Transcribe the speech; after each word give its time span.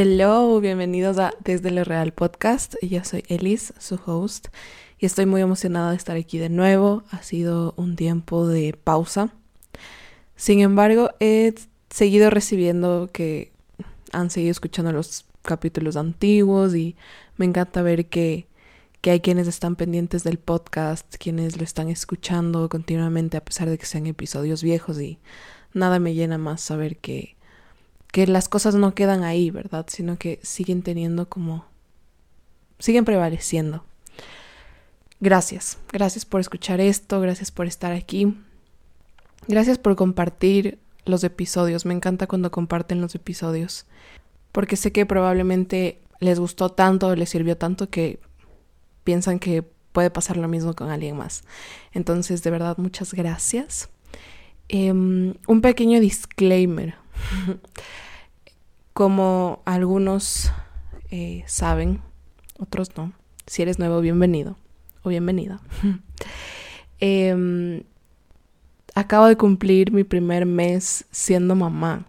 Hello, 0.00 0.60
bienvenidos 0.60 1.18
a 1.18 1.34
Desde 1.42 1.72
lo 1.72 1.82
Real 1.82 2.12
Podcast. 2.12 2.76
Yo 2.82 3.02
soy 3.02 3.24
Elise, 3.26 3.74
su 3.80 3.98
host, 4.06 4.46
y 4.96 5.06
estoy 5.06 5.26
muy 5.26 5.40
emocionada 5.40 5.90
de 5.90 5.96
estar 5.96 6.16
aquí 6.16 6.38
de 6.38 6.48
nuevo. 6.48 7.02
Ha 7.10 7.24
sido 7.24 7.74
un 7.76 7.96
tiempo 7.96 8.46
de 8.46 8.74
pausa. 8.74 9.34
Sin 10.36 10.60
embargo, 10.60 11.10
he 11.18 11.52
seguido 11.90 12.30
recibiendo 12.30 13.10
que 13.12 13.50
han 14.12 14.30
seguido 14.30 14.52
escuchando 14.52 14.92
los 14.92 15.26
capítulos 15.42 15.96
antiguos 15.96 16.76
y 16.76 16.94
me 17.36 17.46
encanta 17.46 17.82
ver 17.82 18.06
que, 18.06 18.46
que 19.00 19.10
hay 19.10 19.18
quienes 19.18 19.48
están 19.48 19.74
pendientes 19.74 20.22
del 20.22 20.38
podcast, 20.38 21.12
quienes 21.16 21.56
lo 21.56 21.64
están 21.64 21.88
escuchando 21.88 22.68
continuamente 22.68 23.36
a 23.36 23.44
pesar 23.44 23.68
de 23.68 23.76
que 23.78 23.86
sean 23.86 24.06
episodios 24.06 24.62
viejos 24.62 25.00
y 25.00 25.18
nada 25.74 25.98
me 25.98 26.14
llena 26.14 26.38
más 26.38 26.60
saber 26.60 26.98
que 26.98 27.36
que 28.12 28.26
las 28.26 28.48
cosas 28.48 28.74
no 28.74 28.94
quedan 28.94 29.22
ahí, 29.22 29.50
¿verdad? 29.50 29.86
Sino 29.88 30.18
que 30.18 30.40
siguen 30.42 30.82
teniendo 30.82 31.28
como... 31.28 31.66
siguen 32.78 33.04
prevaleciendo. 33.04 33.84
Gracias, 35.20 35.78
gracias 35.92 36.24
por 36.24 36.40
escuchar 36.40 36.80
esto, 36.80 37.20
gracias 37.20 37.50
por 37.50 37.66
estar 37.66 37.92
aquí. 37.92 38.36
Gracias 39.48 39.78
por 39.78 39.96
compartir 39.96 40.78
los 41.04 41.24
episodios, 41.24 41.86
me 41.86 41.94
encanta 41.94 42.26
cuando 42.26 42.50
comparten 42.50 43.00
los 43.00 43.14
episodios, 43.14 43.86
porque 44.52 44.76
sé 44.76 44.92
que 44.92 45.06
probablemente 45.06 46.00
les 46.20 46.38
gustó 46.38 46.70
tanto, 46.70 47.14
les 47.16 47.30
sirvió 47.30 47.56
tanto 47.56 47.88
que 47.88 48.20
piensan 49.04 49.38
que 49.38 49.62
puede 49.92 50.10
pasar 50.10 50.36
lo 50.36 50.48
mismo 50.48 50.74
con 50.74 50.90
alguien 50.90 51.16
más. 51.16 51.44
Entonces, 51.92 52.42
de 52.42 52.50
verdad, 52.50 52.76
muchas 52.76 53.14
gracias. 53.14 53.88
Em, 54.68 55.34
un 55.46 55.60
pequeño 55.62 55.98
disclaimer. 55.98 56.94
Como 58.92 59.62
algunos 59.64 60.52
eh, 61.10 61.44
saben, 61.46 62.00
otros 62.58 62.96
no. 62.96 63.12
Si 63.46 63.62
eres 63.62 63.78
nuevo, 63.78 64.00
bienvenido 64.00 64.56
o 65.02 65.08
bienvenida. 65.08 65.60
Em, 67.00 67.84
acabo 68.96 69.26
de 69.26 69.36
cumplir 69.36 69.92
mi 69.92 70.02
primer 70.02 70.46
mes 70.46 71.04
siendo 71.12 71.54
mamá. 71.54 72.06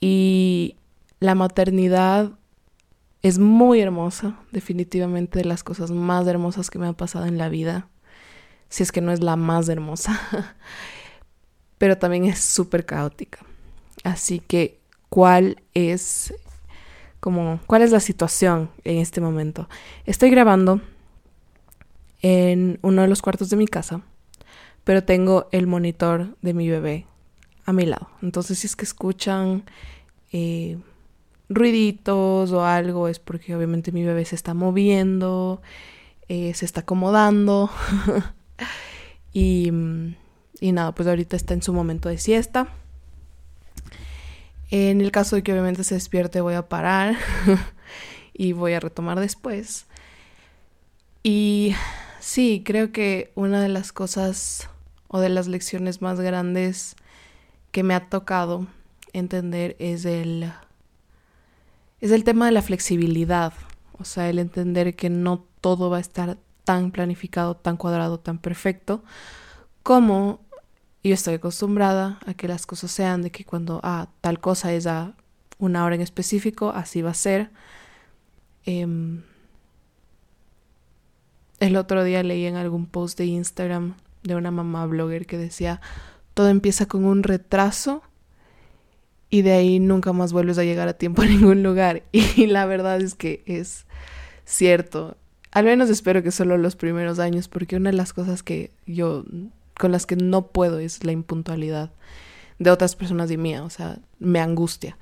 Y 0.00 0.74
la 1.20 1.36
maternidad 1.36 2.32
es 3.22 3.38
muy 3.38 3.80
hermosa, 3.80 4.38
definitivamente 4.52 5.38
de 5.38 5.44
las 5.44 5.64
cosas 5.64 5.90
más 5.90 6.26
hermosas 6.26 6.70
que 6.70 6.78
me 6.78 6.86
han 6.86 6.94
pasado 6.94 7.26
en 7.26 7.38
la 7.38 7.48
vida, 7.48 7.88
si 8.68 8.82
es 8.82 8.92
que 8.92 9.00
no 9.00 9.12
es 9.12 9.22
la 9.22 9.36
más 9.36 9.68
hermosa, 9.68 10.20
pero 11.78 11.98
también 11.98 12.24
es 12.24 12.40
súper 12.40 12.84
caótica. 12.84 13.40
Así 14.06 14.38
que, 14.38 14.78
¿cuál 15.08 15.64
es 15.74 16.32
como 17.18 17.58
cuál 17.66 17.82
es 17.82 17.90
la 17.90 17.98
situación 17.98 18.70
en 18.84 18.98
este 18.98 19.20
momento? 19.20 19.68
Estoy 20.04 20.30
grabando 20.30 20.80
en 22.22 22.78
uno 22.82 23.02
de 23.02 23.08
los 23.08 23.20
cuartos 23.20 23.50
de 23.50 23.56
mi 23.56 23.66
casa, 23.66 24.02
pero 24.84 25.02
tengo 25.02 25.48
el 25.50 25.66
monitor 25.66 26.36
de 26.40 26.54
mi 26.54 26.68
bebé 26.68 27.04
a 27.64 27.72
mi 27.72 27.84
lado. 27.84 28.08
Entonces, 28.22 28.60
si 28.60 28.68
es 28.68 28.76
que 28.76 28.84
escuchan 28.84 29.64
eh, 30.30 30.78
ruiditos 31.48 32.52
o 32.52 32.64
algo, 32.64 33.08
es 33.08 33.18
porque 33.18 33.56
obviamente 33.56 33.90
mi 33.90 34.04
bebé 34.04 34.24
se 34.24 34.36
está 34.36 34.54
moviendo, 34.54 35.62
eh, 36.28 36.54
se 36.54 36.64
está 36.64 36.82
acomodando. 36.82 37.70
y, 39.32 39.72
y 40.60 40.70
nada, 40.70 40.94
pues 40.94 41.08
ahorita 41.08 41.34
está 41.34 41.54
en 41.54 41.62
su 41.62 41.72
momento 41.72 42.08
de 42.08 42.18
siesta. 42.18 42.68
En 44.70 45.00
el 45.00 45.12
caso 45.12 45.36
de 45.36 45.42
que 45.42 45.52
obviamente 45.52 45.84
se 45.84 45.94
despierte 45.94 46.40
voy 46.40 46.54
a 46.54 46.68
parar 46.68 47.16
y 48.32 48.52
voy 48.52 48.72
a 48.72 48.80
retomar 48.80 49.20
después. 49.20 49.86
Y 51.22 51.74
sí, 52.20 52.62
creo 52.64 52.92
que 52.92 53.32
una 53.34 53.60
de 53.60 53.68
las 53.68 53.92
cosas 53.92 54.68
o 55.08 55.20
de 55.20 55.28
las 55.28 55.46
lecciones 55.46 56.02
más 56.02 56.20
grandes 56.20 56.96
que 57.70 57.82
me 57.82 57.94
ha 57.94 58.08
tocado 58.08 58.66
entender 59.12 59.76
es 59.78 60.04
el 60.04 60.52
es 62.00 62.10
el 62.10 62.24
tema 62.24 62.46
de 62.46 62.52
la 62.52 62.62
flexibilidad, 62.62 63.54
o 63.98 64.04
sea, 64.04 64.28
el 64.28 64.38
entender 64.38 64.94
que 64.94 65.08
no 65.08 65.44
todo 65.60 65.88
va 65.88 65.96
a 65.96 66.00
estar 66.00 66.36
tan 66.64 66.90
planificado, 66.90 67.56
tan 67.56 67.76
cuadrado, 67.76 68.20
tan 68.20 68.38
perfecto 68.38 69.02
como 69.82 70.40
yo 71.08 71.14
estoy 71.14 71.34
acostumbrada 71.34 72.18
a 72.26 72.34
que 72.34 72.48
las 72.48 72.66
cosas 72.66 72.90
sean 72.90 73.22
de 73.22 73.30
que 73.30 73.44
cuando 73.44 73.80
ah, 73.82 74.08
tal 74.20 74.40
cosa 74.40 74.72
es 74.72 74.86
a 74.86 75.14
una 75.58 75.84
hora 75.84 75.94
en 75.94 76.00
específico, 76.00 76.70
así 76.70 77.02
va 77.02 77.10
a 77.10 77.14
ser. 77.14 77.50
Em, 78.64 79.22
el 81.60 81.76
otro 81.76 82.04
día 82.04 82.22
leí 82.22 82.46
en 82.46 82.56
algún 82.56 82.86
post 82.86 83.18
de 83.18 83.26
Instagram 83.26 83.94
de 84.22 84.34
una 84.34 84.50
mamá 84.50 84.86
blogger 84.86 85.26
que 85.26 85.38
decía, 85.38 85.80
todo 86.34 86.48
empieza 86.48 86.86
con 86.86 87.04
un 87.04 87.22
retraso 87.22 88.02
y 89.30 89.42
de 89.42 89.52
ahí 89.52 89.78
nunca 89.78 90.12
más 90.12 90.32
vuelves 90.32 90.58
a 90.58 90.64
llegar 90.64 90.88
a 90.88 90.94
tiempo 90.94 91.22
a 91.22 91.26
ningún 91.26 91.62
lugar. 91.62 92.02
Y 92.12 92.46
la 92.46 92.66
verdad 92.66 93.00
es 93.00 93.14
que 93.14 93.42
es 93.46 93.86
cierto. 94.44 95.16
Al 95.50 95.64
menos 95.64 95.88
espero 95.88 96.22
que 96.22 96.30
solo 96.30 96.58
los 96.58 96.76
primeros 96.76 97.18
años, 97.18 97.48
porque 97.48 97.76
una 97.76 97.90
de 97.90 97.96
las 97.96 98.12
cosas 98.12 98.42
que 98.42 98.70
yo 98.86 99.24
con 99.78 99.92
las 99.92 100.06
que 100.06 100.16
no 100.16 100.48
puedo 100.48 100.78
es 100.78 101.04
la 101.04 101.12
impuntualidad 101.12 101.90
de 102.58 102.70
otras 102.70 102.96
personas 102.96 103.30
y 103.30 103.36
mía, 103.36 103.62
o 103.62 103.70
sea, 103.70 103.98
me 104.18 104.40
angustia. 104.40 104.96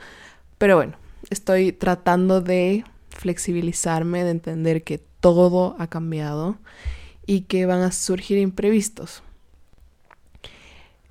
Pero 0.58 0.76
bueno, 0.76 0.96
estoy 1.30 1.72
tratando 1.72 2.40
de 2.40 2.84
flexibilizarme, 3.10 4.24
de 4.24 4.30
entender 4.30 4.82
que 4.82 4.98
todo 5.20 5.76
ha 5.78 5.86
cambiado 5.86 6.56
y 7.26 7.42
que 7.42 7.66
van 7.66 7.82
a 7.82 7.92
surgir 7.92 8.38
imprevistos. 8.38 9.22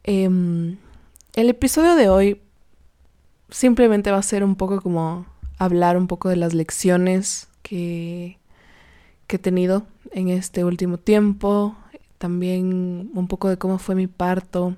Em, 0.03 0.77
el 1.35 1.49
episodio 1.49 1.95
de 1.95 2.09
hoy 2.09 2.41
simplemente 3.49 4.11
va 4.11 4.17
a 4.17 4.23
ser 4.23 4.43
un 4.43 4.55
poco 4.55 4.81
como 4.81 5.25
hablar 5.57 5.95
un 5.95 6.07
poco 6.07 6.27
de 6.27 6.35
las 6.35 6.53
lecciones 6.53 7.47
que 7.61 8.37
he 9.33 9.39
tenido 9.39 9.87
en 10.11 10.29
este 10.29 10.63
último 10.63 10.99
tiempo, 10.99 11.75
también 12.23 13.11
un 13.13 13.27
poco 13.27 13.49
de 13.49 13.57
cómo 13.57 13.77
fue 13.79 13.95
mi 13.95 14.07
parto. 14.07 14.77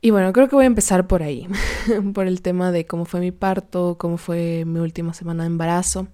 Y 0.00 0.10
bueno, 0.10 0.32
creo 0.32 0.48
que 0.48 0.56
voy 0.56 0.64
a 0.64 0.66
empezar 0.66 1.06
por 1.06 1.22
ahí, 1.22 1.46
por 2.12 2.26
el 2.26 2.42
tema 2.42 2.72
de 2.72 2.88
cómo 2.88 3.04
fue 3.04 3.20
mi 3.20 3.30
parto, 3.30 3.98
cómo 4.00 4.16
fue 4.16 4.64
mi 4.66 4.80
última 4.80 5.14
semana 5.14 5.44
de 5.44 5.46
embarazo. 5.46 6.08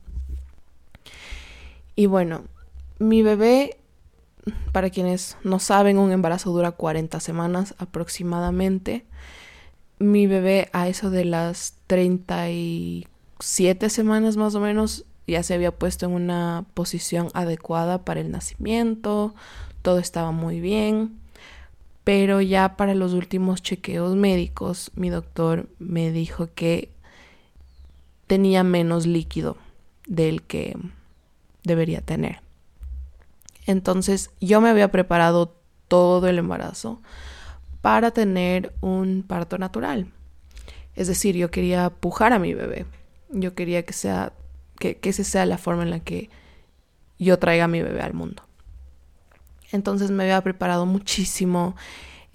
Y 1.96 2.04
bueno, 2.04 2.44
mi 2.98 3.22
bebé, 3.22 3.78
para 4.72 4.90
quienes 4.90 5.38
no 5.42 5.58
saben, 5.58 5.96
un 5.96 6.12
embarazo 6.12 6.52
dura 6.52 6.72
40 6.72 7.18
semanas 7.18 7.74
aproximadamente. 7.78 9.06
Mi 9.98 10.26
bebé 10.26 10.68
a 10.74 10.86
eso 10.86 11.08
de 11.08 11.24
las 11.24 11.78
37 11.86 13.88
semanas 13.88 14.36
más 14.36 14.54
o 14.54 14.60
menos 14.60 15.06
ya 15.26 15.42
se 15.42 15.54
había 15.54 15.72
puesto 15.72 16.06
en 16.06 16.12
una 16.12 16.64
posición 16.74 17.28
adecuada 17.34 18.04
para 18.04 18.20
el 18.20 18.30
nacimiento, 18.30 19.34
todo 19.82 19.98
estaba 19.98 20.32
muy 20.32 20.60
bien, 20.60 21.18
pero 22.04 22.40
ya 22.40 22.76
para 22.76 22.94
los 22.94 23.12
últimos 23.12 23.62
chequeos 23.62 24.16
médicos 24.16 24.90
mi 24.94 25.10
doctor 25.10 25.68
me 25.78 26.10
dijo 26.10 26.48
que 26.54 26.90
tenía 28.26 28.64
menos 28.64 29.06
líquido 29.06 29.56
del 30.06 30.42
que 30.42 30.76
debería 31.64 32.00
tener. 32.00 32.40
Entonces 33.66 34.30
yo 34.40 34.60
me 34.60 34.68
había 34.68 34.90
preparado 34.90 35.54
todo 35.88 36.26
el 36.28 36.38
embarazo 36.38 37.00
para 37.80 38.10
tener 38.10 38.72
un 38.80 39.24
parto 39.26 39.58
natural. 39.58 40.06
Es 40.94 41.08
decir, 41.08 41.36
yo 41.36 41.50
quería 41.50 41.90
pujar 41.90 42.32
a 42.32 42.38
mi 42.38 42.54
bebé. 42.54 42.86
Yo 43.30 43.54
quería 43.54 43.84
que 43.84 43.92
sea 43.92 44.32
que, 44.82 44.98
esa 45.08 45.24
sea 45.24 45.46
la 45.46 45.58
forma 45.58 45.84
en 45.84 45.90
la 45.90 46.00
que 46.00 46.28
yo 47.18 47.38
traiga 47.38 47.64
a 47.64 47.68
mi 47.68 47.80
bebé 47.80 48.00
al 48.00 48.14
mundo. 48.14 48.42
Entonces 49.70 50.10
me 50.10 50.24
había 50.24 50.40
preparado 50.40 50.86
muchísimo. 50.86 51.76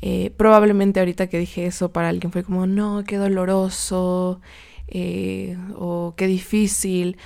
Eh, 0.01 0.31
probablemente 0.37 0.99
ahorita 0.99 1.27
que 1.27 1.39
dije 1.39 1.65
eso 1.65 1.91
para 1.91 2.09
alguien 2.09 2.31
fue 2.31 2.43
como, 2.43 2.67
no, 2.67 3.03
qué 3.05 3.17
doloroso 3.17 4.41
eh, 4.87 5.57
o 5.75 6.13
qué 6.15 6.27
difícil. 6.27 7.17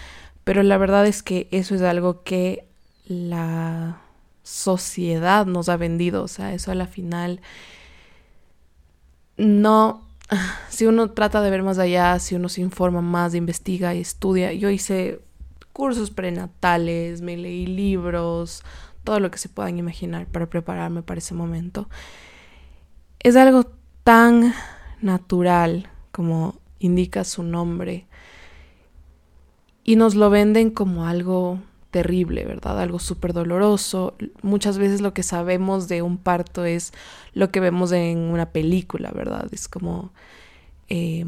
Pero 0.44 0.64
la 0.64 0.78
verdad 0.78 1.06
es 1.06 1.22
que 1.22 1.48
eso 1.52 1.76
es 1.76 1.82
algo 1.82 2.24
que 2.24 2.66
la 3.06 4.02
sociedad 4.44 5.46
nos 5.46 5.70
ha 5.70 5.78
vendido. 5.78 6.24
O 6.24 6.28
sea, 6.28 6.54
eso 6.54 6.72
a 6.72 6.76
la 6.76 6.88
final 6.88 7.42
no 9.38 10.11
si 10.70 10.86
uno 10.86 11.12
trata 11.12 11.42
de 11.42 11.50
ver 11.50 11.64
más 11.64 11.78
allá, 11.78 12.18
si 12.20 12.36
uno 12.36 12.50
se 12.50 12.62
informa 12.62 13.02
más, 13.02 13.36
investiga 13.36 13.94
y 13.94 14.02
estudia, 14.02 14.54
yo 14.54 14.70
hice 14.70 15.22
cursos 15.74 16.12
prenatales, 16.12 17.22
me 17.22 17.38
leí 17.38 17.66
libros, 17.66 18.64
todo 19.04 19.20
lo 19.20 19.32
que 19.32 19.38
se 19.38 19.50
puedan 19.50 19.78
imaginar 19.78 20.28
para 20.28 20.50
prepararme 20.50 21.02
para 21.02 21.20
ese 21.20 21.34
momento. 21.34 21.90
Es 23.20 23.36
algo 23.36 23.72
tan 24.04 24.54
natural 25.02 25.90
como 26.12 26.60
indica 26.80 27.24
su 27.24 27.44
nombre 27.44 28.08
y 29.84 29.96
nos 29.96 30.16
lo 30.16 30.30
venden 30.30 30.72
como 30.72 31.06
algo 31.06 31.60
terrible, 31.92 32.46
¿verdad? 32.46 32.80
Algo 32.80 33.00
súper 33.00 33.34
doloroso. 33.34 34.16
Muchas 34.42 34.78
veces 34.78 35.02
lo 35.02 35.14
que 35.14 35.24
sabemos 35.24 35.88
de 35.88 36.02
un 36.02 36.18
parto 36.18 36.66
es 36.66 36.94
lo 37.34 37.52
que 37.52 37.60
vemos 37.60 37.92
en 37.92 38.18
una 38.18 38.48
película, 38.48 39.12
¿verdad? 39.12 39.48
Es 39.52 39.68
como, 39.68 40.12
eh, 40.90 41.26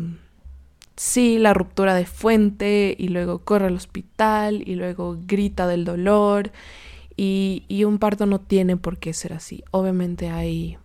sí, 0.96 1.38
la 1.38 1.54
ruptura 1.54 1.94
de 1.94 2.06
fuente 2.06 2.96
y 2.98 3.10
luego 3.10 3.40
corre 3.40 3.68
al 3.68 3.76
hospital 3.76 4.64
y 4.68 4.76
luego 4.76 5.18
grita 5.28 5.68
del 5.68 5.86
dolor 5.86 6.52
y, 7.16 7.66
y 7.68 7.84
un 7.84 8.00
parto 8.00 8.26
no 8.26 8.40
tiene 8.40 8.78
por 8.78 8.98
qué 8.98 9.14
ser 9.14 9.34
así. 9.34 9.64
Obviamente 9.72 10.30
hay 10.30 10.78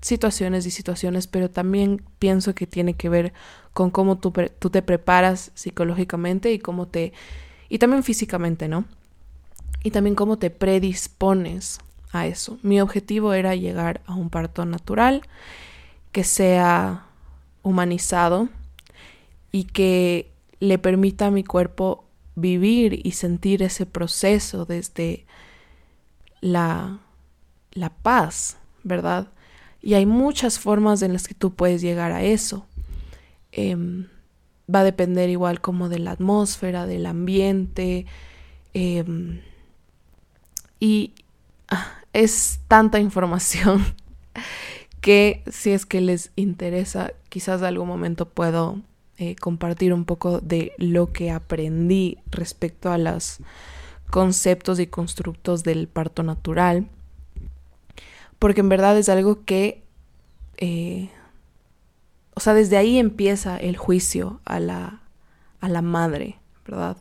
situaciones 0.00 0.66
y 0.66 0.70
situaciones, 0.70 1.26
pero 1.26 1.50
también 1.50 2.02
pienso 2.18 2.54
que 2.54 2.66
tiene 2.66 2.94
que 2.94 3.08
ver 3.08 3.32
con 3.72 3.90
cómo 3.90 4.18
tú, 4.18 4.32
tú 4.58 4.70
te 4.70 4.82
preparas 4.82 5.52
psicológicamente 5.54 6.52
y 6.52 6.58
cómo 6.58 6.88
te... 6.88 7.12
y 7.68 7.78
también 7.78 8.02
físicamente, 8.02 8.66
¿no? 8.68 8.86
Y 9.82 9.90
también 9.90 10.14
cómo 10.14 10.38
te 10.38 10.50
predispones 10.50 11.78
a 12.12 12.26
eso. 12.26 12.58
Mi 12.62 12.80
objetivo 12.80 13.32
era 13.32 13.54
llegar 13.54 14.02
a 14.06 14.14
un 14.14 14.30
parto 14.30 14.64
natural 14.64 15.22
que 16.12 16.24
sea 16.24 17.06
humanizado 17.62 18.48
y 19.52 19.64
que 19.64 20.30
le 20.58 20.78
permita 20.78 21.26
a 21.26 21.30
mi 21.30 21.44
cuerpo 21.44 22.04
vivir 22.34 23.00
y 23.06 23.12
sentir 23.12 23.62
ese 23.62 23.86
proceso 23.86 24.64
desde 24.64 25.26
la, 26.40 27.00
la 27.72 27.90
paz, 27.90 28.58
¿verdad? 28.82 29.28
Y 29.82 29.94
hay 29.94 30.06
muchas 30.06 30.58
formas 30.58 31.02
en 31.02 31.12
las 31.12 31.26
que 31.26 31.34
tú 31.34 31.54
puedes 31.54 31.80
llegar 31.80 32.12
a 32.12 32.22
eso. 32.22 32.66
Em, 33.52 34.08
va 34.72 34.80
a 34.80 34.84
depender 34.84 35.28
igual 35.30 35.60
como 35.60 35.88
de 35.88 35.98
la 35.98 36.12
atmósfera, 36.12 36.86
del 36.86 37.06
ambiente. 37.06 38.06
Em, 38.74 39.40
y 40.80 41.14
ah, 41.68 41.86
es 42.12 42.60
tanta 42.66 42.98
información 42.98 43.84
que 45.00 45.44
si 45.50 45.70
es 45.70 45.86
que 45.86 46.00
les 46.00 46.32
interesa, 46.34 47.12
quizás 47.28 47.60
de 47.60 47.68
algún 47.68 47.86
momento 47.86 48.28
puedo 48.28 48.80
eh, 49.18 49.36
compartir 49.36 49.94
un 49.94 50.04
poco 50.04 50.40
de 50.40 50.72
lo 50.78 51.12
que 51.12 51.30
aprendí 51.30 52.18
respecto 52.30 52.90
a 52.90 52.98
los 52.98 53.38
conceptos 54.10 54.80
y 54.80 54.88
constructos 54.88 55.62
del 55.62 55.86
parto 55.86 56.24
natural 56.24 56.88
porque 58.40 58.62
en 58.62 58.70
verdad 58.70 58.98
es 58.98 59.10
algo 59.10 59.44
que, 59.44 59.84
eh, 60.56 61.10
o 62.34 62.40
sea, 62.40 62.54
desde 62.54 62.78
ahí 62.78 62.98
empieza 62.98 63.58
el 63.58 63.76
juicio 63.76 64.40
a 64.46 64.58
la, 64.58 65.02
a 65.60 65.68
la 65.68 65.82
madre, 65.82 66.38
¿verdad? 66.66 66.96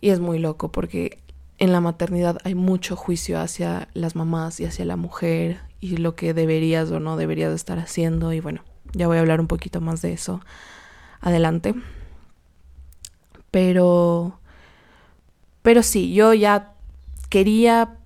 Y 0.00 0.10
es 0.10 0.18
muy 0.18 0.40
loco 0.40 0.72
porque 0.72 1.21
en 1.62 1.70
la 1.70 1.80
maternidad 1.80 2.38
hay 2.42 2.56
mucho 2.56 2.96
juicio 2.96 3.40
hacia 3.40 3.86
las 3.94 4.16
mamás 4.16 4.58
y 4.58 4.64
hacia 4.64 4.84
la 4.84 4.96
mujer 4.96 5.60
y 5.78 5.96
lo 5.96 6.16
que 6.16 6.34
deberías 6.34 6.90
o 6.90 6.98
no 6.98 7.16
deberías 7.16 7.52
estar 7.52 7.78
haciendo 7.78 8.32
y 8.32 8.40
bueno, 8.40 8.64
ya 8.94 9.06
voy 9.06 9.18
a 9.18 9.20
hablar 9.20 9.40
un 9.40 9.46
poquito 9.46 9.80
más 9.80 10.02
de 10.02 10.12
eso 10.12 10.40
adelante. 11.20 11.76
Pero 13.52 14.40
pero 15.62 15.84
sí, 15.84 16.12
yo 16.12 16.34
ya 16.34 16.72
quería 17.28 17.96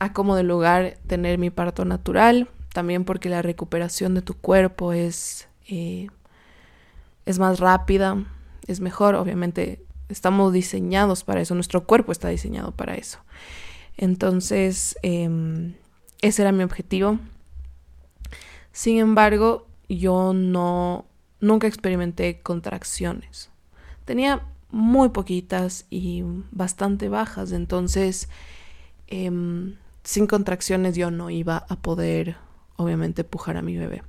a 0.00 0.14
como 0.14 0.34
de 0.34 0.44
lugar 0.44 0.96
tener 1.06 1.36
mi 1.36 1.50
parto 1.50 1.84
natural, 1.84 2.48
también 2.72 3.04
porque 3.04 3.28
la 3.28 3.42
recuperación 3.42 4.14
de 4.14 4.22
tu 4.22 4.32
cuerpo 4.32 4.94
es, 4.94 5.46
eh, 5.68 6.08
es 7.26 7.38
más 7.38 7.60
rápida, 7.60 8.24
es 8.66 8.80
mejor, 8.80 9.14
obviamente 9.14 9.83
estamos 10.08 10.52
diseñados 10.52 11.24
para 11.24 11.40
eso, 11.40 11.54
nuestro 11.54 11.84
cuerpo 11.84 12.12
está 12.12 12.28
diseñado 12.28 12.72
para 12.72 12.94
eso. 12.94 13.18
Entonces, 13.96 14.96
em, 15.02 15.74
ese 16.20 16.42
era 16.42 16.52
mi 16.52 16.62
objetivo. 16.62 17.18
Sin 18.72 18.98
embargo, 18.98 19.66
yo 19.88 20.32
no, 20.34 21.06
nunca 21.40 21.66
experimenté 21.66 22.40
contracciones. 22.42 23.50
Tenía 24.04 24.42
muy 24.70 25.10
poquitas 25.10 25.86
y 25.90 26.24
bastante 26.50 27.08
bajas, 27.08 27.52
entonces 27.52 28.28
em, 29.06 29.76
sin 30.02 30.26
contracciones 30.26 30.96
yo 30.96 31.10
no 31.10 31.30
iba 31.30 31.64
a 31.68 31.76
poder, 31.76 32.36
obviamente, 32.76 33.22
pujar 33.22 33.56
a 33.56 33.62
mi 33.62 33.76
bebé. 33.76 34.02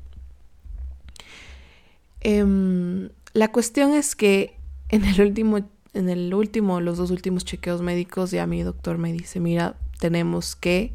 Em, 2.21 3.09
la 3.33 3.51
cuestión 3.51 3.93
es 3.93 4.15
que 4.15 4.57
en 4.89 5.05
el 5.05 5.21
último, 5.21 5.59
en 5.95 6.09
el 6.09 6.33
último, 6.33 6.81
los 6.81 6.97
dos 6.97 7.09
últimos 7.09 7.45
chequeos 7.45 7.81
médicos, 7.81 8.31
ya 8.31 8.45
mi 8.45 8.61
doctor 8.61 8.97
me 8.97 9.13
dice, 9.13 9.39
mira, 9.39 9.77
tenemos 9.99 10.55
que 10.55 10.93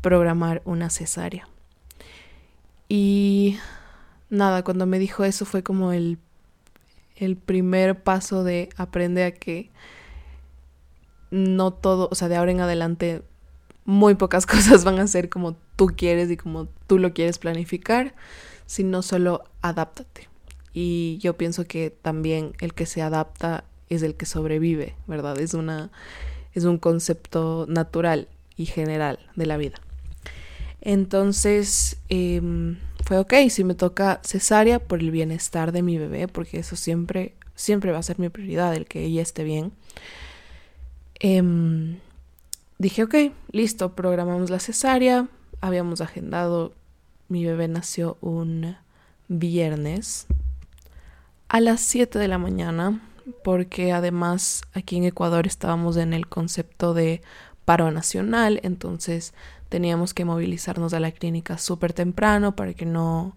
programar 0.00 0.62
una 0.64 0.88
cesárea. 0.88 1.48
Y 2.88 3.58
nada, 4.30 4.62
cuando 4.62 4.86
me 4.86 5.00
dijo 5.00 5.24
eso 5.24 5.44
fue 5.44 5.64
como 5.64 5.92
el, 5.92 6.18
el 7.16 7.36
primer 7.36 8.02
paso 8.02 8.44
de 8.44 8.68
aprender 8.76 9.24
a 9.26 9.30
que 9.32 9.70
no 11.32 11.72
todo, 11.72 12.08
o 12.12 12.14
sea, 12.14 12.28
de 12.28 12.36
ahora 12.36 12.52
en 12.52 12.60
adelante 12.60 13.22
muy 13.84 14.14
pocas 14.14 14.46
cosas 14.46 14.84
van 14.84 15.00
a 15.00 15.08
ser 15.08 15.28
como 15.28 15.56
tú 15.74 15.88
quieres 15.96 16.30
y 16.30 16.36
como 16.36 16.66
tú 16.86 17.00
lo 17.00 17.12
quieres 17.12 17.38
planificar, 17.38 18.14
sino 18.66 19.02
solo 19.02 19.42
adáptate. 19.60 20.28
Y 20.72 21.18
yo 21.20 21.36
pienso 21.36 21.64
que 21.64 21.90
también 21.90 22.52
el 22.60 22.74
que 22.74 22.86
se 22.86 23.02
adapta 23.02 23.64
es 23.88 24.02
el 24.02 24.14
que 24.14 24.26
sobrevive, 24.26 24.94
¿verdad? 25.06 25.38
Es 25.38 25.54
una 25.54 25.90
es 26.54 26.64
un 26.64 26.78
concepto 26.78 27.66
natural 27.68 28.28
y 28.56 28.64
general 28.64 29.18
de 29.36 29.46
la 29.46 29.58
vida. 29.58 29.76
Entonces 30.80 31.98
em, 32.08 32.78
fue 33.04 33.18
ok, 33.18 33.34
si 33.50 33.62
me 33.62 33.74
toca 33.74 34.20
cesárea 34.24 34.78
por 34.78 35.00
el 35.00 35.10
bienestar 35.10 35.72
de 35.72 35.82
mi 35.82 35.98
bebé, 35.98 36.28
porque 36.28 36.58
eso 36.58 36.76
siempre, 36.76 37.34
siempre 37.54 37.92
va 37.92 37.98
a 37.98 38.02
ser 38.02 38.18
mi 38.18 38.30
prioridad, 38.30 38.74
el 38.74 38.86
que 38.86 39.04
ella 39.04 39.20
esté 39.20 39.44
bien. 39.44 39.72
Eh, 41.20 41.42
dije, 42.78 43.02
ok, 43.02 43.14
listo, 43.52 43.94
programamos 43.94 44.48
la 44.48 44.60
cesárea, 44.60 45.28
habíamos 45.60 46.00
agendado, 46.00 46.72
mi 47.28 47.44
bebé 47.44 47.68
nació 47.68 48.16
un 48.20 48.76
viernes 49.28 50.26
a 51.48 51.60
las 51.60 51.80
7 51.80 52.18
de 52.18 52.28
la 52.28 52.38
mañana, 52.38 53.00
porque 53.42 53.92
además 53.92 54.62
aquí 54.72 54.96
en 54.96 55.04
Ecuador 55.04 55.46
estábamos 55.46 55.96
en 55.96 56.12
el 56.12 56.28
concepto 56.28 56.94
de 56.94 57.22
paro 57.64 57.90
nacional, 57.90 58.60
entonces 58.62 59.34
teníamos 59.68 60.14
que 60.14 60.24
movilizarnos 60.24 60.94
a 60.94 61.00
la 61.00 61.10
clínica 61.10 61.58
súper 61.58 61.92
temprano 61.92 62.54
para 62.54 62.74
que 62.74 62.86
no, 62.86 63.36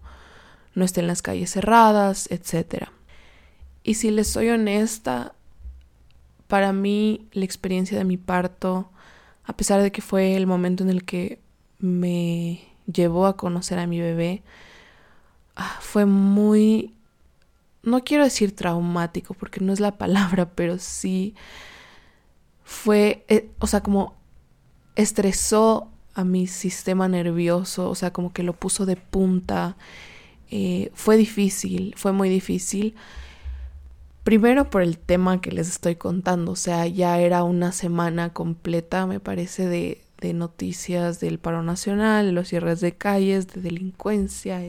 no 0.74 0.84
estén 0.84 1.06
las 1.06 1.22
calles 1.22 1.50
cerradas, 1.50 2.30
etc. 2.30 2.88
Y 3.82 3.94
si 3.94 4.10
les 4.10 4.28
soy 4.28 4.50
honesta, 4.50 5.34
para 6.46 6.72
mí 6.72 7.28
la 7.32 7.44
experiencia 7.44 7.98
de 7.98 8.04
mi 8.04 8.16
parto 8.16 8.90
a 9.50 9.56
pesar 9.56 9.82
de 9.82 9.90
que 9.90 10.00
fue 10.00 10.36
el 10.36 10.46
momento 10.46 10.84
en 10.84 10.90
el 10.90 11.04
que 11.04 11.40
me 11.80 12.60
llevó 12.86 13.26
a 13.26 13.36
conocer 13.36 13.80
a 13.80 13.88
mi 13.88 14.00
bebé, 14.00 14.44
ah, 15.56 15.76
fue 15.80 16.06
muy, 16.06 16.94
no 17.82 18.04
quiero 18.04 18.24
decir 18.24 18.54
traumático 18.54 19.34
porque 19.34 19.60
no 19.60 19.72
es 19.72 19.80
la 19.80 19.98
palabra, 19.98 20.50
pero 20.54 20.78
sí 20.78 21.34
fue, 22.64 23.24
eh, 23.28 23.50
o 23.58 23.66
sea, 23.66 23.82
como 23.82 24.16
estresó 24.96 25.90
a 26.14 26.24
mi 26.24 26.46
sistema 26.46 27.08
nervioso, 27.08 27.88
o 27.90 27.94
sea, 27.94 28.12
como 28.12 28.32
que 28.32 28.42
lo 28.42 28.52
puso 28.54 28.86
de 28.86 28.96
punta. 28.96 29.76
Eh, 30.50 30.90
fue 30.94 31.16
difícil, 31.16 31.94
fue 31.96 32.12
muy 32.12 32.28
difícil. 32.28 32.94
Primero 34.24 34.68
por 34.70 34.82
el 34.82 34.98
tema 34.98 35.40
que 35.40 35.50
les 35.50 35.68
estoy 35.68 35.96
contando, 35.96 36.52
o 36.52 36.56
sea, 36.56 36.86
ya 36.86 37.18
era 37.18 37.42
una 37.42 37.72
semana 37.72 38.32
completa, 38.32 39.06
me 39.06 39.18
parece, 39.20 39.66
de, 39.66 40.04
de 40.20 40.34
noticias 40.34 41.20
del 41.20 41.38
paro 41.38 41.62
nacional, 41.62 42.32
los 42.34 42.48
cierres 42.48 42.80
de 42.80 42.92
calles, 42.92 43.48
de 43.48 43.62
delincuencia, 43.62 44.60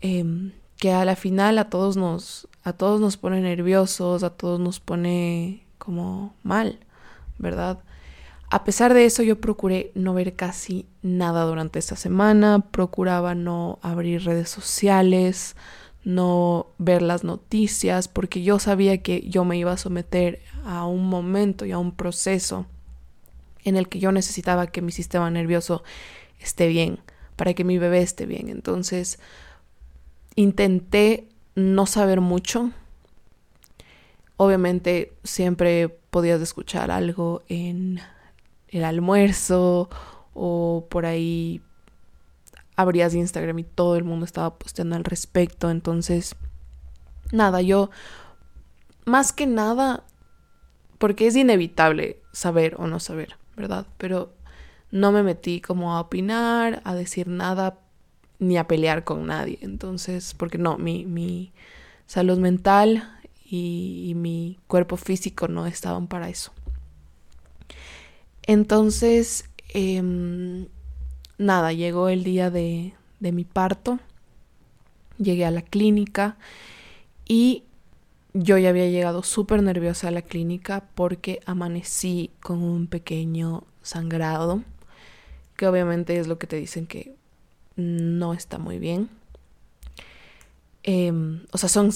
em, 0.00 0.52
que 0.78 0.92
a 0.92 1.04
la 1.04 1.16
final 1.16 1.58
a 1.58 1.70
todos 1.70 1.96
nos, 1.96 2.48
a 2.62 2.72
todos 2.72 3.00
nos 3.00 3.16
pone 3.16 3.40
nerviosos, 3.40 4.22
a 4.22 4.30
todos 4.30 4.60
nos 4.60 4.80
pone 4.80 5.64
como 5.78 6.34
mal, 6.42 6.78
¿verdad? 7.38 7.78
A 8.50 8.64
pesar 8.64 8.94
de 8.94 9.04
eso, 9.04 9.22
yo 9.22 9.40
procuré 9.40 9.90
no 9.94 10.14
ver 10.14 10.34
casi 10.34 10.86
nada 11.02 11.44
durante 11.44 11.78
esta 11.78 11.96
semana, 11.96 12.60
procuraba 12.70 13.34
no 13.34 13.78
abrir 13.82 14.24
redes 14.24 14.48
sociales, 14.48 15.56
no 16.04 16.66
ver 16.78 17.02
las 17.02 17.24
noticias, 17.24 18.08
porque 18.08 18.42
yo 18.42 18.58
sabía 18.58 19.02
que 19.02 19.28
yo 19.28 19.44
me 19.44 19.56
iba 19.56 19.72
a 19.72 19.76
someter 19.76 20.40
a 20.64 20.86
un 20.86 21.08
momento 21.08 21.64
y 21.64 21.72
a 21.72 21.78
un 21.78 21.92
proceso 21.92 22.66
en 23.64 23.76
el 23.76 23.88
que 23.88 23.98
yo 23.98 24.12
necesitaba 24.12 24.66
que 24.66 24.82
mi 24.82 24.92
sistema 24.92 25.30
nervioso 25.30 25.82
esté 26.38 26.68
bien, 26.68 27.00
para 27.36 27.54
que 27.54 27.64
mi 27.64 27.78
bebé 27.78 28.02
esté 28.02 28.26
bien. 28.26 28.48
Entonces, 28.50 29.18
intenté 30.36 31.28
no 31.54 31.86
saber 31.86 32.20
mucho. 32.20 32.70
Obviamente 34.36 35.12
siempre 35.22 35.88
podías 36.10 36.40
escuchar 36.40 36.90
algo 36.90 37.42
en 37.48 38.00
el 38.68 38.84
almuerzo 38.84 39.88
o 40.32 40.86
por 40.90 41.06
ahí 41.06 41.62
abrías 42.76 43.14
Instagram 43.14 43.60
y 43.60 43.64
todo 43.64 43.96
el 43.96 44.04
mundo 44.04 44.24
estaba 44.24 44.58
posteando 44.58 44.96
al 44.96 45.04
respecto. 45.04 45.70
Entonces, 45.70 46.34
nada, 47.30 47.62
yo 47.62 47.90
más 49.04 49.32
que 49.32 49.46
nada, 49.46 50.04
porque 50.98 51.26
es 51.26 51.36
inevitable 51.36 52.20
saber 52.32 52.76
o 52.78 52.86
no 52.86 52.98
saber, 52.98 53.36
¿verdad? 53.56 53.86
Pero 53.98 54.32
no 54.90 55.12
me 55.12 55.22
metí 55.22 55.60
como 55.60 55.94
a 55.94 56.00
opinar, 56.00 56.80
a 56.84 56.94
decir 56.94 57.28
nada, 57.28 57.78
ni 58.38 58.56
a 58.56 58.66
pelear 58.66 59.04
con 59.04 59.26
nadie. 59.26 59.58
Entonces, 59.62 60.34
porque 60.34 60.58
no, 60.58 60.78
mi, 60.78 61.04
mi 61.06 61.52
salud 62.06 62.38
mental 62.38 63.10
y, 63.44 64.12
mi 64.16 64.58
cuerpo 64.66 64.96
físico 64.96 65.48
no 65.48 65.66
estaban 65.66 66.06
para 66.06 66.28
eso. 66.28 66.52
Entonces, 68.42 69.48
eh, 69.72 70.02
nada, 71.38 71.72
llegó 71.72 72.08
el 72.08 72.24
día 72.24 72.50
de, 72.50 72.94
de 73.20 73.32
mi 73.32 73.44
parto, 73.44 73.98
llegué 75.18 75.44
a 75.44 75.50
la 75.50 75.62
clínica 75.62 76.36
y 77.26 77.64
yo 78.34 78.58
ya 78.58 78.70
había 78.70 78.88
llegado 78.88 79.22
súper 79.22 79.62
nerviosa 79.62 80.08
a 80.08 80.10
la 80.10 80.22
clínica 80.22 80.84
porque 80.94 81.40
amanecí 81.46 82.30
con 82.40 82.62
un 82.62 82.88
pequeño 82.88 83.64
sangrado, 83.82 84.62
que 85.56 85.68
obviamente 85.68 86.18
es 86.18 86.26
lo 86.26 86.38
que 86.38 86.48
te 86.48 86.56
dicen 86.56 86.86
que 86.86 87.14
no 87.76 88.34
está 88.34 88.58
muy 88.58 88.78
bien. 88.78 89.08
Em, 90.82 91.46
o 91.52 91.58
sea, 91.58 91.68
son 91.68 91.90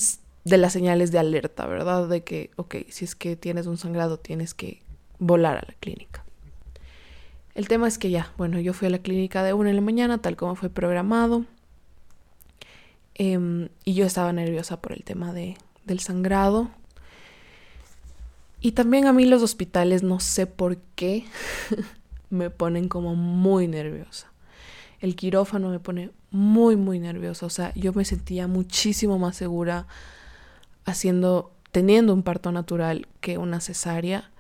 de 0.45 0.57
las 0.57 0.73
señales 0.73 1.13
de 1.13 1.19
alerta, 1.19 1.67
¿verdad? 1.67 2.09
De 2.09 2.25
que, 2.25 2.51
ok, 2.57 2.77
si 2.89 3.05
es 3.05 3.15
que 3.15 3.37
tienes 3.37 3.67
un 3.67 3.77
sangrado, 3.77 4.19
tienes 4.19 4.55
que 4.55 4.83
volar 5.19 5.57
a 5.59 5.65
la 5.67 5.75
clínica. 5.79 6.25
El 7.55 7.69
tema 7.69 7.89
es 7.89 7.99
que 7.99 8.11
ya, 8.11 8.33
bueno, 8.39 8.61
yo 8.61 8.73
fui 8.73 8.87
a 8.87 8.91
la 8.91 9.01
clínica 9.01 9.43
de 9.43 9.53
una 9.53 9.71
en 9.71 9.77
la 9.77 9.83
mañana, 9.83 10.19
tal 10.19 10.37
como 10.37 10.55
fue 10.55 10.71
programado. 10.71 11.45
Em, 13.15 13.69
y 13.85 13.95
yo 13.95 14.07
estaba 14.07 14.33
nerviosa 14.33 14.81
por 14.81 14.93
el 14.93 15.03
tema 15.03 15.33
de, 15.33 15.57
del 15.85 16.01
sangrado. 16.01 16.71
Y 18.61 18.73
también 18.73 19.07
a 19.07 19.13
mí 19.13 19.25
los 19.27 19.43
hospitales, 19.43 20.03
no 20.03 20.21
sé 20.21 20.47
por 20.47 20.79
qué, 20.95 21.25
me 22.31 22.49
ponen 22.49 22.89
como 22.89 23.17
muy 23.17 23.69
nerviosa. 23.69 24.33
El 25.01 25.17
quirófano 25.17 25.71
me 25.71 25.81
pone 25.81 26.11
muy, 26.31 26.77
muy 26.77 26.99
nerviosa. 26.99 27.47
O 27.47 27.51
sea, 27.51 27.73
yo 27.75 27.93
me 27.93 28.05
sentía 28.05 28.47
muchísimo 28.47 29.19
más 29.19 29.37
segura 29.37 29.87
haciendo, 30.85 31.53
teniendo 31.73 32.13
un 32.13 32.23
parto 32.23 32.53
natural 32.53 33.07
que 33.21 33.39
una 33.39 33.61
cesárea. 33.61 34.31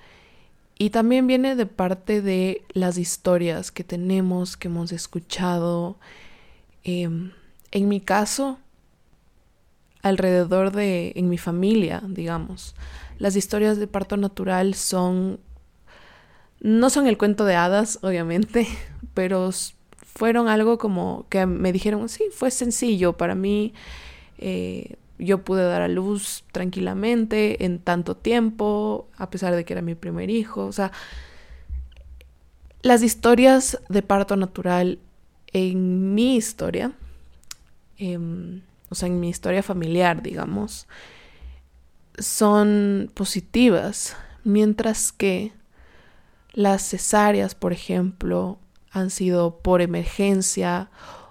Y 0.78 0.90
también 0.90 1.26
viene 1.26 1.56
de 1.56 1.66
parte 1.66 2.22
de 2.22 2.62
las 2.72 2.98
historias 2.98 3.72
que 3.72 3.84
tenemos, 3.84 4.56
que 4.56 4.68
hemos 4.68 4.92
escuchado. 4.92 5.98
Em, 6.84 7.32
en 7.72 7.88
mi 7.88 8.00
caso, 8.00 8.58
alrededor 10.02 10.72
de, 10.72 11.12
en 11.16 11.28
mi 11.28 11.38
familia, 11.38 12.02
digamos, 12.06 12.74
las 13.18 13.36
historias 13.36 13.78
de 13.78 13.86
parto 13.86 14.16
natural 14.16 14.74
son, 14.74 15.40
no 16.60 16.90
son 16.90 17.06
el 17.06 17.18
cuento 17.18 17.44
de 17.44 17.56
hadas, 17.56 17.98
obviamente, 18.02 18.66
pero 19.14 19.50
fueron 20.18 20.48
algo 20.48 20.78
como 20.78 21.26
que 21.28 21.46
me 21.46 21.72
dijeron, 21.72 22.08
sí, 22.08 22.24
fue 22.32 22.50
sencillo 22.50 23.12
para 23.16 23.36
mí. 23.36 23.72
Eh, 24.38 24.96
yo 25.16 25.44
pude 25.44 25.62
dar 25.62 25.80
a 25.80 25.86
luz 25.86 26.42
tranquilamente 26.50 27.64
en 27.64 27.78
tanto 27.78 28.16
tiempo, 28.16 29.06
a 29.16 29.30
pesar 29.30 29.54
de 29.54 29.64
que 29.64 29.74
era 29.74 29.80
mi 29.80 29.94
primer 29.94 30.28
hijo. 30.28 30.66
O 30.66 30.72
sea, 30.72 30.90
las 32.82 33.04
historias 33.04 33.80
de 33.88 34.02
parto 34.02 34.34
natural 34.34 34.98
en 35.52 36.16
mi 36.16 36.34
historia, 36.34 36.90
em, 37.96 38.62
o 38.88 38.96
sea, 38.96 39.06
en 39.06 39.20
mi 39.20 39.28
historia 39.28 39.62
familiar, 39.62 40.20
digamos, 40.20 40.88
son 42.18 43.08
positivas, 43.14 44.16
mientras 44.42 45.12
que 45.12 45.52
las 46.54 46.82
cesáreas, 46.82 47.54
por 47.54 47.72
ejemplo, 47.72 48.58
han 48.90 49.10
sido 49.10 49.58
por 49.58 49.82
emergencia 49.82 50.90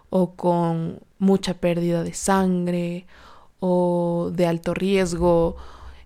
o 0.09 0.33
con 0.33 0.99
mucha 1.19 1.55
pérdida 1.55 2.03
de 2.03 2.13
sangre 2.13 3.05
o 3.59 4.31
de 4.33 4.45
alto 4.45 4.73
riesgo. 4.73 5.57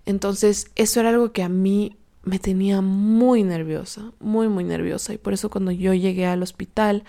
Entonces 0.06 0.70
eso 0.74 1.00
era 1.00 1.10
algo 1.10 1.32
que 1.32 1.42
a 1.42 1.48
mí 1.48 1.96
me 2.24 2.38
tenía 2.38 2.80
muy 2.80 3.42
nerviosa, 3.42 4.12
muy, 4.20 4.48
muy 4.48 4.64
nerviosa. 4.64 5.12
Y 5.12 5.18
por 5.18 5.32
eso 5.32 5.50
cuando 5.50 5.70
yo 5.70 5.94
llegué 5.94 6.26
al 6.26 6.42
hospital, 6.42 7.04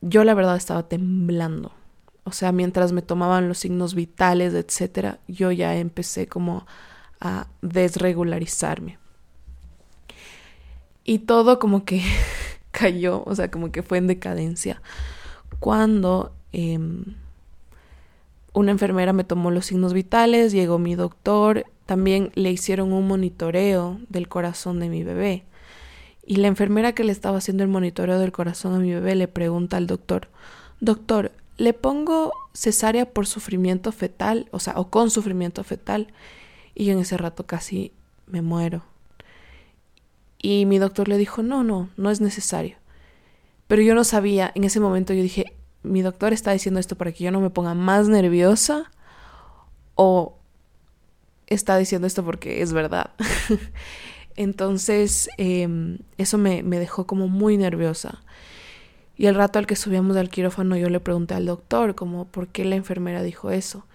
yo 0.00 0.24
la 0.24 0.34
verdad 0.34 0.56
estaba 0.56 0.88
temblando. 0.88 1.72
O 2.24 2.32
sea, 2.32 2.52
mientras 2.52 2.92
me 2.92 3.02
tomaban 3.02 3.48
los 3.48 3.58
signos 3.58 3.94
vitales, 3.94 4.54
etcétera, 4.54 5.18
yo 5.26 5.50
ya 5.50 5.76
empecé 5.76 6.28
como 6.28 6.66
a 7.20 7.46
desregularizarme. 7.62 8.98
Y 11.04 11.20
todo 11.20 11.58
como 11.58 11.84
que 11.84 12.02
cayó, 12.72 13.22
o 13.24 13.34
sea, 13.36 13.50
como 13.50 13.70
que 13.70 13.82
fue 13.82 13.98
en 13.98 14.08
decadencia. 14.08 14.82
Cuando 15.60 16.32
em, 16.52 17.04
una 18.52 18.72
enfermera 18.72 19.12
me 19.12 19.24
tomó 19.24 19.50
los 19.50 19.66
signos 19.66 19.92
vitales, 19.92 20.52
llegó 20.52 20.78
mi 20.78 20.96
doctor, 20.96 21.66
también 21.86 22.32
le 22.34 22.50
hicieron 22.50 22.92
un 22.92 23.06
monitoreo 23.06 24.00
del 24.08 24.28
corazón 24.28 24.80
de 24.80 24.88
mi 24.88 25.04
bebé. 25.04 25.44
Y 26.26 26.36
la 26.36 26.48
enfermera 26.48 26.92
que 26.92 27.04
le 27.04 27.12
estaba 27.12 27.38
haciendo 27.38 27.62
el 27.62 27.68
monitoreo 27.68 28.18
del 28.18 28.32
corazón 28.32 28.74
a 28.74 28.78
mi 28.78 28.92
bebé 28.92 29.14
le 29.14 29.28
pregunta 29.28 29.76
al 29.76 29.86
doctor, 29.86 30.28
doctor, 30.80 31.32
¿le 31.58 31.72
pongo 31.72 32.32
cesárea 32.54 33.06
por 33.06 33.26
sufrimiento 33.26 33.92
fetal? 33.92 34.48
O 34.52 34.58
sea, 34.58 34.74
o 34.78 34.88
con 34.88 35.10
sufrimiento 35.10 35.64
fetal. 35.64 36.08
Y 36.74 36.86
yo 36.86 36.92
en 36.92 37.00
ese 37.00 37.16
rato 37.16 37.44
casi 37.44 37.92
me 38.26 38.40
muero. 38.40 38.82
Y 40.42 40.66
mi 40.66 40.78
doctor 40.78 41.08
le 41.08 41.16
dijo, 41.16 41.42
no, 41.42 41.62
no, 41.62 41.88
no 41.96 42.10
es 42.10 42.20
necesario. 42.20 42.76
Pero 43.68 43.80
yo 43.80 43.94
no 43.94 44.04
sabía, 44.04 44.50
en 44.54 44.64
ese 44.64 44.80
momento 44.80 45.14
yo 45.14 45.22
dije, 45.22 45.54
mi 45.82 46.02
doctor 46.02 46.32
está 46.32 46.52
diciendo 46.52 46.80
esto 46.80 46.96
para 46.96 47.12
que 47.12 47.24
yo 47.24 47.30
no 47.30 47.40
me 47.40 47.50
ponga 47.50 47.74
más 47.74 48.08
nerviosa 48.08 48.90
o 49.94 50.36
está 51.46 51.76
diciendo 51.76 52.06
esto 52.06 52.24
porque 52.24 52.60
es 52.60 52.72
verdad. 52.72 53.12
Entonces, 54.36 55.30
em, 55.38 55.98
eso 56.18 56.38
me, 56.38 56.62
me, 56.62 56.78
dejó 56.78 57.06
como 57.06 57.28
muy 57.28 57.56
nerviosa. 57.56 58.22
Y 59.16 59.26
el 59.26 59.34
rato 59.34 59.58
al 59.58 59.66
que 59.66 59.76
subíamos 59.76 60.16
al 60.16 60.30
quirófano 60.30 60.76
yo 60.76 60.88
le 60.88 61.00
pregunté 61.00 61.34
al 61.34 61.46
doctor 61.46 61.94
como 61.94 62.26
por 62.26 62.48
qué 62.48 62.64
la 62.64 62.76
enfermera 62.76 63.22
dijo 63.22 63.50
eso. 63.50 63.86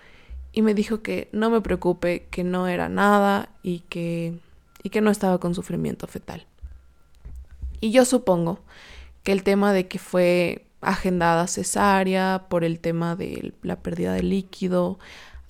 Y 0.54 0.62
me 0.62 0.74
dijo 0.74 1.02
que 1.02 1.28
no 1.32 1.50
me 1.50 1.62
preocupe, 1.62 2.28
que 2.32 2.44
no 2.44 2.68
era 2.68 2.88
nada 2.90 3.50
y 3.64 3.80
que, 3.90 4.40
y 4.88 4.90
que 4.90 5.02
no 5.02 5.12
estaba 5.12 5.38
con 5.38 5.54
sufrimiento 5.54 6.08
fetal. 6.08 6.46
Y 7.82 7.92
yo 7.92 8.06
supongo 8.06 8.62
que 9.24 9.34
el 9.34 9.44
tema 9.44 9.74
de 9.74 9.90
que 9.90 10.00
fue 10.00 10.66
agendada 10.80 11.48
cesárea 11.48 12.46
por 12.48 12.64
el 12.64 12.80
tema 12.80 13.18
de 13.18 13.54
la 13.64 13.82
pérdida 13.82 14.14
de 14.14 14.24
líquido. 14.24 14.98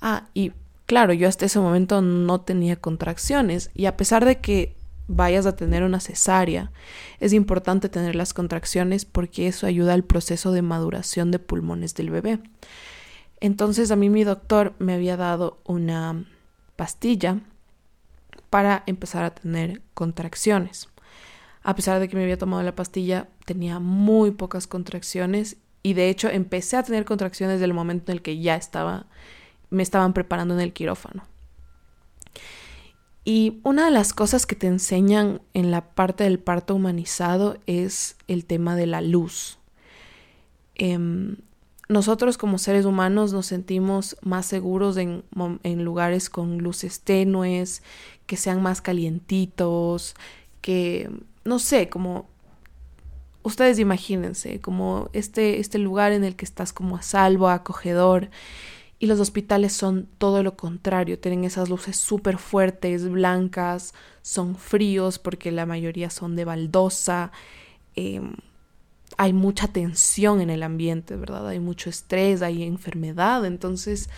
Ah, 0.02 0.24
y 0.34 0.54
claro, 0.88 1.14
yo 1.14 1.28
hasta 1.28 1.46
ese 1.46 1.60
momento 1.60 2.02
no 2.02 2.42
tenía 2.42 2.78
contracciones 2.78 3.70
y 3.76 3.86
a 3.86 3.96
pesar 3.96 4.26
de 4.26 4.40
que 4.40 4.76
vayas 5.08 5.46
a 5.46 5.56
tener 5.56 5.84
una 5.84 6.00
cesárea, 6.00 6.72
es 7.20 7.32
importante 7.32 7.90
tener 7.90 8.16
las 8.16 8.34
contracciones 8.34 9.06
porque 9.06 9.48
eso 9.48 9.68
ayuda 9.68 9.94
al 9.94 10.04
proceso 10.04 10.52
de 10.52 10.64
maduración 10.64 11.30
de 11.30 11.38
pulmones 11.38 11.94
del 11.94 12.10
bebé. 12.10 12.40
Entonces 13.40 13.92
a 13.92 13.96
mí 13.96 14.10
mi 14.10 14.24
doctor 14.24 14.74
me 14.80 14.96
había 14.96 15.16
dado 15.16 15.60
una 15.64 16.26
pastilla 16.76 17.42
para 18.50 18.84
empezar 18.86 19.24
a 19.24 19.36
tener 19.36 19.82
contracciones. 19.94 20.90
A 21.64 21.76
pesar 21.76 22.00
de 22.00 22.08
que 22.08 22.16
me 22.16 22.24
había 22.24 22.38
tomado 22.38 22.64
la 22.64 22.76
pastilla, 22.76 23.28
tenía 23.46 23.80
muy 23.80 24.32
pocas 24.32 24.68
contracciones 24.68 25.58
y 25.84 25.94
de 25.94 26.10
hecho 26.10 26.30
empecé 26.30 26.78
a 26.78 26.84
tener 26.84 27.06
contracciones 27.06 27.56
desde 27.56 27.66
el 27.66 27.74
momento 27.74 28.12
en 28.12 28.18
el 28.18 28.22
que 28.22 28.40
ya 28.40 28.56
estaba, 28.56 29.08
me 29.70 29.84
estaban 29.84 30.14
preparando 30.14 30.54
en 30.54 30.62
el 30.62 30.74
quirófano. 30.74 31.24
Y 33.26 33.60
una 33.64 33.84
de 33.86 33.92
las 33.92 34.14
cosas 34.14 34.46
que 34.46 34.56
te 34.56 34.68
enseñan 34.68 35.42
en 35.54 35.70
la 35.70 35.94
parte 35.94 36.24
del 36.24 36.40
parto 36.40 36.76
humanizado 36.76 37.58
es 37.66 38.16
el 38.30 38.46
tema 38.46 38.78
de 38.78 38.88
la 38.88 39.02
luz. 39.02 39.60
Em, 40.76 41.36
nosotros 41.90 42.38
como 42.38 42.58
seres 42.58 42.86
humanos 42.86 43.34
nos 43.34 43.48
sentimos 43.48 44.16
más 44.22 44.46
seguros 44.46 44.96
en, 44.96 45.26
en, 45.64 45.84
lugares 45.84 46.30
con 46.30 46.60
luces 46.60 47.02
tenues, 47.02 47.82
que 48.28 48.38
sean 48.38 48.62
más 48.62 48.82
calientitos, 48.82 50.16
que 50.62 51.10
no 51.44 51.58
sé, 51.60 51.90
como 51.90 52.28
ustedes 53.42 53.80
imagínense, 53.80 54.60
como 54.60 55.10
este, 55.14 55.60
este 55.60 55.80
lugar 55.80 56.12
en 56.12 56.24
el 56.24 56.36
que 56.36 56.46
estás 56.46 56.74
como 56.74 56.98
a 56.98 57.02
salvo, 57.02 57.50
acogedor. 57.50 58.30
Y 59.00 59.06
los 59.06 59.20
hospitales 59.20 59.74
son 59.74 60.08
todo 60.18 60.44
lo 60.44 60.58
contrario, 60.58 61.20
tienen 61.20 61.44
esas 61.44 61.70
luces 61.70 61.98
súper 61.98 62.38
fuertes, 62.38 63.08
blancas, 63.10 63.94
son 64.22 64.56
fríos 64.56 65.20
porque 65.20 65.52
la 65.52 65.66
mayoría 65.66 66.10
son 66.10 66.36
de 66.36 66.46
baldosa, 66.46 67.32
em, 67.96 68.34
hay 69.18 69.34
mucha 69.34 69.68
tensión 69.68 70.42
en 70.42 70.50
el 70.50 70.64
ambiente, 70.64 71.16
¿verdad? 71.16 71.48
Hay 71.48 71.60
mucho 71.60 71.90
estrés, 71.90 72.42
hay 72.42 72.64
enfermedad, 72.64 73.46
entonces 73.46 74.10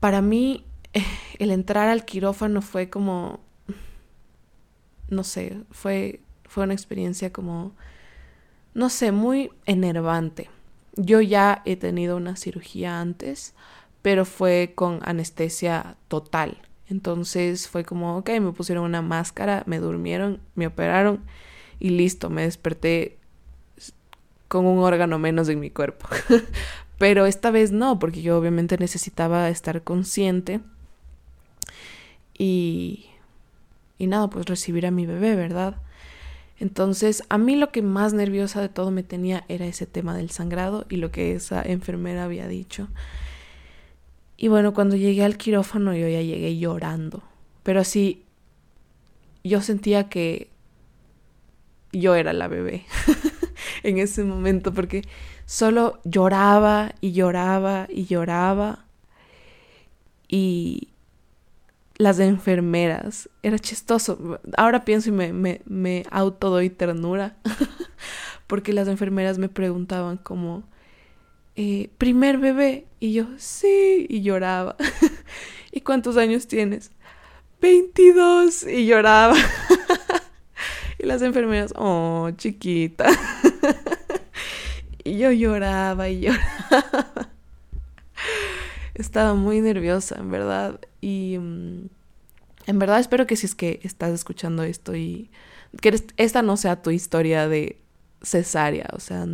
para 0.00 0.22
mí 0.22 0.64
el 1.38 1.50
entrar 1.50 1.88
al 1.88 2.04
quirófano 2.04 2.62
fue 2.62 2.88
como, 2.90 3.40
no 5.08 5.24
sé, 5.24 5.60
fue, 5.70 6.20
fue 6.44 6.64
una 6.64 6.74
experiencia 6.74 7.32
como, 7.32 7.72
no 8.74 8.88
sé, 8.88 9.12
muy 9.12 9.50
enervante. 9.64 10.50
Yo 10.96 11.20
ya 11.20 11.62
he 11.64 11.76
tenido 11.76 12.16
una 12.16 12.36
cirugía 12.36 13.00
antes, 13.00 13.54
pero 14.02 14.24
fue 14.24 14.72
con 14.74 15.00
anestesia 15.02 15.96
total. 16.08 16.58
Entonces 16.88 17.68
fue 17.68 17.84
como, 17.84 18.16
ok, 18.18 18.30
me 18.40 18.52
pusieron 18.52 18.84
una 18.84 19.02
máscara, 19.02 19.64
me 19.66 19.78
durmieron, 19.78 20.40
me 20.54 20.66
operaron 20.66 21.20
y 21.80 21.90
listo, 21.90 22.30
me 22.30 22.42
desperté 22.42 23.18
con 24.48 24.64
un 24.64 24.78
órgano 24.78 25.18
menos 25.18 25.48
en 25.48 25.58
mi 25.58 25.70
cuerpo. 25.70 26.08
pero 26.98 27.26
esta 27.26 27.50
vez 27.50 27.72
no, 27.72 27.98
porque 27.98 28.22
yo 28.22 28.38
obviamente 28.38 28.78
necesitaba 28.78 29.50
estar 29.50 29.82
consciente 29.82 30.60
y, 32.38 33.06
y 33.98 34.06
nada, 34.06 34.28
pues 34.28 34.46
recibir 34.46 34.86
a 34.86 34.90
mi 34.90 35.06
bebé, 35.06 35.34
¿verdad? 35.36 35.76
Entonces, 36.58 37.22
a 37.28 37.38
mí 37.38 37.56
lo 37.56 37.70
que 37.70 37.82
más 37.82 38.14
nerviosa 38.14 38.60
de 38.60 38.68
todo 38.68 38.90
me 38.90 39.02
tenía 39.02 39.44
era 39.48 39.66
ese 39.66 39.86
tema 39.86 40.16
del 40.16 40.30
sangrado 40.30 40.86
y 40.88 40.96
lo 40.96 41.10
que 41.10 41.34
esa 41.34 41.62
enfermera 41.62 42.24
había 42.24 42.48
dicho. 42.48 42.88
Y 44.38 44.48
bueno, 44.48 44.72
cuando 44.74 44.96
llegué 44.96 45.24
al 45.24 45.36
quirófano 45.36 45.94
yo 45.94 46.08
ya 46.08 46.20
llegué 46.20 46.58
llorando. 46.58 47.22
Pero 47.62 47.80
así, 47.80 48.24
yo 49.44 49.60
sentía 49.60 50.08
que 50.08 50.48
yo 51.92 52.14
era 52.14 52.32
la 52.32 52.48
bebé 52.48 52.84
en 53.82 53.98
ese 53.98 54.24
momento 54.24 54.72
porque 54.72 55.02
solo 55.46 56.00
lloraba 56.04 56.94
y 57.00 57.12
lloraba 57.12 57.86
y 57.90 58.06
lloraba. 58.06 58.84
Y, 60.28 60.88
las 61.98 62.18
enfermeras. 62.18 63.28
Era 63.42 63.58
chistoso. 63.58 64.40
Ahora 64.56 64.84
pienso 64.84 65.08
y 65.08 65.12
me, 65.12 65.32
me, 65.32 65.62
me 65.64 66.04
autodoy 66.10 66.70
ternura. 66.70 67.36
Porque 68.46 68.72
las 68.72 68.88
enfermeras 68.88 69.38
me 69.38 69.48
preguntaban 69.48 70.18
como, 70.18 70.64
eh, 71.56 71.90
primer 71.98 72.38
bebé. 72.38 72.86
Y 73.00 73.12
yo, 73.12 73.26
sí, 73.38 74.06
y 74.08 74.22
lloraba. 74.22 74.76
¿Y 75.72 75.80
cuántos 75.80 76.16
años 76.16 76.46
tienes? 76.46 76.92
22. 77.60 78.64
Y 78.64 78.86
lloraba. 78.86 79.36
y 80.98 81.06
las 81.06 81.22
enfermeras, 81.22 81.72
oh, 81.76 82.30
chiquita. 82.36 83.08
y 85.02 85.18
yo 85.18 85.32
lloraba 85.32 86.08
y 86.08 86.20
lloraba. 86.20 87.30
Estaba 88.94 89.34
muy 89.34 89.60
nerviosa, 89.60 90.16
en 90.18 90.30
verdad. 90.30 90.80
Y 91.00 91.36
mm, 91.38 91.88
en 92.66 92.78
verdad 92.78 92.98
espero 92.98 93.26
que 93.26 93.36
si 93.36 93.46
es 93.46 93.54
que 93.54 93.80
estás 93.82 94.12
escuchando 94.12 94.62
esto 94.62 94.94
y 94.94 95.30
que 95.80 96.00
esta 96.16 96.42
no 96.42 96.56
sea 96.56 96.82
tu 96.82 96.90
historia 96.90 97.48
de 97.48 97.80
cesárea. 98.22 98.88
O 98.92 99.00
sea, 99.00 99.26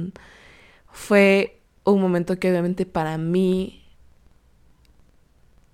fue 0.90 1.60
un 1.84 2.00
momento 2.00 2.38
que 2.38 2.50
obviamente 2.50 2.86
para 2.86 3.18
mí 3.18 3.84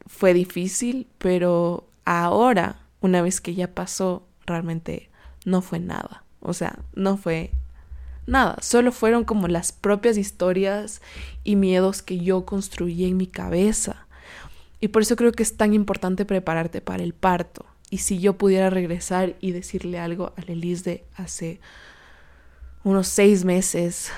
fue 0.06 0.34
difícil, 0.34 1.06
pero 1.18 1.88
ahora, 2.04 2.80
una 3.00 3.22
vez 3.22 3.40
que 3.40 3.54
ya 3.54 3.74
pasó, 3.74 4.26
realmente 4.46 5.10
no 5.44 5.60
fue 5.62 5.80
nada. 5.80 6.24
O 6.40 6.54
sea, 6.54 6.78
no 6.94 7.16
fue 7.16 7.50
nada, 8.26 8.56
solo 8.60 8.92
fueron 8.92 9.24
como 9.24 9.48
las 9.48 9.72
propias 9.72 10.16
historias 10.16 11.02
y 11.44 11.56
miedos 11.56 12.02
que 12.02 12.18
yo 12.18 12.44
construí 12.44 13.04
en 13.04 13.16
mi 13.16 13.26
cabeza. 13.26 14.06
Y 14.80 14.88
por 14.88 15.02
eso 15.02 15.16
creo 15.16 15.32
que 15.32 15.42
es 15.42 15.56
tan 15.56 15.74
importante 15.74 16.24
prepararte 16.24 16.80
para 16.80 17.02
el 17.02 17.12
parto. 17.14 17.66
Y 17.90 17.98
si 17.98 18.18
yo 18.18 18.36
pudiera 18.36 18.70
regresar 18.70 19.36
y 19.40 19.52
decirle 19.52 19.98
algo 19.98 20.32
a 20.36 20.40
Lelis 20.42 20.84
de 20.84 21.04
hace 21.16 21.60
unos 22.84 23.08
seis 23.08 23.44
meses, 23.44 24.10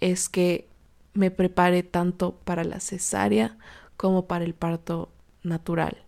es 0.00 0.28
que 0.28 0.68
me 1.12 1.30
prepare 1.30 1.82
tanto 1.82 2.34
para 2.44 2.64
la 2.64 2.80
cesárea 2.80 3.56
como 3.96 4.26
para 4.26 4.44
el 4.44 4.54
parto 4.54 5.10
natural, 5.42 6.02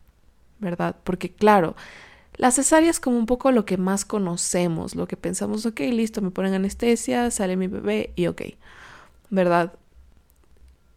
¿verdad? 0.58 0.96
Porque 1.04 1.32
claro, 1.32 1.76
la 2.34 2.50
cesárea 2.50 2.90
es 2.90 3.00
como 3.00 3.18
un 3.18 3.26
poco 3.26 3.52
lo 3.52 3.64
que 3.64 3.76
más 3.76 4.04
conocemos, 4.04 4.94
lo 4.94 5.06
que 5.06 5.16
pensamos, 5.16 5.64
ok, 5.64 5.80
listo, 5.80 6.20
me 6.20 6.30
ponen 6.30 6.54
anestesia, 6.54 7.30
sale 7.30 7.56
mi 7.56 7.68
bebé 7.68 8.12
y 8.16 8.26
ok, 8.26 8.42
¿verdad? 9.30 9.72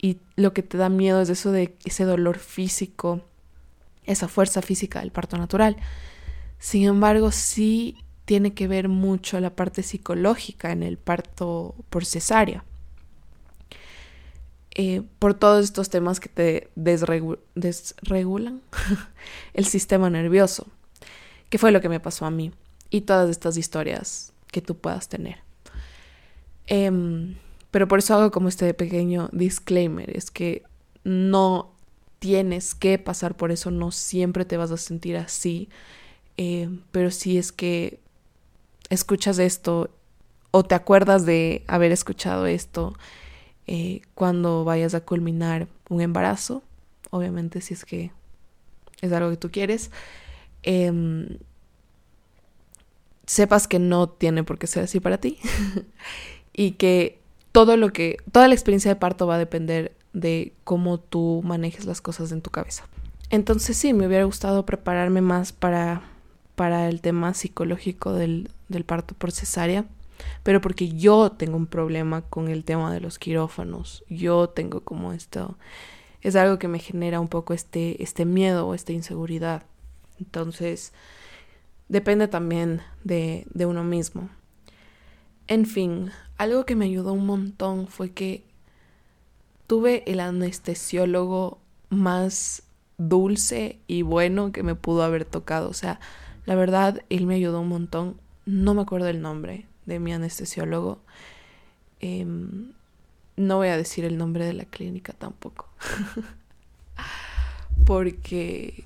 Y 0.02 0.20
lo 0.36 0.54
que 0.54 0.64
te 0.64 0.78
da 0.78 0.90
miedo 0.90 1.22
es 1.22 1.30
eso 1.30 1.52
de 1.52 1.76
ese 1.86 2.06
dolor 2.06 2.40
físico, 2.40 3.22
esa 4.06 4.28
fuerza 4.28 4.62
física 4.62 5.02
del 5.02 5.12
parto 5.12 5.38
natural. 5.38 5.76
Sin 6.58 6.86
embargo, 6.86 7.32
sí 7.32 7.98
tiene 8.26 8.54
que 8.54 8.68
ver 8.68 8.88
mucho 8.88 9.40
la 9.40 9.56
parte 9.56 9.84
psicológica 9.84 10.72
en 10.72 10.84
el 10.84 10.98
parto 10.98 11.76
por 11.90 12.06
cesárea. 12.06 12.64
Eh, 14.76 15.02
por 15.18 15.34
todos 15.34 15.66
estos 15.66 15.90
temas 15.90 16.20
que 16.20 16.30
te 16.30 16.70
desregulan 16.76 18.62
el 19.54 19.66
sistema 19.66 20.10
nervioso 20.10 20.68
que 21.50 21.58
fue 21.58 21.72
lo 21.72 21.82
que 21.82 21.90
me 21.90 22.00
pasó 22.00 22.26
a 22.26 22.32
mí 22.32 22.52
y 22.90 23.02
todas 23.02 23.30
estas 23.30 23.58
historias 23.58 24.34
que 24.52 24.62
tú 24.62 24.78
puedas 24.78 25.10
tener. 25.10 25.38
Em, 26.68 27.36
pero 27.72 27.88
por 27.88 28.00
eso 28.00 28.16
hago 28.16 28.32
como 28.32 28.48
este 28.50 28.74
pequeño 28.74 29.30
disclaimer, 29.32 30.16
es 30.16 30.32
que 30.32 30.64
no 31.04 31.72
tienes 32.20 32.76
que 32.76 32.98
pasar 33.00 33.36
por 33.36 33.52
eso, 33.52 33.72
no 33.72 33.92
siempre 33.92 34.46
te 34.46 34.58
vas 34.58 34.72
a 34.72 34.78
sentir 34.78 35.18
así, 35.18 35.70
em, 36.38 36.82
pero 36.92 37.12
si 37.12 37.38
es 37.38 37.52
que 37.52 38.00
escuchas 38.90 39.40
esto 39.40 39.90
o 40.52 40.64
te 40.64 40.76
acuerdas 40.76 41.26
de 41.26 41.64
haber 41.68 41.92
escuchado 41.92 42.48
esto 42.48 42.96
eh, 43.68 44.02
cuando 44.16 44.64
vayas 44.66 44.96
a 44.96 45.02
culminar 45.02 45.68
un 45.90 46.02
embarazo, 46.02 46.64
obviamente 47.12 47.62
si 47.62 47.74
es 47.76 47.86
que 47.86 48.12
es 49.02 49.12
algo 49.12 49.30
que 49.30 49.38
tú 49.38 49.52
quieres, 49.52 49.92
Em, 50.64 51.38
sepas 53.26 53.68
que 53.68 53.80
no 53.80 54.10
tiene 54.10 54.44
por 54.44 54.58
qué 54.58 54.68
ser 54.68 54.84
así 54.84 55.00
para 55.00 55.20
ti 55.20 55.38
y 56.54 56.72
que 56.72 57.19
todo 57.60 57.76
lo 57.76 57.92
que, 57.92 58.20
toda 58.32 58.48
la 58.48 58.54
experiencia 58.54 58.90
de 58.90 58.96
parto 58.96 59.28
va 59.28 59.36
a 59.36 59.38
depender 59.38 59.92
de 60.14 60.54
cómo 60.64 60.98
tú 60.98 61.42
manejes 61.44 61.84
las 61.84 62.00
cosas 62.00 62.32
en 62.32 62.42
tu 62.42 62.52
cabeza. 62.52 62.86
Entonces 63.32 63.76
sí, 63.76 63.92
me 63.92 64.08
hubiera 64.08 64.24
gustado 64.24 64.66
prepararme 64.66 65.20
más 65.20 65.52
para, 65.52 66.02
para 66.56 66.88
el 66.88 67.02
tema 67.02 67.34
psicológico 67.34 68.14
del, 68.14 68.50
del 68.70 68.86
parto 68.86 69.14
por 69.14 69.34
cesárea, 69.34 69.84
pero 70.42 70.62
porque 70.62 70.88
yo 70.88 71.34
tengo 71.34 71.58
un 71.58 71.68
problema 71.68 72.22
con 72.22 72.48
el 72.48 72.64
tema 72.64 72.94
de 72.94 73.02
los 73.02 73.20
quirófanos, 73.20 74.06
yo 74.08 74.48
tengo 74.48 74.80
como 74.80 75.12
esto, 75.12 75.58
es 76.22 76.38
algo 76.38 76.60
que 76.60 76.70
me 76.70 76.80
genera 76.80 77.20
un 77.20 77.28
poco 77.28 77.54
este, 77.54 78.02
este 78.02 78.24
miedo 78.24 78.68
o 78.70 78.74
esta 78.74 78.94
inseguridad. 78.94 79.64
Entonces, 80.18 80.94
depende 81.90 82.30
también 82.30 82.84
de, 83.04 83.46
de 83.54 83.66
uno 83.66 83.84
mismo. 83.84 84.30
En 85.50 85.66
fin, 85.66 86.12
algo 86.38 86.64
que 86.64 86.76
me 86.76 86.86
ayudó 86.86 87.12
un 87.12 87.26
montón 87.26 87.88
fue 87.88 88.12
que 88.12 88.44
tuve 89.66 90.04
el 90.06 90.20
anestesiólogo 90.20 91.58
más 91.90 92.62
dulce 93.00 93.80
y 93.88 94.04
bueno 94.04 94.52
que 94.52 94.62
me 94.62 94.76
pudo 94.76 95.02
haber 95.02 95.26
tocado. 95.26 95.68
O 95.68 95.74
sea, 95.74 96.00
la 96.46 96.54
verdad, 96.54 97.02
él 97.10 97.26
me 97.26 97.34
ayudó 97.34 97.62
un 97.62 97.70
montón. 97.70 98.22
No 98.46 98.76
me 98.76 98.84
acuerdo 98.84 99.08
el 99.08 99.24
nombre 99.24 99.66
de 99.88 100.00
mi 100.00 100.14
anestesiólogo. 100.14 101.00
Em, 102.00 102.74
no 103.36 103.58
voy 103.58 103.70
a 103.70 103.78
decir 103.78 104.06
el 104.06 104.20
nombre 104.20 104.46
de 104.46 104.54
la 104.54 104.66
clínica 104.66 105.14
tampoco. 105.14 105.68
Porque 107.88 108.84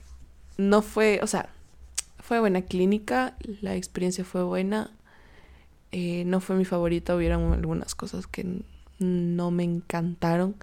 no 0.57 0.81
fue, 0.81 1.19
o 1.21 1.27
sea, 1.27 1.49
fue 2.19 2.39
buena 2.39 2.61
clínica, 2.61 3.35
la 3.59 3.75
experiencia 3.75 4.23
fue 4.23 4.43
buena, 4.43 4.91
eh, 5.95 6.23
no 6.25 6.39
fue 6.39 6.55
mi 6.55 6.65
favorita, 6.65 7.15
hubieron 7.15 7.53
algunas 7.53 7.93
cosas 7.93 8.25
que 8.25 8.63
no 8.97 9.51
me 9.51 9.63
encantaron, 9.63 10.55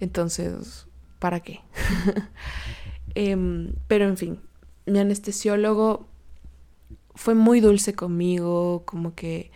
entonces, 0.00 0.86
¿para 1.18 1.40
qué? 1.40 1.60
Em, 3.14 3.72
pero 3.88 4.04
en 4.04 4.18
fin, 4.18 4.40
mi 4.84 4.98
anestesiólogo 4.98 6.06
fue 7.14 7.34
muy 7.34 7.60
dulce 7.60 7.94
conmigo, 7.94 8.82
como 8.84 9.14
que 9.14 9.50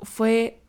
fue 0.00 0.62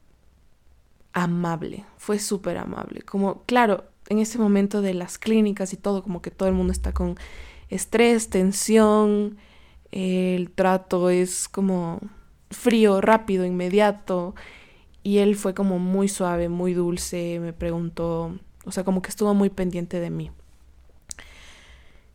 amable, 1.13 1.85
fue 1.95 2.19
súper 2.19 2.57
amable. 2.57 3.03
Como, 3.03 3.43
claro, 3.43 3.85
en 4.09 4.19
ese 4.19 4.37
momento 4.37 4.81
de 4.81 4.93
las 4.93 5.17
clínicas 5.17 5.71
y 5.71 5.77
todo, 5.77 6.03
como 6.03 6.21
que 6.21 6.31
todo 6.31 6.49
el 6.49 6.55
mundo 6.55 6.73
está 6.73 6.91
con 6.91 7.15
estrés, 7.69 8.29
tensión, 8.29 9.37
el 9.91 10.51
trato 10.51 11.09
es 11.09 11.47
como 11.47 12.01
frío, 12.51 13.01
rápido, 13.01 13.45
inmediato. 13.45 14.35
Y 15.03 15.17
él 15.19 15.35
fue 15.35 15.53
como 15.53 15.79
muy 15.79 16.07
suave, 16.07 16.49
muy 16.49 16.73
dulce, 16.73 17.39
me 17.39 17.53
preguntó, 17.53 18.37
o 18.65 18.71
sea, 18.71 18.83
como 18.83 19.01
que 19.01 19.09
estuvo 19.09 19.33
muy 19.33 19.49
pendiente 19.49 19.99
de 19.99 20.11
mí. 20.11 20.31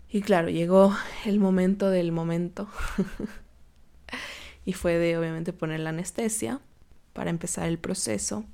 Y 0.08 0.22
claro, 0.22 0.48
llegó 0.48 0.94
el 1.24 1.40
momento 1.40 1.90
del 1.90 2.12
momento. 2.12 2.68
y 4.64 4.72
fue 4.72 4.98
de, 4.98 5.18
obviamente, 5.18 5.52
poner 5.52 5.80
la 5.80 5.90
anestesia 5.90 6.60
para 7.12 7.30
empezar 7.30 7.66
el 7.66 7.78
proceso. 7.78 8.44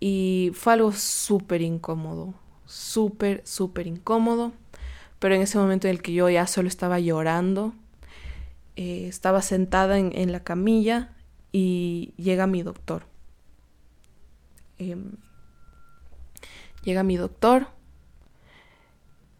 Y 0.00 0.50
fue 0.54 0.72
algo 0.72 0.92
súper 0.92 1.62
incómodo, 1.62 2.34
súper, 2.66 3.42
súper 3.44 3.86
incómodo. 3.86 4.52
Pero 5.18 5.34
en 5.34 5.42
ese 5.42 5.58
momento 5.58 5.86
en 5.86 5.92
el 5.92 6.02
que 6.02 6.12
yo 6.12 6.28
ya 6.28 6.46
solo 6.46 6.66
estaba 6.66 6.98
llorando, 6.98 7.74
eh, 8.76 9.06
estaba 9.06 9.42
sentada 9.42 9.98
en, 9.98 10.32
la 10.32 10.40
camilla 10.40 11.14
y 11.52 12.14
llega 12.16 12.46
mi 12.46 12.62
doctor. 12.62 13.04
Em, 14.78 15.12
llega 16.82 17.02
mi 17.02 17.16
doctor. 17.16 17.68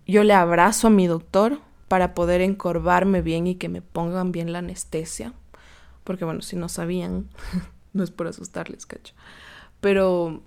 Yo 0.06 0.24
le 0.24 0.34
abrazo 0.34 0.88
a 0.88 0.90
mi 0.90 1.06
doctor 1.06 1.60
para 1.88 2.14
poder 2.14 2.40
encorvarme 2.40 3.22
bien 3.22 3.46
y 3.46 3.54
que 3.54 3.68
me 3.68 3.82
pongan 3.82 4.32
bien 4.32 4.52
la 4.52 4.58
anestesia. 4.58 5.32
Porque 6.04 6.24
bueno, 6.24 6.42
si 6.42 6.56
no 6.56 6.68
sabían, 6.68 7.28
no 7.92 8.04
es 8.04 8.10
por 8.10 8.26
asustarles, 8.26 8.86
cacho. 8.86 9.14
Pero 9.80 10.42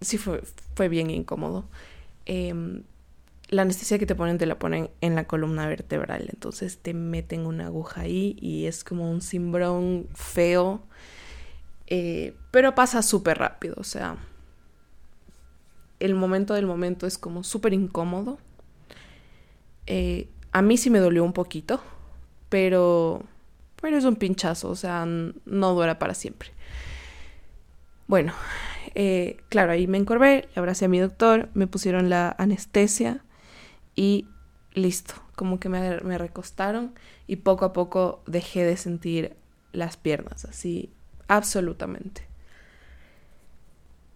sí 0.00 0.16
fue, 0.16 0.42
fue 0.74 0.88
bien 0.88 1.10
incómodo. 1.10 1.66
Eh, 2.24 2.82
la 3.48 3.62
anestesia 3.62 3.98
que 3.98 4.06
te 4.06 4.14
ponen 4.14 4.38
te 4.38 4.46
la 4.46 4.58
ponen 4.58 4.90
en 5.00 5.14
la 5.14 5.24
columna 5.24 5.66
vertebral, 5.68 6.28
entonces 6.32 6.78
te 6.78 6.94
meten 6.94 7.46
una 7.46 7.66
aguja 7.66 8.02
ahí 8.02 8.36
y 8.40 8.66
es 8.66 8.82
como 8.82 9.10
un 9.10 9.20
cimbrón 9.20 10.08
feo, 10.14 10.82
eh, 11.86 12.34
pero 12.50 12.74
pasa 12.74 13.02
súper 13.02 13.38
rápido, 13.38 13.76
o 13.78 13.84
sea, 13.84 14.16
el 16.00 16.14
momento 16.14 16.54
del 16.54 16.66
momento 16.66 17.06
es 17.06 17.18
como 17.18 17.42
súper 17.42 17.72
incómodo. 17.72 18.38
Eh, 19.86 20.28
a 20.52 20.62
mí 20.62 20.76
sí 20.76 20.90
me 20.90 20.98
dolió 20.98 21.24
un 21.24 21.32
poquito, 21.32 21.80
pero, 22.48 23.22
pero 23.80 23.96
es 23.96 24.04
un 24.04 24.16
pinchazo, 24.16 24.68
o 24.68 24.76
sea, 24.76 25.06
no 25.06 25.74
dura 25.74 25.98
para 25.98 26.14
siempre. 26.14 26.50
Bueno, 28.08 28.34
eh, 28.94 29.38
claro, 29.48 29.72
ahí 29.72 29.86
me 29.86 29.98
encorvé, 29.98 30.48
le 30.54 30.60
abracé 30.60 30.84
a 30.84 30.88
mi 30.88 30.98
doctor, 30.98 31.48
me 31.54 31.66
pusieron 31.66 32.10
la 32.10 32.34
anestesia 32.38 33.22
y 33.96 34.28
listo, 34.76 35.14
como 35.34 35.58
que 35.58 35.68
me, 35.68 36.18
recostaron 36.18 36.94
y 37.26 37.36
poco 37.36 37.64
a 37.64 37.72
poco 37.72 38.22
dejé 38.26 38.64
de 38.64 38.76
sentir 38.76 39.34
las 39.72 39.96
piernas, 39.96 40.44
así, 40.44 40.92
absolutamente. 41.26 42.26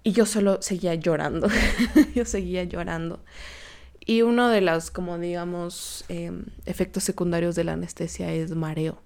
Y 0.03 0.13
yo 0.13 0.27
solo 0.27 0.63
seguía 0.63 0.95
llorando, 0.95 1.49
yo 2.15 2.25
seguía 2.25 2.65
llorando. 2.65 3.21
Y 4.01 4.23
uno 4.23 4.49
de 4.49 4.61
los, 4.61 4.91
como 4.91 5.19
digamos, 5.19 6.05
em, 6.09 6.47
efectos 6.67 7.05
secundarios 7.05 7.55
de 7.55 7.65
la 7.65 7.73
anestesia 7.73 8.33
es 8.33 8.55
mareo 8.55 9.01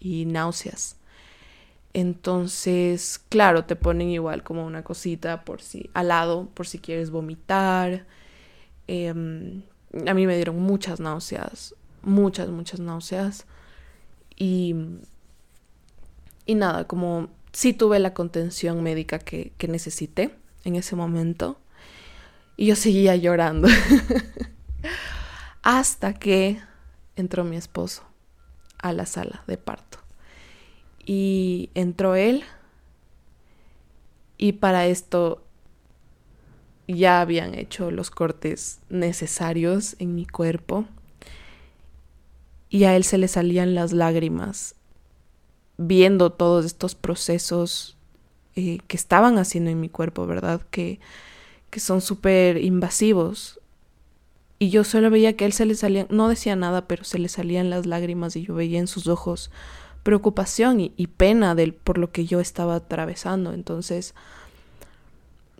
y 0.00 0.24
náuseas. 0.26 0.96
Entonces, 1.94 3.20
claro, 3.28 3.64
te 3.64 3.76
ponen 3.76 4.10
igual 4.10 4.42
como 4.42 4.66
una 4.66 4.82
cosita 4.84 5.44
por 5.44 5.62
si 5.62 5.90
al 5.94 6.08
lado, 6.08 6.48
por 6.54 6.66
si 6.66 6.78
quieres 6.78 7.10
vomitar. 7.10 8.06
Eh, 8.86 9.62
a 10.06 10.14
mí 10.14 10.26
me 10.26 10.36
dieron 10.36 10.60
muchas 10.60 11.00
náuseas, 11.00 11.74
muchas, 12.02 12.48
muchas 12.48 12.80
náuseas. 12.80 13.46
Y, 14.36 14.74
y 16.46 16.54
nada, 16.54 16.86
como 16.86 17.28
sí 17.52 17.72
tuve 17.72 17.98
la 17.98 18.14
contención 18.14 18.82
médica 18.82 19.18
que, 19.18 19.52
que 19.58 19.68
necesité 19.68 20.34
en 20.64 20.76
ese 20.76 20.96
momento. 20.96 21.58
Y 22.56 22.66
yo 22.66 22.76
seguía 22.76 23.16
llorando. 23.16 23.68
Hasta 25.62 26.14
que 26.14 26.60
entró 27.16 27.44
mi 27.44 27.56
esposo 27.56 28.02
a 28.78 28.92
la 28.92 29.06
sala 29.06 29.42
de 29.46 29.56
parto. 29.56 29.98
Y 31.04 31.70
entró 31.74 32.14
él. 32.14 32.44
Y 34.36 34.52
para 34.52 34.86
esto 34.86 35.47
ya 36.96 37.20
habían 37.20 37.54
hecho 37.54 37.90
los 37.90 38.10
cortes 38.10 38.80
necesarios 38.88 39.94
en 39.98 40.14
mi 40.14 40.26
cuerpo 40.26 40.86
y 42.70 42.84
a 42.84 42.96
él 42.96 43.04
se 43.04 43.18
le 43.18 43.28
salían 43.28 43.74
las 43.74 43.92
lágrimas 43.92 44.74
viendo 45.76 46.30
todos 46.30 46.64
estos 46.64 46.94
procesos 46.94 47.96
eh, 48.56 48.78
que 48.88 48.96
estaban 48.96 49.38
haciendo 49.38 49.70
en 49.70 49.80
mi 49.80 49.88
cuerpo, 49.88 50.26
¿verdad? 50.26 50.62
Que, 50.70 50.98
que 51.70 51.78
son 51.78 52.00
súper 52.00 52.62
invasivos. 52.64 53.60
Y 54.58 54.70
yo 54.70 54.82
solo 54.82 55.10
veía 55.10 55.36
que 55.36 55.44
a 55.44 55.46
él 55.46 55.52
se 55.52 55.66
le 55.66 55.76
salían, 55.76 56.08
no 56.10 56.28
decía 56.28 56.56
nada, 56.56 56.88
pero 56.88 57.04
se 57.04 57.18
le 57.18 57.28
salían 57.28 57.70
las 57.70 57.86
lágrimas 57.86 58.34
y 58.34 58.42
yo 58.42 58.54
veía 58.54 58.80
en 58.80 58.88
sus 58.88 59.06
ojos 59.06 59.50
preocupación 60.02 60.80
y, 60.80 60.92
y 60.96 61.06
pena 61.06 61.54
del, 61.54 61.74
por 61.74 61.98
lo 61.98 62.10
que 62.10 62.26
yo 62.26 62.40
estaba 62.40 62.74
atravesando. 62.74 63.52
Entonces, 63.52 64.14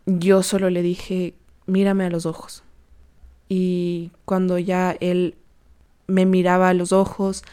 yo 0.08 0.42
solo 0.42 0.70
le 0.70 0.82
dije, 0.82 1.34
mírame 1.66 2.04
a 2.04 2.10
los 2.10 2.24
ojos. 2.24 2.62
Y 3.48 4.10
cuando 4.24 4.58
ya 4.58 4.96
él 5.00 5.36
me 6.06 6.24
miraba 6.24 6.70
a 6.70 6.74
los 6.74 6.92
ojos, 6.92 7.44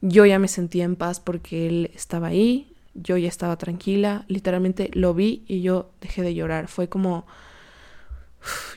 yo 0.00 0.26
ya 0.26 0.38
me 0.38 0.48
sentía 0.48 0.84
en 0.84 0.96
paz 0.96 1.20
porque 1.20 1.68
él 1.68 1.90
estaba 1.94 2.28
ahí, 2.28 2.74
yo 2.94 3.16
ya 3.16 3.28
estaba 3.28 3.56
tranquila, 3.56 4.24
literalmente 4.26 4.90
lo 4.92 5.14
vi 5.14 5.44
y 5.46 5.62
yo 5.62 5.90
dejé 6.00 6.22
de 6.22 6.34
llorar. 6.34 6.66
Fue 6.66 6.88
como 6.88 7.24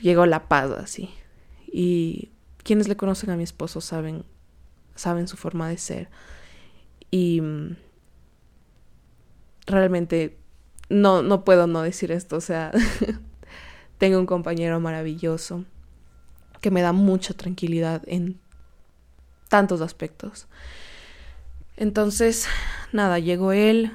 llegó 0.00 0.24
la 0.26 0.48
paz 0.48 0.70
así. 0.70 1.10
Y 1.66 2.30
quienes 2.62 2.86
le 2.86 2.96
conocen 2.96 3.30
a 3.30 3.36
mi 3.36 3.42
esposo 3.42 3.80
saben 3.80 4.24
saben 4.94 5.28
su 5.28 5.36
forma 5.36 5.68
de 5.68 5.78
ser. 5.78 6.08
Y 7.10 7.40
mm, 7.40 7.76
realmente 9.66 10.38
no, 10.88 11.22
no 11.22 11.44
puedo 11.44 11.66
no 11.66 11.82
decir 11.82 12.12
esto, 12.12 12.36
o 12.36 12.40
sea, 12.40 12.72
tengo 13.98 14.18
un 14.18 14.26
compañero 14.26 14.80
maravilloso 14.80 15.64
que 16.60 16.70
me 16.70 16.82
da 16.82 16.92
mucha 16.92 17.34
tranquilidad 17.34 18.02
en 18.06 18.38
tantos 19.48 19.80
aspectos. 19.80 20.46
Entonces, 21.76 22.46
nada, 22.92 23.18
llegó 23.18 23.52
él, 23.52 23.92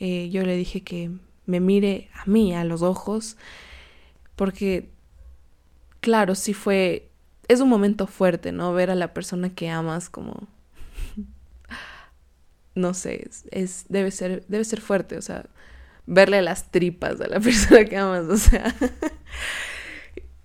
eh, 0.00 0.28
yo 0.30 0.42
le 0.42 0.56
dije 0.56 0.82
que 0.82 1.10
me 1.46 1.60
mire 1.60 2.10
a 2.14 2.24
mí, 2.26 2.54
a 2.54 2.64
los 2.64 2.82
ojos, 2.82 3.36
porque, 4.36 4.90
claro, 6.00 6.34
sí 6.34 6.54
fue, 6.54 7.08
es 7.48 7.60
un 7.60 7.68
momento 7.68 8.06
fuerte, 8.06 8.50
¿no? 8.50 8.72
Ver 8.72 8.90
a 8.90 8.94
la 8.94 9.14
persona 9.14 9.54
que 9.54 9.68
amas 9.68 10.10
como, 10.10 10.48
no 12.74 12.94
sé, 12.94 13.30
es 13.50 13.86
debe, 13.88 14.10
ser, 14.10 14.44
debe 14.48 14.64
ser 14.64 14.80
fuerte, 14.80 15.16
o 15.16 15.22
sea, 15.22 15.46
verle 16.06 16.42
las 16.42 16.70
tripas 16.70 17.20
a 17.20 17.28
la 17.28 17.40
persona 17.40 17.84
que 17.84 17.96
amas, 17.96 18.24
o 18.24 18.36
sea. 18.36 18.74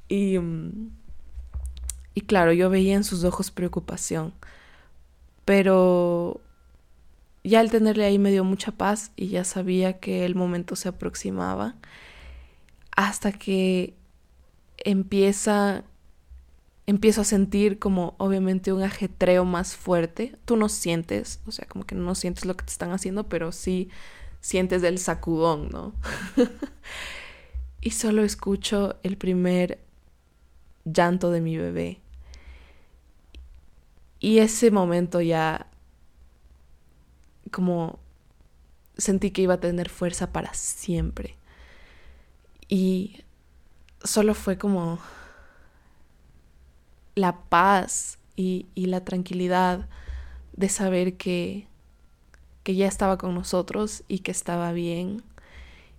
y, 0.07 0.37
y 2.13 2.21
claro, 2.21 2.53
yo 2.53 2.69
veía 2.69 2.95
en 2.95 3.03
sus 3.03 3.23
ojos 3.23 3.51
preocupación, 3.51 4.33
pero 5.45 6.41
ya 7.43 7.59
al 7.59 7.71
tenerle 7.71 8.05
ahí 8.05 8.19
me 8.19 8.31
dio 8.31 8.43
mucha 8.43 8.71
paz 8.71 9.11
y 9.15 9.29
ya 9.29 9.43
sabía 9.43 9.99
que 9.99 10.25
el 10.25 10.35
momento 10.35 10.75
se 10.75 10.89
aproximaba 10.89 11.75
hasta 12.95 13.31
que 13.31 13.95
empieza 14.77 15.83
empiezo 16.85 17.21
a 17.21 17.23
sentir 17.23 17.77
como 17.77 18.15
obviamente 18.17 18.73
un 18.73 18.81
ajetreo 18.81 19.45
más 19.45 19.75
fuerte. 19.75 20.35
Tú 20.45 20.55
no 20.55 20.69
sientes, 20.69 21.39
o 21.45 21.51
sea, 21.51 21.67
como 21.67 21.85
que 21.85 21.93
no 21.93 22.15
sientes 22.15 22.45
lo 22.45 22.57
que 22.57 22.65
te 22.65 22.71
están 22.71 22.91
haciendo, 22.91 23.29
pero 23.29 23.51
sí 23.51 23.89
sientes 24.41 24.83
el 24.83 24.99
sacudón, 24.99 25.69
¿no? 25.69 25.93
y 27.81 27.91
solo 27.91 28.23
escucho 28.23 28.97
el 29.03 29.17
primer 29.17 29.79
llanto 30.85 31.31
de 31.31 31.41
mi 31.41 31.57
bebé. 31.57 31.99
Y 34.19 34.39
ese 34.39 34.71
momento 34.71 35.21
ya 35.21 35.67
como 37.51 37.99
sentí 38.97 39.31
que 39.31 39.41
iba 39.41 39.55
a 39.55 39.59
tener 39.59 39.89
fuerza 39.89 40.31
para 40.31 40.53
siempre. 40.53 41.35
Y 42.67 43.23
solo 44.03 44.33
fue 44.33 44.57
como 44.57 44.99
la 47.15 47.39
paz 47.43 48.19
y, 48.35 48.67
y 48.75 48.85
la 48.87 49.03
tranquilidad 49.03 49.87
de 50.53 50.69
saber 50.69 51.15
que 51.17 51.68
que 52.63 52.75
ya 52.75 52.87
estaba 52.87 53.17
con 53.17 53.33
nosotros 53.35 54.03
y 54.07 54.19
que 54.19 54.31
estaba 54.31 54.71
bien 54.71 55.23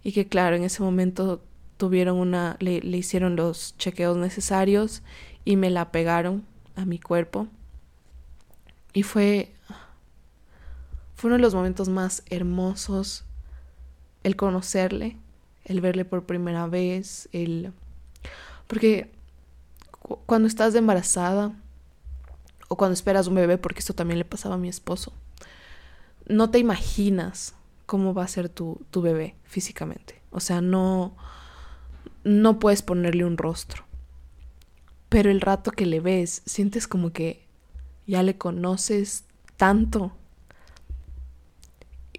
y 0.03 0.13
que 0.13 0.27
claro, 0.27 0.57
en 0.57 0.65
ese 0.65 0.83
momento 0.83 1.43
tuvieron 1.77 2.17
una, 2.17 2.57
le, 2.61 2.81
le 2.81 2.97
hicieron 2.97 3.37
los 3.37 3.77
chequeos 3.79 4.17
necesarios 4.17 5.03
y 5.45 5.57
me 5.57 5.71
la 5.71 5.91
pegaron 5.91 6.45
a 6.77 6.85
mi 6.85 6.99
cuerpo. 6.99 7.49
Y 8.93 9.03
fue, 9.03 9.53
fue 11.15 11.29
uno 11.29 11.37
de 11.37 11.43
los 11.43 11.55
momentos 11.55 11.89
más 11.89 12.23
hermosos 12.27 13.25
el 14.23 14.37
conocerle, 14.37 15.17
el 15.65 15.81
verle 15.81 16.05
por 16.05 16.25
primera 16.25 16.67
vez, 16.67 17.29
el... 17.33 17.73
Porque 18.67 19.11
cuando 20.27 20.49
estás 20.49 20.75
embarazada 20.75 21.53
o 22.69 22.77
cuando 22.77 22.95
esperas 22.95 23.27
un 23.27 23.35
bebé, 23.35 23.59
porque 23.59 23.81
esto 23.81 23.95
también 23.95 24.19
le 24.19 24.25
pasaba 24.25 24.57
a 24.57 24.59
mi 24.59 24.69
esposo, 24.69 25.13
no 26.31 26.51
te 26.51 26.59
imaginas 26.59 27.55
cómo 27.87 28.15
va 28.15 28.25
a 28.25 28.29
ser 28.29 28.49
tu, 28.49 28.81
tu 28.91 29.03
bebé 29.03 29.35
físicamente. 29.45 30.21
O 30.31 30.41
sea, 30.41 30.61
no, 30.61 31.17
no 32.25 32.59
puedes 32.59 32.83
ponerle 32.83 33.25
un 33.25 33.37
rostro. 33.37 33.85
Pero 35.09 35.31
el 35.31 35.41
rato 35.41 35.73
que 35.73 35.87
le 35.87 36.01
ves, 36.01 36.43
sientes 36.47 36.87
como 36.87 37.13
que 37.13 37.45
ya 38.07 38.23
le 38.23 38.39
conoces 38.39 39.25
tanto. 39.57 40.13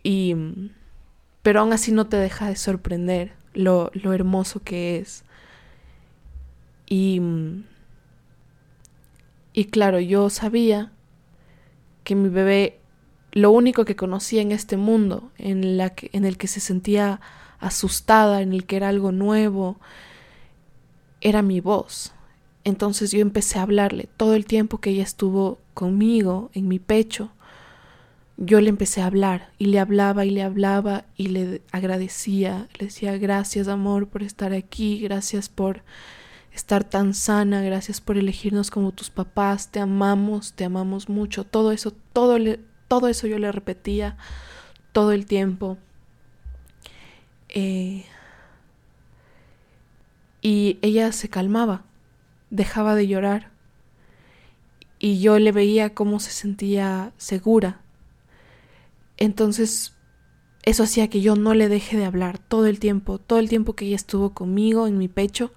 Y 0.04 0.36
pero 1.42 1.62
aún 1.62 1.74
así 1.74 1.92
no 1.92 2.08
te 2.08 2.18
deja 2.18 2.48
de 2.48 2.56
sorprender 2.56 3.34
lo, 3.54 3.92
lo 3.94 4.14
hermoso 4.14 4.62
que 4.62 5.00
es. 5.00 5.24
Y, 6.88 7.22
y 9.54 9.66
claro, 9.66 10.00
yo 10.00 10.30
sabía 10.30 10.92
que 12.04 12.16
mi 12.16 12.30
bebé, 12.30 12.80
lo 13.32 13.52
único 13.52 13.86
que 13.86 13.96
conocía 13.96 14.42
en 14.42 14.52
este 14.52 14.78
mundo, 14.78 15.32
en, 15.38 15.78
la 15.78 15.92
que, 15.92 16.10
en 16.14 16.26
el 16.26 16.38
que 16.38 16.48
se 16.48 16.60
sentía 16.60 17.22
asustada, 17.60 18.42
en 18.42 18.54
el 18.54 18.66
que 18.66 18.76
era 18.76 18.90
algo 18.90 19.12
nuevo, 19.12 19.80
era 21.22 21.42
mi 21.42 21.62
voz. 21.62 22.14
Entonces 22.64 23.12
yo 23.12 23.20
empecé 23.20 23.60
a 23.60 23.64
hablarle 23.64 24.10
todo 24.18 24.36
el 24.36 24.46
tiempo 24.46 24.80
que 24.80 24.92
ella 24.92 25.04
estuvo 25.04 25.60
conmigo 25.74 26.52
en 26.54 26.68
mi 26.68 26.80
pecho. 26.80 27.32
Yo 28.38 28.60
le 28.60 28.70
empecé 28.70 29.02
a 29.02 29.06
hablar 29.06 29.52
y 29.58 29.66
le 29.66 29.80
hablaba 29.80 30.26
y 30.26 30.32
le 30.32 30.44
hablaba 30.44 31.06
y 31.16 31.28
le 31.28 31.62
agradecía, 31.72 32.68
le 32.80 32.88
decía 32.88 33.18
gracias 33.18 33.68
amor 33.68 34.08
por 34.08 34.24
estar 34.24 34.52
aquí, 34.54 35.00
gracias 35.00 35.48
por 35.48 35.84
estar 36.52 36.84
tan 36.84 37.14
sana, 37.14 37.62
gracias 37.62 38.02
por 38.02 38.18
elegirnos 38.18 38.72
como 38.72 38.92
tus 38.92 39.10
papás, 39.10 39.72
te 39.72 39.80
amamos, 39.80 40.54
te 40.54 40.66
amamos 40.66 41.08
mucho, 41.08 41.46
todo 41.46 41.72
eso, 41.72 41.94
todo, 42.14 42.40
le, 42.40 42.60
todo 42.92 43.08
eso 43.08 43.26
yo 43.26 43.40
le 43.40 43.52
repetía 43.54 44.18
todo 44.92 45.14
el 45.14 45.26
tiempo. 45.26 45.78
Eh, 47.48 48.04
y 50.42 50.78
ella 50.82 51.12
se 51.14 51.30
calmaba, 51.30 51.84
dejaba 52.50 52.96
de 52.96 53.08
llorar 53.08 53.52
y 55.00 55.22
yo 55.22 55.40
le 55.40 55.52
veía 55.52 55.94
cómo 55.94 56.20
se 56.20 56.32
sentía 56.32 57.14
segura 57.18 57.80
entonces, 59.22 59.94
eso 60.64 60.82
hacía 60.82 61.08
que 61.08 61.22
yo 61.22 61.36
no 61.36 61.54
le 61.54 61.70
deje 61.70 61.96
de 61.96 62.06
hablar 62.06 62.40
todo 62.40 62.66
el 62.66 62.80
tiempo, 62.80 63.20
todo 63.20 63.38
el 63.38 63.50
tiempo 63.50 63.74
que 63.74 63.86
ella 63.86 63.96
estuvo 63.96 64.32
conmigo 64.32 64.88
en 64.88 64.98
mi 64.98 65.08
pecho, 65.08 65.52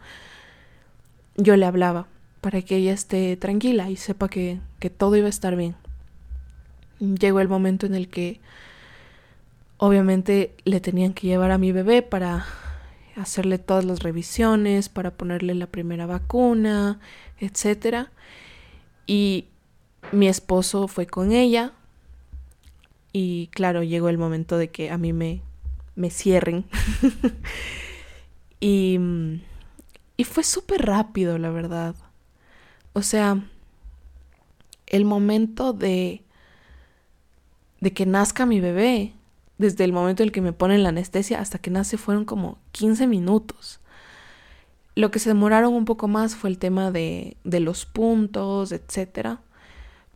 yo 1.39 1.57
le 1.57 1.65
hablaba 1.65 2.07
para 2.43 2.61
que 2.61 2.77
ella 2.77 2.93
esté 2.93 3.39
tranquila 3.39 3.89
y 3.89 3.97
sepa 3.97 4.29
que, 4.29 4.61
que 4.81 4.91
todo 4.91 5.17
iba 5.17 5.29
a 5.29 5.31
estar 5.31 5.57
bien. 5.57 5.77
Llegó 7.19 7.41
el 7.41 7.49
momento 7.49 7.87
en 7.87 7.95
el 7.95 8.09
que 8.09 8.41
obviamente 9.79 10.55
le 10.65 10.81
tenían 10.81 11.15
que 11.15 11.27
llevar 11.27 11.51
a 11.51 11.59
mi 11.59 11.73
bebé 11.73 12.03
para 12.03 12.47
hacerle 13.17 13.59
todas 13.59 13.85
las 13.85 14.01
revisiones, 14.01 14.89
para 14.89 15.11
ponerle 15.13 15.55
la 15.55 15.67
primera 15.67 16.07
vacuna, 16.07 17.01
etc. 17.39 18.09
Y 19.07 19.47
mi 20.13 20.29
esposo 20.29 20.89
fue 20.89 21.07
con 21.07 21.33
ella, 21.33 21.73
y 23.17 23.47
claro, 23.53 23.85
llegó 23.85 24.09
el 24.09 24.19
momento 24.19 24.59
de 24.59 24.71
que 24.71 24.91
a 24.91 24.99
mí 24.99 25.13
me, 25.13 25.41
me 25.95 26.11
cierren. 26.11 26.65
y, 28.61 28.99
y 30.17 30.25
fue 30.25 30.43
súper 30.43 30.85
rápido, 30.85 31.39
la 31.39 31.51
verdad. 31.51 31.95
O 32.93 33.03
sea, 33.03 33.41
el 34.89 35.05
momento 35.05 35.73
de, 35.73 36.24
de 37.85 37.93
que 37.93 38.07
nazca 38.07 38.47
mi 38.47 38.61
bebé, 38.61 39.13
desde 39.59 39.85
el 39.85 39.93
momento 39.93 40.23
en 40.23 40.29
el 40.29 40.33
que 40.33 40.41
me 40.41 40.55
ponen 40.55 40.83
la 40.83 40.89
anestesia 40.89 41.39
hasta 41.39 41.59
que 41.59 41.71
nace, 41.71 41.99
fueron 41.99 42.25
como 42.25 42.59
15 42.73 43.07
minutos. 43.07 43.79
Lo 44.95 45.11
que 45.11 45.19
se 45.19 45.29
demoraron 45.29 45.75
un 45.75 45.85
poco 45.85 46.09
más 46.09 46.35
fue 46.35 46.49
el 46.49 46.59
tema 46.59 46.91
de, 46.91 47.37
de 47.45 47.61
los 47.61 47.85
puntos, 47.85 48.73
etc. 48.73 49.39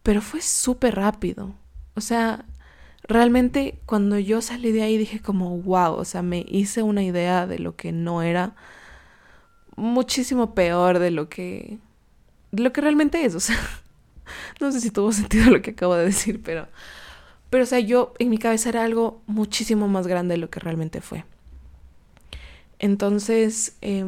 Pero 0.03 0.23
fue 0.23 0.41
súper 0.41 0.95
rápido. 0.95 1.53
O 1.95 2.01
sea, 2.01 2.47
realmente 3.03 3.79
cuando 3.85 4.19
yo 4.19 4.41
salí 4.41 4.73
de 4.73 4.83
ahí 4.83 4.97
dije 4.97 5.21
como, 5.21 5.59
wow, 5.59 5.93
o 5.93 6.07
sea, 6.07 6.23
me 6.23 6.47
hice 6.49 6.83
una 6.83 7.03
idea 7.03 7.47
de 7.47 7.59
lo 7.59 7.77
que 7.77 7.93
no 7.93 8.23
era 8.23 8.57
muchísimo 9.77 10.55
peor 10.55 11.01
de 11.01 11.11
lo 11.11 11.29
que, 11.29 11.79
de 12.51 12.63
lo 12.63 12.73
que 12.73 12.81
realmente 12.81 13.27
es, 13.27 13.35
o 13.35 13.41
sea, 13.41 13.59
no 14.61 14.73
sé 14.73 14.81
si 14.81 14.91
tuvo 14.91 15.13
sentido 15.13 15.51
lo 15.51 15.61
que 15.61 15.73
acabo 15.73 15.97
de 15.97 16.07
decir, 16.07 16.43
pero, 16.43 16.67
pero, 17.51 17.65
o 17.65 17.67
sea, 17.67 17.81
yo 17.81 18.15
en 18.19 18.31
mi 18.31 18.39
cabeza 18.39 18.69
era 18.69 18.85
algo 18.85 19.21
muchísimo 19.27 19.89
más 19.89 20.07
grande 20.07 20.35
de 20.35 20.39
lo 20.39 20.51
que 20.51 20.61
realmente 20.61 21.01
fue. 21.01 21.25
Entonces, 22.79 23.77
eh, 23.81 24.05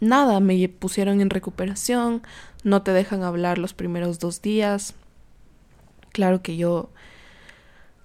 nada, 0.00 0.40
me 0.40 0.68
pusieron 0.68 1.20
en 1.20 1.30
recuperación, 1.30 2.22
no 2.62 2.82
te 2.82 2.92
dejan 2.92 3.22
hablar 3.22 3.58
los 3.58 3.74
primeros 3.74 4.18
dos 4.18 4.42
días. 4.42 4.94
Claro 6.12 6.42
que 6.42 6.56
yo 6.56 6.90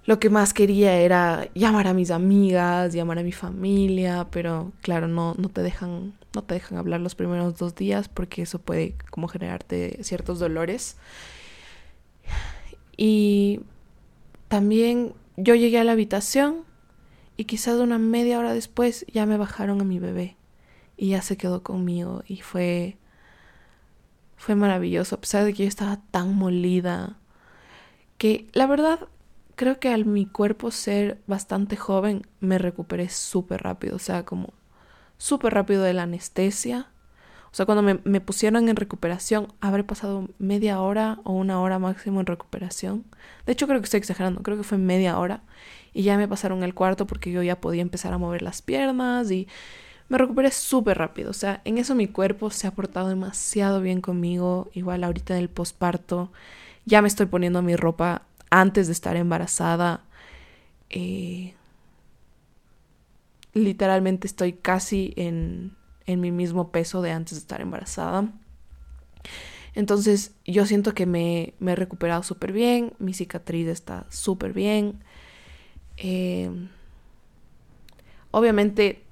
lo 0.06 0.20
que 0.20 0.32
más 0.32 0.54
quería 0.54 0.98
era 0.98 1.50
llamar 1.54 1.88
a 1.88 1.94
mis 1.94 2.10
amigas, 2.10 2.94
llamar 2.94 3.20
a 3.20 3.24
mi 3.24 3.32
familia, 3.32 4.28
pero 4.32 4.72
claro, 4.82 5.08
no, 5.08 5.36
no 5.38 5.50
te 5.50 5.62
dejan, 5.62 6.14
no 6.34 6.44
te 6.44 6.56
dejan 6.56 6.80
hablar 6.80 7.00
los 7.00 7.14
primeros 7.14 7.58
dos 7.58 7.76
días 7.76 8.10
porque 8.10 8.42
eso 8.42 8.60
puede 8.60 8.96
como 9.12 9.28
generarte 9.28 10.00
ciertos 10.04 10.40
dolores. 10.40 10.98
Y 13.02 13.62
también 14.50 15.14
yo 15.38 15.56
llegué 15.56 15.80
a 15.80 15.86
la 15.86 15.94
habitación 15.94 16.66
y 17.38 17.46
quizás 17.46 17.80
una 17.80 17.98
media 17.98 18.38
hora 18.38 18.54
después 18.54 19.06
ya 19.08 19.26
me 19.26 19.38
bajaron 19.38 19.80
a 19.80 19.86
mi 19.86 20.00
bebé 20.00 20.36
y 20.98 21.12
ya 21.12 21.22
se 21.22 21.38
quedó 21.38 21.64
conmigo 21.64 22.24
y 22.28 22.42
fue 22.42 22.98
fue 24.36 24.56
maravilloso 24.56 25.16
a 25.16 25.22
pesar 25.22 25.46
de 25.46 25.54
que 25.54 25.64
yo 25.64 25.70
estaba 25.70 26.02
tan 26.12 26.36
molida 26.36 27.18
que 28.18 28.50
la 28.52 28.68
verdad 28.68 29.08
creo 29.56 29.80
que 29.80 29.94
al 29.94 30.04
mi 30.06 30.26
cuerpo 30.26 30.70
ser 30.70 31.22
bastante 31.26 31.78
joven 31.78 32.28
me 32.42 32.58
recuperé 32.58 33.08
súper 33.08 33.64
rápido, 33.64 33.96
o 33.96 34.00
sea, 34.00 34.26
como 34.26 34.54
súper 35.18 35.54
rápido 35.54 35.84
de 35.84 35.94
la 35.94 36.04
anestesia. 36.04 36.92
O 37.52 37.56
sea, 37.56 37.66
cuando 37.66 37.82
me, 37.82 38.22
pusieron 38.22 38.70
en 38.70 38.76
recuperación, 38.76 39.48
habré 39.60 39.84
pasado 39.84 40.30
media 40.38 40.82
hora 40.82 41.20
o 41.24 41.34
una 41.34 41.62
hora 41.62 41.80
máximo 41.80 42.20
en 42.20 42.28
recuperación. 42.28 43.06
De 43.46 43.54
hecho, 43.54 43.68
creo 43.68 43.80
que 43.80 43.86
estoy 43.86 44.00
exagerando, 44.00 44.44
creo 44.44 44.58
que 44.58 44.64
fue 44.64 44.78
media 44.78 45.18
hora. 45.18 45.42
Y 45.94 46.04
ya 46.04 46.18
me 46.18 46.28
pasaron 46.28 46.64
el 46.64 46.76
cuarto 46.76 47.08
porque 47.08 47.32
yo 47.32 47.42
ya 47.42 47.60
podía 47.60 47.82
empezar 47.82 48.14
a 48.14 48.20
mover 48.20 48.44
las 48.44 48.62
piernas 48.62 49.32
y 49.32 49.48
me 50.10 50.18
recuperé 50.18 50.52
súper 50.52 50.98
rápido. 51.00 51.32
O 51.32 51.34
sea, 51.34 51.62
en 51.66 51.80
eso 51.80 51.96
mi 51.96 52.08
cuerpo 52.08 52.52
se 52.52 52.68
ha 52.68 52.72
portado 52.72 53.10
demasiado 53.10 53.82
bien 53.82 54.02
conmigo. 54.02 54.70
Igual 54.74 55.04
ahorita 55.04 55.36
en 55.36 55.42
el 55.42 55.50
posparto 55.50 56.32
ya 56.86 57.02
me 57.02 57.08
estoy 57.08 57.26
poniendo 57.28 57.62
mi 57.62 57.76
ropa 57.76 58.24
antes 58.50 58.88
de 58.88 58.94
estar 58.94 59.16
embarazada. 59.16 60.02
Eh, 60.90 61.54
literalmente 63.54 64.28
estoy 64.28 64.54
casi 64.54 65.14
en, 65.16 65.76
en 66.10 66.20
mi 66.22 66.32
mismo 66.32 66.72
peso 66.72 67.04
de 67.04 67.12
antes 67.12 67.36
de 67.36 67.40
estar 67.40 67.62
embarazada. 67.62 68.32
Entonces 69.76 70.32
yo 70.44 70.66
siento 70.66 70.96
que 70.96 71.06
me, 71.06 71.54
me 71.60 71.74
he 71.74 71.76
recuperado 71.76 72.24
súper 72.24 72.52
bien, 72.52 72.94
mi 72.98 73.14
cicatriz 73.14 73.68
está 73.68 74.08
súper 74.10 74.52
bien. 74.52 75.04
Eh, 75.98 76.50
obviamente 78.32 79.04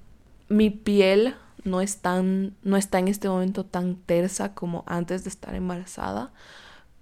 mi 0.48 0.70
piel 0.70 1.36
no, 1.62 1.80
es 1.80 1.98
tan, 1.98 2.56
no 2.62 2.76
está 2.76 2.98
en 2.98 3.06
este 3.06 3.28
momento 3.28 3.64
tan 3.64 3.94
tersa 3.94 4.54
como 4.54 4.82
antes 4.86 5.22
de 5.22 5.30
estar 5.30 5.54
embarazada, 5.54 6.32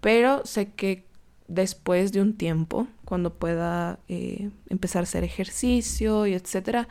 pero 0.03 0.45
sé 0.45 0.73
que 0.73 1.07
después 1.49 2.13
de 2.13 2.21
un 2.21 2.35
tiempo, 2.37 2.87
cuando 3.07 3.33
pueda 3.33 3.99
eh, 4.09 4.51
empezar 4.69 5.01
a 5.01 5.05
hacer 5.05 5.25
ejercicio 5.25 6.27
y 6.27 6.35
etcétera, 6.35 6.89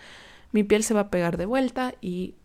mi 0.51 0.63
piel 0.63 0.83
se 0.83 0.93
va 0.93 1.01
a 1.01 1.09
pegar 1.11 1.37
de 1.37 1.45
vuelta 1.45 1.93
y 2.01 2.35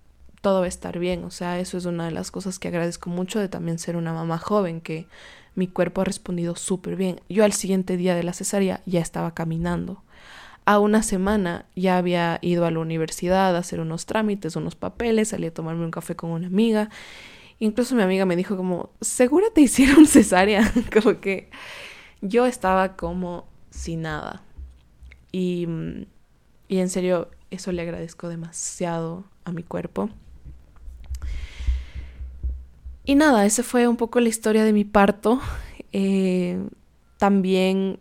todo 0.41 0.61
va 0.61 0.67
a 0.67 0.69
estar 0.69 0.99
bien. 0.99 1.25
O 1.25 1.31
sea, 1.31 1.59
eso 1.59 1.77
es 1.79 1.85
una 1.85 2.07
de 2.07 2.11
las 2.13 2.31
cosas 2.31 2.59
que 2.59 2.69
agradezco 2.69 3.11
mucho 3.11 3.39
de 3.39 3.49
también 3.49 3.79
ser 3.79 3.97
una 3.97 4.13
mamá 4.13 4.39
joven, 4.39 4.81
que 4.81 5.07
mi 5.55 5.67
cuerpo 5.67 6.01
ha 6.01 6.05
respondido 6.05 6.57
súper 6.57 6.97
bien. 6.97 7.21
Yo 7.29 7.45
al 7.45 7.53
siguiente 7.53 7.97
día 7.97 8.15
de 8.15 8.23
la 8.23 8.33
cesárea 8.33 8.83
ya 8.87 9.01
estaba 9.01 9.35
caminando. 9.35 10.03
a 10.67 10.79
una 10.79 11.03
semana 11.03 11.65
ya 11.75 11.97
había 11.99 12.39
ido 12.43 12.65
a 12.67 12.71
la 12.71 12.79
universidad 12.81 13.57
a 13.57 13.59
hacer 13.59 13.81
unos 13.81 14.07
trámites, 14.07 14.57
unos 14.57 14.77
papeles, 14.77 15.29
salí 15.29 15.47
a 15.47 15.55
tomarme 15.55 15.85
un 15.85 15.91
café 15.91 16.15
con 16.17 16.31
una 16.31 16.47
amiga. 16.47 16.91
Incluso 17.59 17.95
mi 17.97 18.03
amiga 18.03 18.25
me 18.27 18.37
dijo 18.37 18.57
como, 18.57 18.91
¿segura 19.01 19.47
te 19.55 19.63
hicieron 19.63 20.07
cesárea? 20.07 20.73
como 20.93 21.21
que 21.21 21.51
yo 22.23 22.47
estaba 22.47 22.97
como 22.97 23.47
sin 23.71 24.03
nada. 24.03 24.43
Y, 25.33 25.67
y 26.69 26.79
en 26.79 26.89
serio, 26.89 27.31
eso 27.51 27.73
le 27.73 27.83
agradezco 27.83 28.29
demasiado 28.29 29.25
a 29.45 29.53
mi 29.53 29.63
cuerpo. 29.63 30.11
Y 33.11 33.17
nada, 33.17 33.45
esa 33.45 33.65
fue 33.65 33.89
un 33.89 33.97
poco 33.97 34.21
la 34.21 34.29
historia 34.29 34.63
de 34.63 34.73
mi 34.73 34.85
parto. 34.85 35.41
Eh, 35.91 36.65
también 37.19 37.99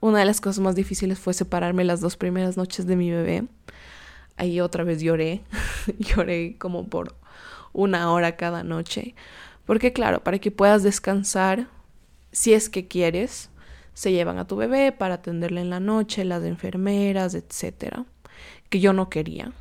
una 0.00 0.20
de 0.20 0.24
las 0.24 0.40
cosas 0.40 0.60
más 0.60 0.74
difíciles 0.74 1.18
fue 1.18 1.34
separarme 1.34 1.84
las 1.84 2.00
dos 2.00 2.16
primeras 2.16 2.56
noches 2.56 2.86
de 2.86 2.96
mi 2.96 3.10
bebé. 3.10 3.44
Ahí 4.38 4.60
otra 4.60 4.84
vez 4.84 5.02
lloré, 5.02 5.42
lloré 5.98 6.56
como 6.56 6.88
por 6.88 7.14
una 7.74 8.10
hora 8.10 8.36
cada 8.36 8.64
noche. 8.64 9.14
Porque 9.66 9.92
claro, 9.92 10.24
para 10.24 10.38
que 10.38 10.50
puedas 10.50 10.82
descansar, 10.82 11.68
si 12.32 12.54
es 12.54 12.70
que 12.70 12.88
quieres, 12.88 13.50
se 13.92 14.12
llevan 14.12 14.38
a 14.38 14.46
tu 14.46 14.56
bebé 14.56 14.92
para 14.92 15.16
atenderle 15.16 15.60
en 15.60 15.68
la 15.68 15.78
noche, 15.78 16.24
las 16.24 16.42
enfermeras, 16.42 17.34
etcétera. 17.34 18.06
Que 18.70 18.80
yo 18.80 18.94
no 18.94 19.10
quería. 19.10 19.52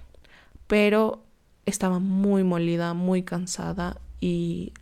Pero 0.65 1.25
estaba 1.65 1.99
muy 1.99 2.45
molida, 2.45 2.93
muy 2.93 3.23
cansada 3.23 3.99
y 4.19 4.73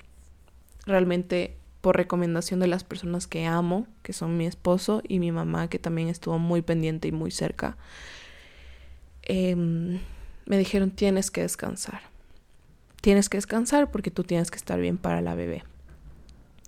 realmente 0.86 1.58
por 1.82 1.98
recomendación 1.98 2.60
de 2.60 2.68
las 2.68 2.84
personas 2.84 3.28
que 3.28 3.46
amo, 3.46 3.86
que 4.02 4.12
son 4.12 4.38
mi 4.38 4.48
esposo 4.48 5.04
y 5.08 5.20
mi 5.20 5.32
mamá, 5.32 5.68
que 5.68 5.78
también 5.78 6.08
estuvo 6.08 6.40
muy 6.40 6.62
pendiente 6.64 7.08
y 7.08 7.12
muy 7.12 7.30
cerca, 7.30 7.78
em, 9.22 10.00
me 10.46 10.58
dijeron 10.58 10.92
tienes 10.92 11.30
que 11.30 11.42
descansar. 11.42 12.02
Tienes 13.02 13.30
que 13.30 13.38
descansar 13.38 13.92
porque 13.92 14.10
tú 14.10 14.24
tienes 14.24 14.50
que 14.50 14.58
estar 14.58 14.80
bien 14.80 14.98
para 14.98 15.22
la 15.22 15.36
bebé. 15.36 15.64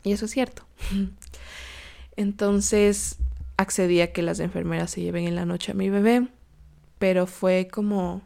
Y 0.04 0.12
eso 0.12 0.26
es 0.26 0.32
cierto. 0.32 0.68
Entonces 2.16 3.18
accedí 3.58 4.02
a 4.02 4.14
que 4.14 4.22
las 4.22 4.40
enfermeras 4.40 4.92
se 4.92 5.02
lleven 5.02 5.26
en 5.26 5.36
la 5.36 5.46
noche 5.46 5.72
a 5.72 5.76
mi 5.76 5.90
bebé, 5.90 6.28
pero 7.00 7.26
fue 7.26 7.68
como... 7.72 8.22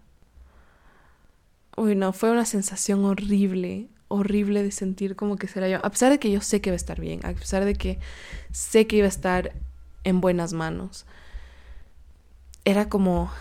Uy, 1.78 1.96
no, 1.96 2.12
fue 2.12 2.32
una 2.32 2.46
sensación 2.46 3.06
horrible, 3.06 3.88
horrible 4.12 4.64
de 4.64 4.72
sentir 4.72 5.16
como 5.16 5.38
que 5.38 5.48
será 5.48 5.68
yo, 5.70 5.84
a 5.84 5.90
pesar 5.90 6.12
de 6.12 6.20
que 6.20 6.32
yo 6.32 6.42
sé 6.42 6.62
que 6.62 6.70
va 6.72 6.76
a 6.76 6.78
estar 6.78 7.00
bien, 7.00 7.26
a 7.26 7.34
pesar 7.34 7.66
de 7.66 7.76
que 7.76 8.00
sé 8.52 8.88
que 8.88 8.98
iba 8.98 9.06
a 9.06 9.10
estar 9.10 9.54
en 10.04 10.22
buenas 10.22 10.54
manos. 10.54 11.06
Era 12.66 12.90
como, 12.90 13.32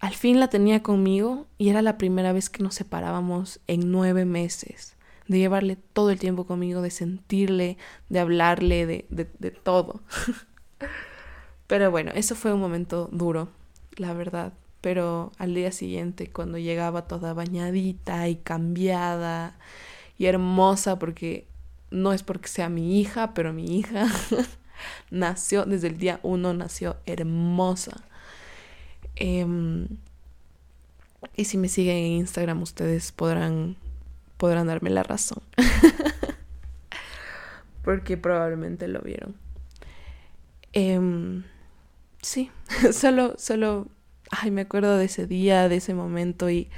al 0.00 0.14
fin 0.14 0.40
la 0.40 0.48
tenía 0.48 0.82
conmigo 0.82 1.46
y 1.58 1.68
era 1.68 1.82
la 1.82 1.98
primera 1.98 2.32
vez 2.32 2.50
que 2.50 2.62
nos 2.62 2.74
separábamos 2.74 3.60
en 3.66 3.90
nueve 3.90 4.24
meses, 4.24 4.94
de 5.28 5.38
llevarle 5.38 5.76
todo 5.92 6.10
el 6.10 6.18
tiempo 6.18 6.46
conmigo, 6.46 6.82
de 6.82 6.90
sentirle, 6.90 7.78
de 8.08 8.18
hablarle, 8.20 8.86
de, 8.86 9.06
de, 9.10 9.28
de 9.38 9.50
todo. 9.50 10.02
Pero 11.66 11.90
bueno, 11.90 12.12
eso 12.14 12.34
fue 12.34 12.52
un 12.52 12.60
momento 12.60 13.08
duro, 13.12 13.48
la 13.96 14.12
verdad. 14.12 14.52
Pero 14.82 15.30
al 15.38 15.54
día 15.54 15.70
siguiente, 15.70 16.28
cuando 16.30 16.58
llegaba 16.58 17.06
toda 17.06 17.34
bañadita 17.34 18.28
y 18.28 18.36
cambiada, 18.36 19.56
y 20.18 20.26
hermosa 20.26 20.98
porque 20.98 21.46
no 21.90 22.12
es 22.12 22.22
porque 22.22 22.48
sea 22.48 22.68
mi 22.68 23.00
hija, 23.00 23.34
pero 23.34 23.52
mi 23.52 23.78
hija 23.78 24.06
nació, 25.10 25.64
desde 25.64 25.88
el 25.88 25.98
día 25.98 26.20
uno 26.22 26.54
nació 26.54 26.96
hermosa. 27.06 28.02
Em, 29.16 29.88
y 31.36 31.44
si 31.44 31.58
me 31.58 31.68
siguen 31.68 31.96
en 31.96 32.12
Instagram 32.12 32.62
ustedes 32.62 33.12
podrán, 33.12 33.76
podrán 34.36 34.66
darme 34.66 34.90
la 34.90 35.02
razón. 35.02 35.42
porque 37.82 38.16
probablemente 38.16 38.88
lo 38.88 39.00
vieron. 39.00 39.34
Em, 40.72 41.44
sí, 42.22 42.50
solo, 42.92 43.34
solo, 43.38 43.88
ay, 44.30 44.50
me 44.50 44.62
acuerdo 44.62 44.96
de 44.96 45.04
ese 45.04 45.26
día, 45.26 45.68
de 45.68 45.76
ese 45.76 45.94
momento 45.94 46.48
y 46.48 46.70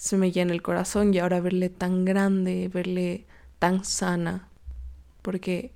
se 0.00 0.16
me 0.16 0.32
llena 0.32 0.54
el 0.54 0.62
corazón 0.62 1.12
y 1.12 1.18
ahora 1.18 1.42
verle 1.42 1.68
tan 1.68 2.06
grande, 2.06 2.68
verle 2.68 3.26
tan 3.58 3.84
sana, 3.84 4.48
porque 5.20 5.72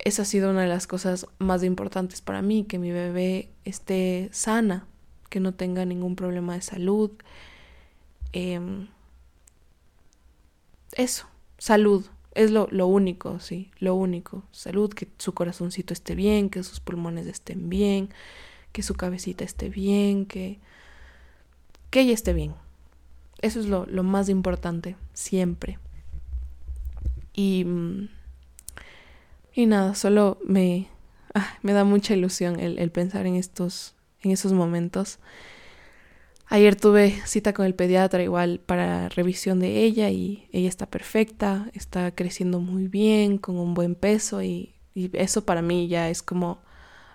esa 0.00 0.22
ha 0.22 0.24
sido 0.24 0.50
una 0.50 0.62
de 0.62 0.66
las 0.66 0.88
cosas 0.88 1.28
más 1.38 1.62
importantes 1.62 2.20
para 2.20 2.42
mí, 2.42 2.64
que 2.64 2.80
mi 2.80 2.90
bebé 2.90 3.48
esté 3.64 4.28
sana, 4.32 4.88
que 5.30 5.38
no 5.38 5.54
tenga 5.54 5.84
ningún 5.84 6.16
problema 6.16 6.54
de 6.54 6.62
salud. 6.62 7.12
Em, 8.32 8.88
eso, 10.96 11.28
salud, 11.58 12.04
es 12.34 12.50
lo, 12.50 12.66
lo, 12.72 12.88
único, 12.88 13.38
sí, 13.38 13.70
lo 13.78 13.94
único. 13.94 14.42
Salud, 14.50 14.92
que 14.92 15.06
su 15.18 15.32
corazoncito 15.32 15.92
esté 15.92 16.16
bien, 16.16 16.50
que 16.50 16.64
sus 16.64 16.80
pulmones 16.80 17.28
estén 17.28 17.68
bien, 17.68 18.08
que 18.72 18.82
su 18.82 18.94
cabecita 18.94 19.44
esté 19.44 19.68
bien, 19.68 20.26
que, 20.26 20.58
que 21.90 22.00
ella 22.00 22.14
esté 22.14 22.32
bien. 22.32 22.56
Eso 23.42 23.60
es 23.60 23.66
lo, 23.66 23.86
más 24.02 24.28
importante, 24.28 24.96
siempre. 25.12 25.78
Y, 27.34 27.64
mm, 27.64 28.08
y 29.54 29.66
nada, 29.66 29.94
solo 29.94 30.38
me, 30.44 30.88
ah, 31.34 31.58
me 31.62 31.72
da 31.72 31.84
mucha 31.84 32.14
ilusión 32.14 32.60
el, 32.60 32.90
pensar 32.92 33.26
en 33.26 33.34
estos, 33.34 33.94
en 34.22 34.30
esos 34.30 34.52
momentos. 34.52 35.18
Ayer 36.46 36.76
tuve 36.76 37.20
cita 37.26 37.52
con 37.52 37.66
el 37.66 37.74
pediatra 37.74 38.22
igual 38.22 38.60
para 38.64 39.08
revisión 39.08 39.58
de 39.58 39.82
ella 39.82 40.10
y 40.10 40.48
ella 40.52 40.68
está 40.68 40.86
perfecta, 40.86 41.70
está 41.72 42.14
creciendo 42.14 42.60
muy 42.60 42.88
bien, 42.88 43.38
con 43.38 43.58
un 43.58 43.74
buen 43.74 43.94
peso 43.94 44.42
y, 44.42 44.74
y 44.94 45.10
eso 45.16 45.44
para 45.44 45.62
mí 45.62 45.88
ya 45.88 46.10
es 46.10 46.22
como 46.22 46.58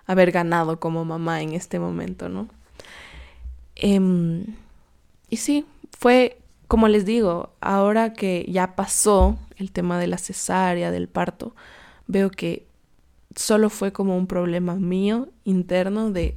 haber 0.06 0.32
ganado 0.32 0.80
como 0.80 1.04
mamá 1.04 1.42
en 1.42 1.52
este 1.52 1.78
momento, 1.78 2.28
¿no? 2.28 2.48
Em, 3.76 4.44
y 5.30 5.36
sí, 5.36 5.66
fue, 5.96 6.38
como 6.66 6.88
les 6.88 7.04
digo, 7.04 7.54
ahora 7.60 8.12
que 8.12 8.46
ya 8.48 8.76
pasó 8.76 9.38
el 9.56 9.72
tema 9.72 9.98
de 9.98 10.06
la 10.06 10.18
cesárea, 10.18 10.90
del 10.90 11.08
parto, 11.08 11.54
veo 12.06 12.30
que 12.30 12.66
solo 13.34 13.70
fue 13.70 13.92
como 13.92 14.16
un 14.16 14.26
problema 14.26 14.74
mío 14.74 15.28
interno 15.44 16.10
de 16.10 16.36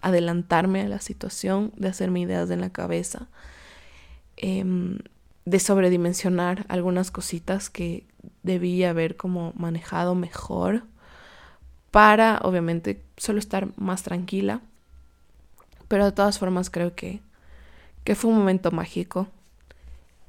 adelantarme 0.00 0.82
a 0.82 0.88
la 0.88 1.00
situación, 1.00 1.72
de 1.76 1.88
hacerme 1.88 2.20
ideas 2.20 2.50
en 2.50 2.60
la 2.60 2.70
cabeza, 2.70 3.28
em, 4.36 4.98
de 5.44 5.60
sobredimensionar 5.60 6.64
algunas 6.68 7.10
cositas 7.10 7.70
que 7.70 8.06
debía 8.42 8.90
haber 8.90 9.16
como 9.16 9.52
manejado 9.56 10.14
mejor 10.14 10.84
para, 11.90 12.40
obviamente, 12.42 13.02
solo 13.16 13.38
estar 13.38 13.68
más 13.78 14.02
tranquila. 14.02 14.62
Pero 15.88 16.04
de 16.04 16.12
todas 16.12 16.38
formas 16.38 16.70
creo 16.70 16.94
que 16.94 17.20
que 18.10 18.16
fue 18.16 18.32
un 18.32 18.38
momento 18.38 18.72
mágico 18.72 19.28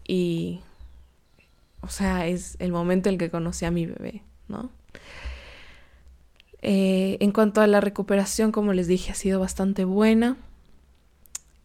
y, 0.08 0.60
o 1.82 1.88
sea, 1.88 2.28
es 2.28 2.56
el 2.60 2.72
momento 2.72 3.10
en 3.10 3.14
el 3.14 3.20
que 3.20 3.32
conocí 3.32 3.66
a 3.66 3.72
mi 3.72 3.88
bebé, 3.88 4.22
¿no? 4.48 4.70
Eh, 6.62 7.18
en 7.22 7.32
cuanto 7.32 7.60
a 7.60 7.66
la 7.66 7.82
recuperación, 7.82 8.52
como 8.52 8.74
les 8.74 8.86
dije, 8.86 9.12
ha 9.12 9.16
sido 9.16 9.40
bastante 9.40 9.84
buena. 9.84 10.38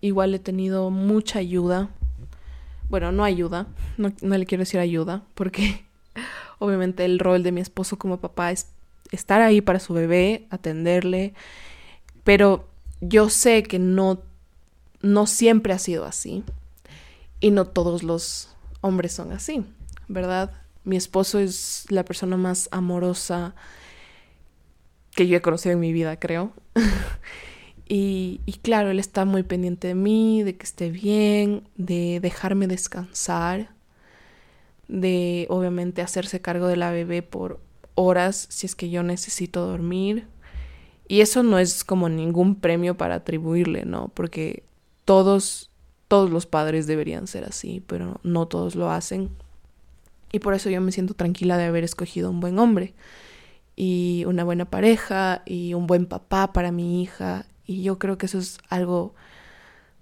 Igual 0.01 0.35
he 0.35 0.39
tenido 0.39 0.89
mucha 0.89 1.39
ayuda. 1.41 1.91
Bueno, 2.89 3.13
no 3.13 3.23
ayuda, 3.23 3.67
no, 3.99 4.11
no 4.23 4.39
le 4.39 4.47
quiero 4.47 4.63
decir 4.63 4.81
ayuda, 4.81 5.23
porque 5.35 5.85
obviamente 6.59 7.05
el 7.05 7.19
rol 7.19 7.43
de 7.43 7.53
mi 7.53 7.61
esposo 7.61 7.99
como 7.99 8.21
papá 8.21 8.53
es 8.53 8.69
estar 9.11 9.43
ahí 9.43 9.61
para 9.61 9.81
su 9.81 9.93
bebé, 9.93 10.47
atenderle, 10.49 11.35
pero 12.25 12.71
yo 13.03 13.29
sé 13.29 13.65
que 13.65 13.79
no 13.79 14.23
no 15.07 15.27
siempre 15.27 15.73
ha 15.73 15.79
sido 15.79 16.05
así 16.05 16.45
y 17.41 17.51
no 17.51 17.67
todos 17.67 18.03
los 18.03 18.51
hombres 18.81 19.13
son 19.13 19.33
así, 19.33 19.65
¿verdad? 20.09 20.53
Mi 20.85 20.97
esposo 20.97 21.39
es 21.39 21.87
la 21.89 22.05
persona 22.05 22.37
más 22.37 22.69
amorosa 22.71 23.55
que 25.13 25.27
yo 25.27 25.37
he 25.37 25.43
conocido 25.43 25.73
en 25.73 25.81
mi 25.81 25.93
vida, 25.93 26.19
creo. 26.19 26.53
y, 27.89 28.41
y, 28.47 28.53
claro, 28.55 28.91
él 28.91 28.99
está 28.99 29.25
muy 29.25 29.43
pendiente 29.43 29.89
de 29.89 29.95
mí, 29.95 30.43
de 30.43 30.57
que 30.57 30.65
esté 30.65 30.91
bien, 30.91 31.69
de 31.77 32.21
dejarme 32.21 32.67
descansar, 32.67 33.71
de 34.89 35.47
obviamente 35.49 36.03
hacerse 36.03 36.41
cargo 36.41 36.69
de 36.69 36.77
la 36.77 36.91
bebé 36.91 37.23
por 37.23 37.61
horas 37.95 38.47
si 38.51 38.67
es 38.67 38.77
que 38.77 38.91
yo 38.91 39.03
necesito 39.03 39.67
dormir. 39.67 40.29
Y 41.09 41.21
eso 41.21 41.43
no 41.43 41.59
es 41.59 41.83
como 41.83 42.09
ningún 42.09 42.57
premio 42.57 42.97
para 42.97 43.17
atribuirle, 43.17 43.85
¿no? 43.85 44.09
Porque 44.09 44.65
todos, 45.07 45.71
todos 46.09 46.29
los 46.29 46.45
padres 46.45 46.87
deberían 46.87 47.27
ser 47.27 47.45
así, 47.45 47.83
pero 47.87 48.21
no 48.23 48.47
todos 48.47 48.75
lo 48.75 48.91
hacen. 48.91 49.31
Y 50.33 50.41
por 50.41 50.53
eso 50.53 50.69
yo 50.69 50.83
me 50.83 50.93
siento 50.93 51.15
tranquila 51.15 51.57
de 51.57 51.65
haber 51.65 51.85
escogido 51.85 52.31
un 52.31 52.41
buen 52.41 52.59
hombre 52.59 52.95
y 53.77 54.25
una 54.27 54.45
buena 54.45 54.67
pareja 54.67 55.43
y 55.47 55.73
un 55.73 55.87
buen 55.87 56.07
papá 56.07 56.53
para 56.53 56.73
mi 56.73 57.03
hija 57.03 57.47
Y 57.67 57.83
yo 57.83 57.99
creo 57.99 58.19
que 58.19 58.27
eso 58.27 58.39
es 58.39 58.59
algo 58.69 59.15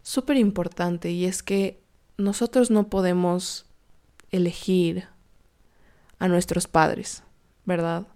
súper 0.03 0.39
importante 0.39 1.11
y 1.11 1.27
es 1.27 1.43
que 1.43 1.83
nosotros 2.17 2.71
no 2.71 2.89
podemos 2.89 3.67
elegir 4.31 5.09
a 6.19 6.29
nuestros 6.29 6.67
padres, 6.67 7.23
¿verdad? 7.67 8.07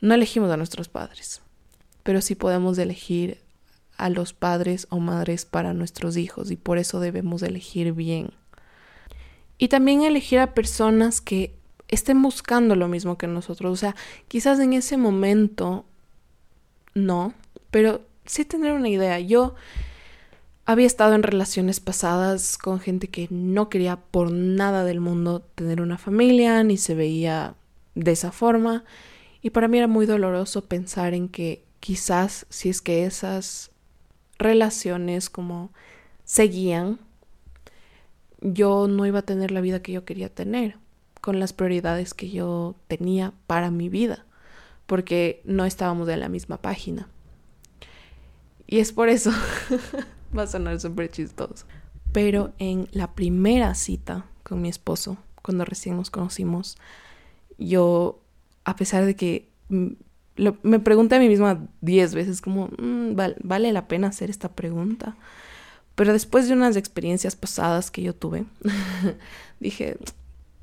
No 0.00 0.14
elegimos 0.14 0.50
a 0.50 0.56
nuestros 0.56 0.88
padres, 0.88 1.42
pero 2.02 2.22
sí 2.22 2.34
podemos 2.34 2.78
elegir 2.78 3.42
a 3.98 4.08
los 4.08 4.32
padres 4.32 4.86
o 4.90 5.00
madres 5.00 5.44
para 5.44 5.74
nuestros 5.74 6.16
hijos 6.16 6.50
y 6.50 6.56
por 6.56 6.78
eso 6.78 7.00
debemos 7.00 7.42
elegir 7.42 7.92
bien. 7.92 8.30
Y 9.58 9.68
también 9.68 10.02
elegir 10.02 10.38
a 10.38 10.54
personas 10.54 11.20
que 11.20 11.54
estén 11.88 12.22
buscando 12.22 12.76
lo 12.76 12.86
mismo 12.88 13.18
que 13.18 13.26
nosotros. 13.26 13.72
O 13.72 13.76
sea, 13.76 13.96
quizás 14.28 14.60
en 14.60 14.72
ese 14.72 14.96
momento 14.96 15.84
no, 16.94 17.34
pero 17.70 18.02
sí 18.24 18.44
tener 18.44 18.72
una 18.72 18.88
idea. 18.88 19.18
Yo 19.18 19.54
había 20.64 20.86
estado 20.86 21.14
en 21.14 21.22
relaciones 21.22 21.80
pasadas 21.80 22.58
con 22.58 22.78
gente 22.78 23.08
que 23.08 23.26
no 23.30 23.68
quería 23.68 23.96
por 23.96 24.30
nada 24.30 24.84
del 24.84 25.00
mundo 25.00 25.40
tener 25.54 25.80
una 25.80 25.98
familia, 25.98 26.62
ni 26.62 26.76
se 26.76 26.94
veía 26.94 27.54
de 27.94 28.12
esa 28.12 28.30
forma. 28.30 28.84
Y 29.42 29.50
para 29.50 29.66
mí 29.66 29.78
era 29.78 29.88
muy 29.88 30.06
doloroso 30.06 30.66
pensar 30.66 31.14
en 31.14 31.28
que 31.28 31.64
quizás 31.80 32.46
si 32.50 32.68
es 32.68 32.82
que 32.82 33.06
esas 33.06 33.70
relaciones 34.38 35.30
como 35.30 35.70
seguían, 36.24 36.98
yo 38.40 38.86
no 38.88 39.06
iba 39.06 39.20
a 39.20 39.22
tener 39.22 39.50
la 39.50 39.60
vida 39.60 39.82
que 39.82 39.92
yo 39.92 40.04
quería 40.04 40.28
tener, 40.32 40.76
con 41.20 41.40
las 41.40 41.52
prioridades 41.52 42.14
que 42.14 42.30
yo 42.30 42.76
tenía 42.86 43.32
para 43.46 43.70
mi 43.70 43.88
vida, 43.88 44.24
porque 44.86 45.42
no 45.44 45.64
estábamos 45.64 46.06
de 46.06 46.16
la 46.16 46.28
misma 46.28 46.58
página. 46.58 47.08
Y 48.66 48.78
es 48.78 48.92
por 48.92 49.08
eso, 49.08 49.32
va 50.36 50.42
a 50.42 50.46
sonar 50.46 50.78
súper 50.80 51.10
chistoso. 51.10 51.66
Pero 52.12 52.52
en 52.58 52.88
la 52.92 53.14
primera 53.14 53.74
cita 53.74 54.26
con 54.42 54.62
mi 54.62 54.68
esposo, 54.68 55.18
cuando 55.42 55.64
recién 55.64 55.96
nos 55.96 56.10
conocimos, 56.10 56.76
yo, 57.58 58.20
a 58.64 58.76
pesar 58.76 59.04
de 59.04 59.16
que 59.16 59.48
me 60.62 60.78
pregunté 60.78 61.16
a 61.16 61.18
mí 61.18 61.28
misma 61.28 61.66
diez 61.80 62.14
veces 62.14 62.40
como, 62.40 62.68
mm, 62.78 63.16
¿vale 63.42 63.72
la 63.72 63.88
pena 63.88 64.08
hacer 64.08 64.30
esta 64.30 64.48
pregunta? 64.48 65.16
Pero 65.94 66.12
después 66.12 66.46
de 66.46 66.54
unas 66.54 66.76
experiencias 66.76 67.34
pasadas 67.34 67.90
que 67.90 68.02
yo 68.02 68.14
tuve, 68.14 68.44
dije, 69.60 69.96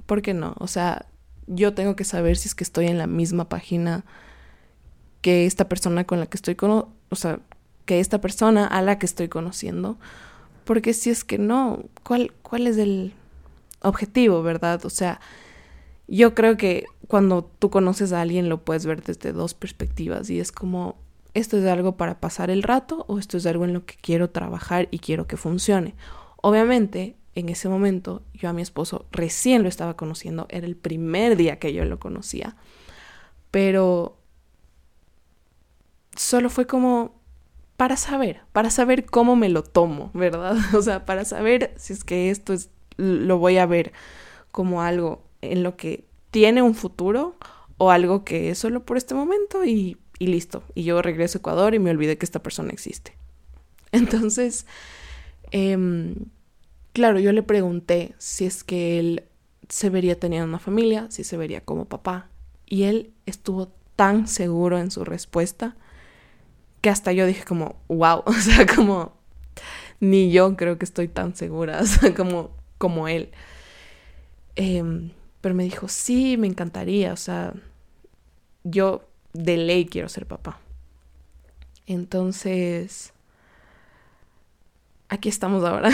¿por 0.06 0.22
qué 0.22 0.34
no? 0.34 0.56
O 0.60 0.68
sea, 0.68 1.06
yo 1.48 1.74
tengo 1.74 1.96
que 1.96 2.06
saber 2.06 2.38
si 2.38 2.48
es 2.48 2.56
que 2.56 2.64
estoy 2.64 2.88
en 2.88 2.98
la 2.98 3.08
misma 3.08 3.50
página 3.50 4.06
que 5.22 5.46
esta 5.46 5.68
persona 5.68 6.06
con 6.06 6.20
la 6.20 6.28
que 6.28 6.38
estoy 6.38 6.56
con, 6.56 6.72
o 7.10 7.16
sea, 7.16 7.40
que 7.86 8.00
esta 8.00 8.22
persona 8.22 8.66
a 8.66 8.82
la 8.82 8.98
que 8.98 9.06
estoy 9.06 9.28
conociendo, 9.28 9.98
porque 10.64 10.94
si 10.94 11.10
es 11.10 11.24
que 11.24 11.38
no, 11.38 11.84
¿cuál 12.04 12.32
cuál 12.42 12.68
es 12.68 12.78
el 12.78 13.14
objetivo, 13.82 14.42
verdad? 14.42 14.86
O 14.86 14.90
sea, 14.90 15.20
yo 16.08 16.36
creo 16.36 16.58
que 16.58 16.86
cuando 17.08 17.44
tú 17.60 17.70
conoces 17.70 18.14
a 18.14 18.22
alguien 18.22 18.50
lo 18.50 18.64
puedes 18.64 18.86
ver 18.86 19.04
desde 19.04 19.32
dos 19.32 19.54
perspectivas 19.54 20.30
y 20.30 20.40
es 20.40 20.52
como, 20.52 20.98
¿esto 21.34 21.58
es 21.58 21.66
algo 21.66 21.98
para 21.98 22.20
pasar 22.20 22.50
el 22.50 22.64
rato 22.64 23.06
o 23.08 23.20
esto 23.20 23.38
es 23.38 23.46
algo 23.46 23.66
en 23.66 23.74
lo 23.74 23.86
que 23.86 23.96
quiero 24.02 24.30
trabajar 24.30 24.88
y 24.92 25.00
quiero 25.00 25.28
que 25.28 25.38
funcione? 25.38 25.96
Obviamente, 26.42 27.16
en 27.36 27.50
ese 27.50 27.70
momento 27.70 28.24
yo 28.34 28.50
a 28.50 28.54
mi 28.54 28.62
esposo 28.62 29.06
recién 29.12 29.62
lo 29.62 29.70
estaba 29.70 29.96
conociendo, 29.96 30.48
era 30.50 30.66
el 30.66 30.76
primer 30.76 31.36
día 31.36 31.60
que 31.60 31.74
yo 31.74 31.86
lo 31.86 32.00
conocía, 32.00 32.56
pero 33.52 34.18
solo 36.16 36.50
fue 36.50 36.66
como 36.66 37.14
para 37.78 37.98
saber, 37.98 38.42
para 38.54 38.70
saber 38.70 39.06
cómo 39.06 39.36
me 39.36 39.50
lo 39.50 39.64
tomo, 39.64 40.12
¿verdad? 40.14 40.56
O 40.74 40.82
sea, 40.82 41.06
para 41.06 41.26
saber 41.26 41.74
si 41.78 41.94
es 41.94 42.04
que 42.04 42.30
esto 42.30 42.54
es, 42.54 42.70
lo 42.98 43.38
voy 43.38 43.58
a 43.58 43.66
ver 43.66 43.92
como 44.52 44.82
algo 44.82 45.24
en 45.42 45.62
lo 45.62 45.76
que 45.76 46.06
tiene 46.36 46.62
un 46.62 46.76
futuro 46.76 47.38
o 47.78 47.92
algo 47.92 48.26
que 48.26 48.50
es 48.50 48.58
solo 48.58 48.84
por 48.84 48.98
este 48.98 49.16
momento 49.16 49.64
y, 49.64 49.96
listo. 50.20 50.64
Y 50.74 50.84
yo 50.84 51.02
regreso 51.02 51.38
a 51.38 51.40
Ecuador 51.40 51.74
y 51.74 51.80
me 51.80 51.92
olvidé 51.92 52.18
que 52.18 52.26
esta 52.26 52.44
persona 52.44 52.72
existe. 52.72 53.16
Entonces, 53.94 54.66
em, 55.52 56.16
claro, 56.92 57.20
yo 57.20 57.32
le 57.32 57.42
pregunté 57.42 58.16
si 58.18 58.44
es 58.44 58.66
que 58.66 59.00
él 59.00 59.24
se 59.70 59.90
vería 59.90 60.20
teniendo 60.20 60.46
una 60.46 60.60
familia, 60.60 61.08
si 61.10 61.24
se 61.24 61.38
vería 61.38 61.62
como 61.62 61.86
papá. 61.86 62.28
Y 62.66 62.84
él 62.84 63.14
estuvo 63.26 63.72
tan 63.96 64.28
seguro 64.28 64.78
en 64.78 64.92
su 64.92 65.06
respuesta 65.06 65.78
que 66.82 66.90
hasta 66.90 67.14
yo 67.14 67.26
dije 67.26 67.46
como, 67.46 67.78
wow, 67.88 68.24
o 68.26 68.34
sea, 68.34 68.66
como 68.66 69.14
ni 70.02 70.34
yo 70.34 70.58
creo 70.58 70.78
que 70.78 70.84
estoy 70.84 71.08
tan 71.08 71.34
segura, 71.34 71.80
o 71.82 71.86
sea, 71.86 72.14
como, 72.14 72.52
como 72.78 73.08
él. 73.08 73.30
Eh, 74.58 74.84
pero 75.46 75.54
me 75.54 75.64
dijo, 75.64 75.88
sí, 75.88 76.38
me 76.38 76.48
encantaría, 76.48 77.14
o 77.14 77.18
sea, 77.18 77.54
yo 78.64 79.08
de 79.34 79.58
ley 79.58 79.86
quiero 79.86 80.10
ser 80.10 80.26
papá. 80.26 80.60
Entonces, 81.86 83.14
aquí 85.08 85.30
estamos 85.30 85.64
ahora. 85.64 85.92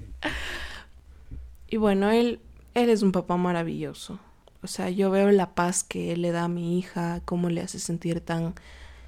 y 1.68 1.76
bueno, 1.76 2.10
él, 2.10 2.40
él 2.72 2.88
es 2.88 3.02
un 3.02 3.12
papá 3.12 3.36
maravilloso. 3.36 4.18
O 4.62 4.66
sea, 4.66 4.88
yo 4.88 5.10
veo 5.10 5.30
la 5.30 5.54
paz 5.54 5.84
que 5.84 6.14
él 6.14 6.22
le 6.22 6.32
da 6.32 6.44
a 6.44 6.48
mi 6.48 6.78
hija, 6.78 7.20
cómo 7.26 7.50
le 7.50 7.60
hace 7.60 7.78
sentir 7.78 8.22
tan 8.22 8.54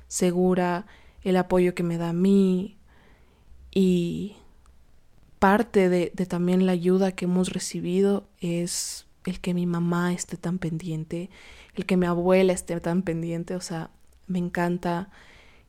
segura, 0.07 0.85
el 1.23 1.39
apoyo 1.39 1.75
que 1.75 1.83
me 1.83 1.97
da 1.97 2.11
a 2.11 2.13
mí. 2.13 2.77
Y 3.71 4.37
parte 5.39 5.89
de, 5.89 6.11
también 6.27 6.67
la 6.67 6.73
ayuda 6.73 7.13
que 7.13 7.27
hemos 7.27 7.51
recibido 7.51 8.29
es 8.41 9.07
el 9.25 9.41
que 9.41 9.55
mi 9.55 9.67
mamá 9.67 10.13
esté 10.13 10.37
tan 10.37 10.59
pendiente, 10.59 11.31
el 11.75 11.87
que 11.87 11.97
mi 11.97 12.07
abuela 12.07 12.53
esté 12.53 12.81
tan 12.81 13.03
pendiente, 13.03 13.55
o 13.55 13.61
sea, 13.61 13.91
me 14.27 14.39
encanta 14.39 15.11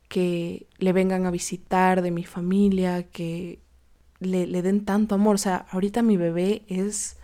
que 0.07 0.67
le 0.77 0.93
vengan 0.93 1.25
a 1.25 1.31
visitar 1.31 2.01
de 2.01 2.11
mi 2.11 2.23
familia, 2.23 3.03
que 3.03 3.59
le, 4.19 4.47
le 4.47 4.61
den 4.61 4.85
tanto 4.85 5.15
amor, 5.15 5.35
o 5.35 5.39
sea, 5.39 5.67
ahorita 5.71 6.01
mi 6.01 6.17
bebé 6.17 6.63
es 6.67 7.17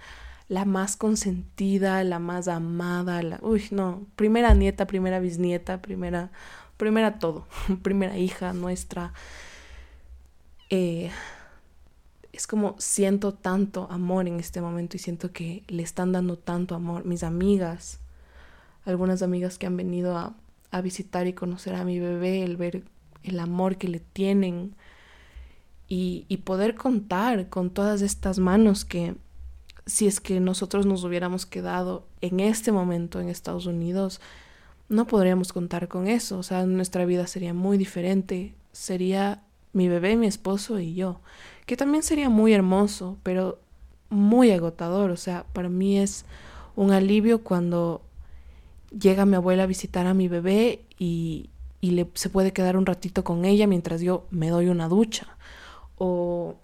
la 0.48 0.66
más 0.66 0.96
consentida, 0.96 2.04
la 2.04 2.20
más 2.20 2.48
amada, 2.48 3.22
la, 3.24 3.40
uy, 3.42 3.64
no, 3.72 4.06
primera 4.16 4.54
nieta, 4.54 4.86
primera 4.86 5.20
bisnieta, 5.20 5.82
primera, 5.82 6.32
primera 6.78 7.20
todo, 7.20 7.48
primera 7.82 8.18
hija 8.18 8.54
nuestra. 8.54 9.14
Eh, 10.70 11.12
es 12.36 12.48
como 12.48 12.76
siento 12.80 13.34
tanto 13.34 13.88
amor 13.90 14.28
en 14.28 14.40
este 14.42 14.60
momento 14.60 14.98
y 14.98 15.00
siento 15.00 15.32
que 15.32 15.64
le 15.68 15.84
están 15.84 16.12
dando 16.12 16.38
tanto 16.38 16.76
amor. 16.76 17.06
Mis 17.06 17.24
amigas, 17.24 18.00
algunas 18.84 19.22
amigas 19.22 19.58
que 19.58 19.68
han 19.68 19.78
venido 19.78 20.18
a, 20.18 20.36
visitar 20.84 21.26
y 21.26 21.32
conocer 21.32 21.74
a 21.74 21.86
mi 21.86 22.02
bebé, 22.02 22.44
el 22.44 22.58
ver 22.58 22.84
el 23.24 23.40
amor 23.40 23.78
que 23.78 23.88
le 23.88 24.02
tienen 24.02 24.76
y, 25.88 26.26
y 26.28 26.38
poder 26.38 26.76
contar 26.76 27.48
con 27.48 27.70
todas 27.70 28.02
estas 28.02 28.40
manos 28.40 28.84
que 28.84 29.16
si 29.86 30.06
es 30.06 30.20
que 30.20 30.42
nosotros 30.42 30.86
nos 30.86 31.06
hubiéramos 31.06 31.46
quedado 31.46 32.06
en 32.20 32.42
este 32.42 32.74
momento 32.74 33.22
en 33.22 33.30
Estados 33.30 33.68
Unidos, 33.68 34.20
no 34.90 35.08
podríamos 35.08 35.54
contar 35.54 35.88
con 35.88 36.10
eso. 36.10 36.40
O 36.40 36.44
sea, 36.44 36.66
nuestra 36.66 37.06
vida 37.06 37.26
sería 37.26 37.54
muy 37.54 37.78
diferente. 37.78 38.54
Sería 38.74 39.44
mi 39.72 39.88
bebé, 39.88 40.18
mi 40.18 40.28
esposo 40.28 40.82
y 40.82 40.94
yo 40.94 41.22
que 41.66 41.78
también 41.78 42.04
sería 42.04 42.30
muy 42.30 42.54
hermoso, 42.54 43.18
pero 43.24 43.60
muy 44.10 44.52
agotador. 44.52 45.12
O 45.12 45.18
sea, 45.18 45.46
para 45.54 45.70
mí 45.70 45.98
es 45.98 46.26
un 46.76 46.92
alivio 46.92 47.42
cuando 47.42 48.02
llega 48.98 49.26
mi 49.26 49.36
abuela 49.36 49.64
a 49.64 49.68
visitar 49.68 50.08
a 50.08 50.14
mi 50.14 50.28
bebé 50.28 50.82
y, 51.00 51.50
y 51.82 51.92
le, 51.92 52.08
se 52.14 52.30
puede 52.30 52.54
quedar 52.54 52.78
un 52.78 52.86
ratito 52.86 53.24
con 53.24 53.46
ella 53.46 53.68
mientras 53.68 54.02
yo 54.02 54.28
me 54.30 54.50
doy 54.50 54.68
una 54.68 54.88
ducha. 54.88 55.28
O 55.98 56.56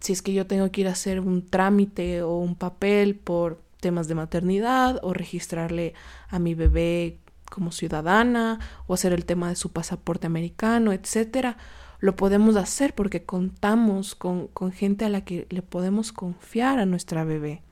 si 0.00 0.12
es 0.12 0.22
que 0.22 0.34
yo 0.34 0.46
tengo 0.46 0.70
que 0.70 0.82
ir 0.82 0.88
a 0.88 0.92
hacer 0.92 1.20
un 1.20 1.46
trámite 1.46 2.22
o 2.22 2.36
un 2.38 2.54
papel 2.54 3.16
por 3.16 3.60
temas 3.80 4.08
de 4.08 4.14
maternidad 4.14 5.00
o 5.02 5.12
registrarle 5.12 5.94
a 6.28 6.38
mi 6.38 6.54
bebé 6.54 7.18
como 7.50 7.72
ciudadana 7.72 8.58
o 8.86 8.94
hacer 8.94 9.12
el 9.12 9.24
tema 9.24 9.48
de 9.48 9.56
su 9.56 9.72
pasaporte 9.72 10.26
americano, 10.26 10.92
etcétera 10.92 11.56
lo 12.00 12.16
podemos 12.16 12.56
hacer 12.56 12.94
porque 12.94 13.24
contamos 13.24 14.14
con, 14.14 14.48
gente 14.72 15.04
a 15.04 15.08
la 15.08 15.24
que 15.24 15.46
le 15.50 15.62
podemos 15.62 16.12
confiar 16.12 16.78
a 16.78 16.86
nuestra 16.86 17.24
bebé. 17.24 17.62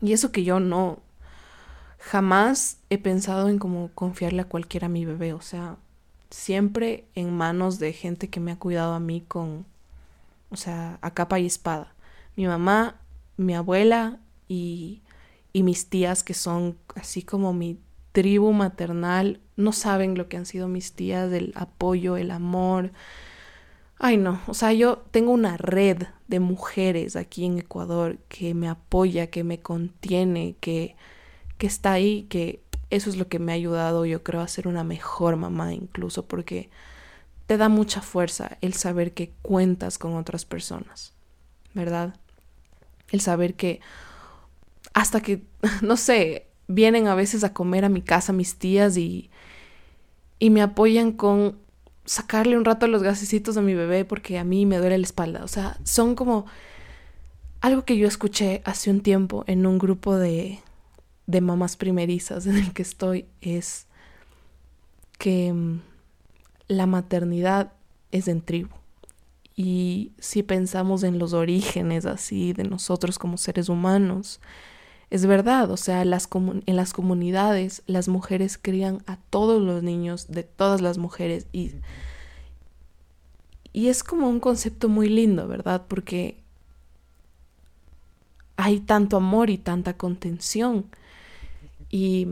Y 0.00 0.12
eso 0.12 0.32
que 0.32 0.44
yo 0.44 0.60
no, 0.60 1.00
jamás 1.98 2.78
he 2.90 2.98
pensado 2.98 3.48
en 3.48 3.58
cómo 3.58 3.90
confiarle 3.94 4.42
a 4.42 4.48
cualquiera 4.48 4.86
a 4.86 4.90
mi 4.90 5.04
bebé, 5.04 5.32
o 5.32 5.40
sea, 5.40 5.76
siempre 6.30 7.06
en 7.14 7.34
manos 7.34 7.78
de 7.78 7.92
gente 7.92 8.28
que 8.28 8.40
me 8.40 8.52
ha 8.52 8.58
cuidado 8.58 8.92
a 8.92 9.00
mí 9.00 9.22
con, 9.26 9.64
o 10.50 10.56
sea, 10.56 10.98
a 11.00 11.12
capa 11.12 11.38
y 11.38 11.46
espada. 11.46 11.94
Mi 12.36 12.46
mamá, 12.46 13.00
mi 13.36 13.54
abuela 13.54 14.18
y, 14.48 15.00
y 15.52 15.62
mis 15.62 15.88
tías 15.88 16.22
que 16.22 16.34
son 16.34 16.76
así 16.96 17.22
como 17.22 17.52
mi 17.52 17.78
tribu 18.14 18.52
maternal, 18.52 19.40
no 19.56 19.72
saben 19.72 20.16
lo 20.16 20.28
que 20.28 20.36
han 20.36 20.46
sido 20.46 20.68
mis 20.68 20.92
tías, 20.92 21.32
el 21.32 21.52
apoyo, 21.56 22.16
el 22.16 22.30
amor. 22.30 22.92
Ay, 23.98 24.18
no, 24.18 24.40
o 24.46 24.54
sea, 24.54 24.72
yo 24.72 24.98
tengo 25.10 25.32
una 25.32 25.56
red 25.56 26.04
de 26.28 26.38
mujeres 26.38 27.16
aquí 27.16 27.44
en 27.44 27.58
Ecuador 27.58 28.18
que 28.28 28.54
me 28.54 28.68
apoya, 28.68 29.26
que 29.26 29.42
me 29.42 29.60
contiene, 29.60 30.54
que, 30.60 30.94
que 31.58 31.66
está 31.66 31.92
ahí, 31.92 32.26
que 32.30 32.62
eso 32.88 33.10
es 33.10 33.16
lo 33.16 33.26
que 33.26 33.40
me 33.40 33.50
ha 33.50 33.56
ayudado, 33.56 34.06
yo 34.06 34.22
creo, 34.22 34.42
a 34.42 34.48
ser 34.48 34.68
una 34.68 34.84
mejor 34.84 35.34
mamá 35.34 35.74
incluso, 35.74 36.24
porque 36.24 36.70
te 37.48 37.56
da 37.56 37.68
mucha 37.68 38.00
fuerza 38.00 38.58
el 38.60 38.74
saber 38.74 39.12
que 39.12 39.32
cuentas 39.42 39.98
con 39.98 40.14
otras 40.14 40.44
personas, 40.44 41.14
¿verdad? 41.74 42.14
El 43.10 43.20
saber 43.20 43.54
que 43.54 43.80
hasta 44.92 45.20
que, 45.20 45.42
no 45.82 45.96
sé, 45.96 46.46
vienen 46.68 47.06
a 47.08 47.14
veces 47.14 47.44
a 47.44 47.52
comer 47.52 47.84
a 47.84 47.88
mi 47.88 48.02
casa 48.02 48.32
mis 48.32 48.56
tías 48.56 48.96
y, 48.96 49.30
y 50.38 50.50
me 50.50 50.62
apoyan 50.62 51.12
con 51.12 51.58
sacarle 52.04 52.56
un 52.56 52.64
rato 52.64 52.86
los 52.86 53.02
gasecitos 53.02 53.56
a 53.56 53.62
mi 53.62 53.74
bebé 53.74 54.04
porque 54.04 54.38
a 54.38 54.44
mí 54.44 54.66
me 54.66 54.78
duele 54.78 54.98
la 54.98 55.04
espalda. 55.04 55.44
O 55.44 55.48
sea, 55.48 55.78
son 55.84 56.14
como 56.14 56.46
algo 57.60 57.84
que 57.84 57.96
yo 57.96 58.06
escuché 58.06 58.62
hace 58.64 58.90
un 58.90 59.00
tiempo 59.00 59.44
en 59.46 59.66
un 59.66 59.78
grupo 59.78 60.16
de, 60.16 60.60
de 61.26 61.40
mamás 61.40 61.76
primerizas 61.76 62.46
en 62.46 62.56
el 62.56 62.72
que 62.72 62.82
estoy 62.82 63.26
es 63.40 63.86
que 65.18 65.52
mm, 65.52 65.80
la 66.68 66.86
maternidad 66.86 67.72
es 68.10 68.28
en 68.28 68.42
tribu. 68.42 68.74
Y 69.56 70.12
si 70.18 70.42
pensamos 70.42 71.04
en 71.04 71.18
los 71.18 71.32
orígenes 71.32 72.06
así 72.06 72.52
de 72.52 72.64
nosotros 72.64 73.18
como 73.18 73.38
seres 73.38 73.68
humanos, 73.68 74.40
es 75.10 75.26
verdad, 75.26 75.70
o 75.70 75.76
sea, 75.76 76.02
en 76.02 76.10
las 76.10 76.92
comunidades 76.92 77.82
las 77.86 78.08
mujeres 78.08 78.58
crían 78.60 79.02
a 79.06 79.16
todos 79.16 79.62
los 79.62 79.82
niños 79.82 80.28
de 80.28 80.42
todas 80.42 80.80
las 80.80 80.98
mujeres 80.98 81.46
y, 81.52 81.72
y 83.72 83.88
es 83.88 84.02
como 84.02 84.28
un 84.28 84.40
concepto 84.40 84.88
muy 84.88 85.08
lindo, 85.08 85.46
¿verdad? 85.46 85.84
Porque 85.88 86.38
hay 88.56 88.80
tanto 88.80 89.16
amor 89.16 89.50
y 89.50 89.58
tanta 89.58 89.96
contención. 89.96 90.86
Y, 91.90 92.26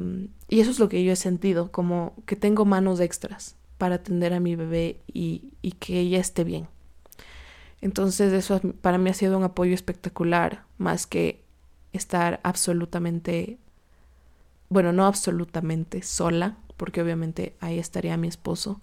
y, 0.49 0.61
eso 0.61 0.70
es 0.70 0.79
lo 0.79 0.89
que 0.89 1.05
yo 1.05 1.12
he 1.12 1.16
sentido, 1.16 1.70
como 1.70 2.14
que 2.27 2.37
tengo 2.37 2.64
manos 2.64 3.01
extras 3.01 3.55
para 3.79 3.97
atender 3.97 4.33
a 4.33 4.41
mi 4.41 4.57
bebé 4.57 5.01
y, 5.12 5.53
y 5.62 5.73
que 5.73 6.01
ella 6.01 6.18
esté 6.18 6.45
bien. 6.45 6.66
Entonces 7.81 8.33
eso 8.33 8.61
para 8.81 8.99
mí 8.99 9.11
ha 9.11 9.14
sido 9.14 9.37
un 9.37 9.45
apoyo 9.45 9.75
espectacular, 9.75 10.64
más 10.79 11.07
que 11.07 11.41
estar 11.93 12.40
absolutamente, 12.43 13.59
bueno, 14.68 14.93
no 14.93 15.07
absolutamente 15.07 16.03
sola, 16.03 16.57
porque 16.76 17.03
obviamente 17.03 17.55
ahí 17.61 17.78
estaría 17.78 18.16
mi 18.16 18.28
esposo, 18.28 18.80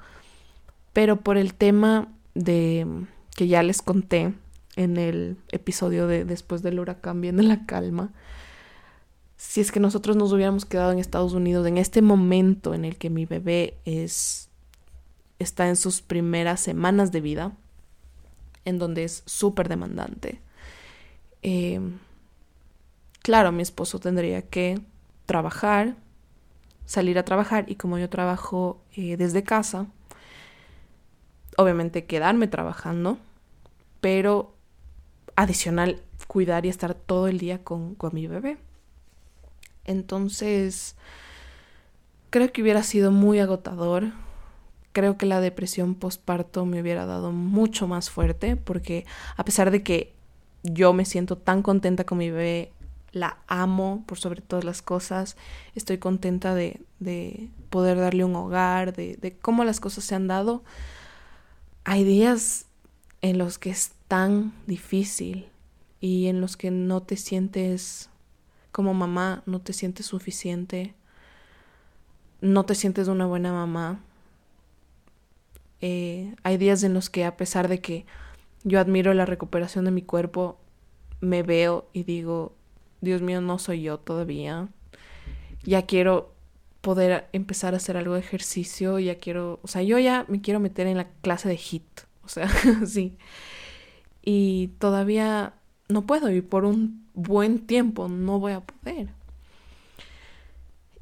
pero 0.93 1.17
por 1.17 1.37
el 1.37 1.53
tema 1.53 2.07
de 2.35 2.87
que 3.35 3.47
ya 3.47 3.63
les 3.63 3.81
conté 3.81 4.33
en 4.75 4.97
el 4.97 5.37
episodio 5.51 6.07
de 6.07 6.25
después 6.25 6.61
del 6.61 6.79
huracán 6.79 7.21
viene 7.21 7.43
la 7.43 7.65
calma, 7.65 8.11
si 9.37 9.61
es 9.61 9.71
que 9.71 9.79
nosotros 9.79 10.15
nos 10.17 10.33
hubiéramos 10.33 10.65
quedado 10.65 10.91
en 10.91 10.99
Estados 10.99 11.33
Unidos 11.33 11.65
en 11.65 11.77
este 11.77 12.01
momento 12.01 12.73
en 12.73 12.83
el 12.85 12.97
que 12.97 13.09
mi 13.09 13.25
bebé 13.25 13.77
es 13.85 14.49
está 15.39 15.69
en 15.69 15.77
sus 15.77 16.01
primeras 16.01 16.59
semanas 16.59 17.11
de 17.11 17.21
vida, 17.21 17.53
en 18.65 18.77
donde 18.77 19.05
es 19.05 19.23
súper 19.25 19.69
demandante. 19.69 20.41
Eh, 21.41 21.79
Claro, 23.21 23.51
mi 23.51 23.61
esposo 23.61 23.99
tendría 23.99 24.41
que 24.41 24.79
trabajar, 25.25 25.95
salir 26.85 27.19
a 27.19 27.25
trabajar 27.25 27.65
y 27.67 27.75
como 27.75 27.97
yo 27.99 28.09
trabajo 28.09 28.81
eh, 28.95 29.17
desde 29.17 29.43
casa, 29.43 29.87
obviamente 31.57 32.05
quedarme 32.05 32.47
trabajando, 32.47 33.17
pero 34.01 34.55
adicional 35.35 36.01
cuidar 36.27 36.65
y 36.65 36.69
estar 36.69 36.93
todo 36.93 37.27
el 37.27 37.37
día 37.37 37.63
con, 37.63 37.95
con 37.95 38.13
mi 38.13 38.27
bebé. 38.27 38.57
Entonces, 39.85 40.95
creo 42.29 42.51
que 42.51 42.61
hubiera 42.61 42.83
sido 42.83 43.11
muy 43.11 43.39
agotador. 43.39 44.11
Creo 44.93 45.17
que 45.17 45.25
la 45.25 45.41
depresión 45.41 45.95
postparto 45.95 46.65
me 46.65 46.81
hubiera 46.81 47.05
dado 47.05 47.31
mucho 47.31 47.87
más 47.87 48.09
fuerte 48.09 48.55
porque 48.55 49.05
a 49.37 49.45
pesar 49.45 49.71
de 49.71 49.83
que 49.83 50.13
yo 50.63 50.93
me 50.93 51.05
siento 51.05 51.37
tan 51.37 51.61
contenta 51.61 52.05
con 52.05 52.17
mi 52.17 52.31
bebé, 52.31 52.71
la 53.11 53.37
amo 53.47 54.03
por 54.05 54.19
sobre 54.19 54.41
todas 54.41 54.63
las 54.65 54.81
cosas, 54.81 55.37
estoy 55.75 55.97
contenta 55.97 56.53
de, 56.53 56.81
de 56.99 57.49
poder 57.69 57.97
darle 57.97 58.23
un 58.23 58.35
hogar, 58.35 58.95
de, 58.95 59.15
de, 59.15 59.35
cómo 59.35 59.63
las 59.63 59.79
cosas 59.79 60.03
se 60.03 60.15
han 60.15 60.27
dado. 60.27 60.63
Hay 61.83 62.03
días 62.03 62.65
en 63.21 63.37
los 63.37 63.57
que 63.57 63.69
es 63.69 63.91
tan 64.07 64.53
difícil 64.67 65.47
y 66.01 66.27
en 66.27 66.41
los 66.41 66.57
que 66.57 66.71
no 66.71 67.01
te 67.01 67.17
sientes 67.17 68.09
como 68.71 68.93
mamá, 68.93 69.43
no 69.45 69.59
te 69.59 69.73
sientes 69.73 70.05
suficiente, 70.05 70.93
no 72.41 72.65
te 72.65 72.75
sientes 72.75 73.07
una 73.07 73.25
buena 73.25 73.51
mamá. 73.51 73.99
Eh, 75.81 76.35
hay 76.43 76.57
días 76.57 76.83
en 76.83 76.93
los 76.93 77.09
que 77.09 77.25
a 77.25 77.37
pesar 77.37 77.67
de 77.67 77.79
que 77.79 78.05
yo 78.63 78.79
admiro 78.79 79.13
la 79.13 79.25
recuperación 79.25 79.85
de 79.85 79.91
mi 79.91 80.01
cuerpo, 80.01 80.57
me 81.21 81.43
veo 81.43 81.87
y 81.93 82.03
digo, 82.03 82.53
Dios 83.01 83.21
mío, 83.21 83.41
no 83.41 83.59
soy 83.59 83.81
yo 83.81 83.97
todavía. 83.97 84.67
Ya 85.63 85.85
quiero 85.85 86.33
poder 86.81 87.27
empezar 87.33 87.73
a 87.73 87.77
hacer 87.77 87.97
algo 87.97 88.13
de 88.13 88.21
ejercicio, 88.21 88.99
ya 88.99 89.15
quiero, 89.15 89.59
o 89.63 89.67
sea, 89.67 89.83
yo 89.83 89.99
ya 89.99 90.25
me 90.27 90.41
quiero 90.41 90.59
meter 90.59 90.87
en 90.87 90.97
la 90.97 91.09
clase 91.21 91.49
de 91.49 91.57
HIT, 91.57 92.01
o 92.23 92.27
sea, 92.27 92.49
sí. 92.85 93.17
Y 94.23 94.69
todavía 94.79 95.53
no 95.87 96.05
puedo 96.05 96.31
y 96.31 96.41
por 96.41 96.65
un 96.65 97.05
buen 97.13 97.65
tiempo 97.65 98.07
no 98.07 98.39
voy 98.39 98.53
a 98.53 98.61
poder. 98.61 99.09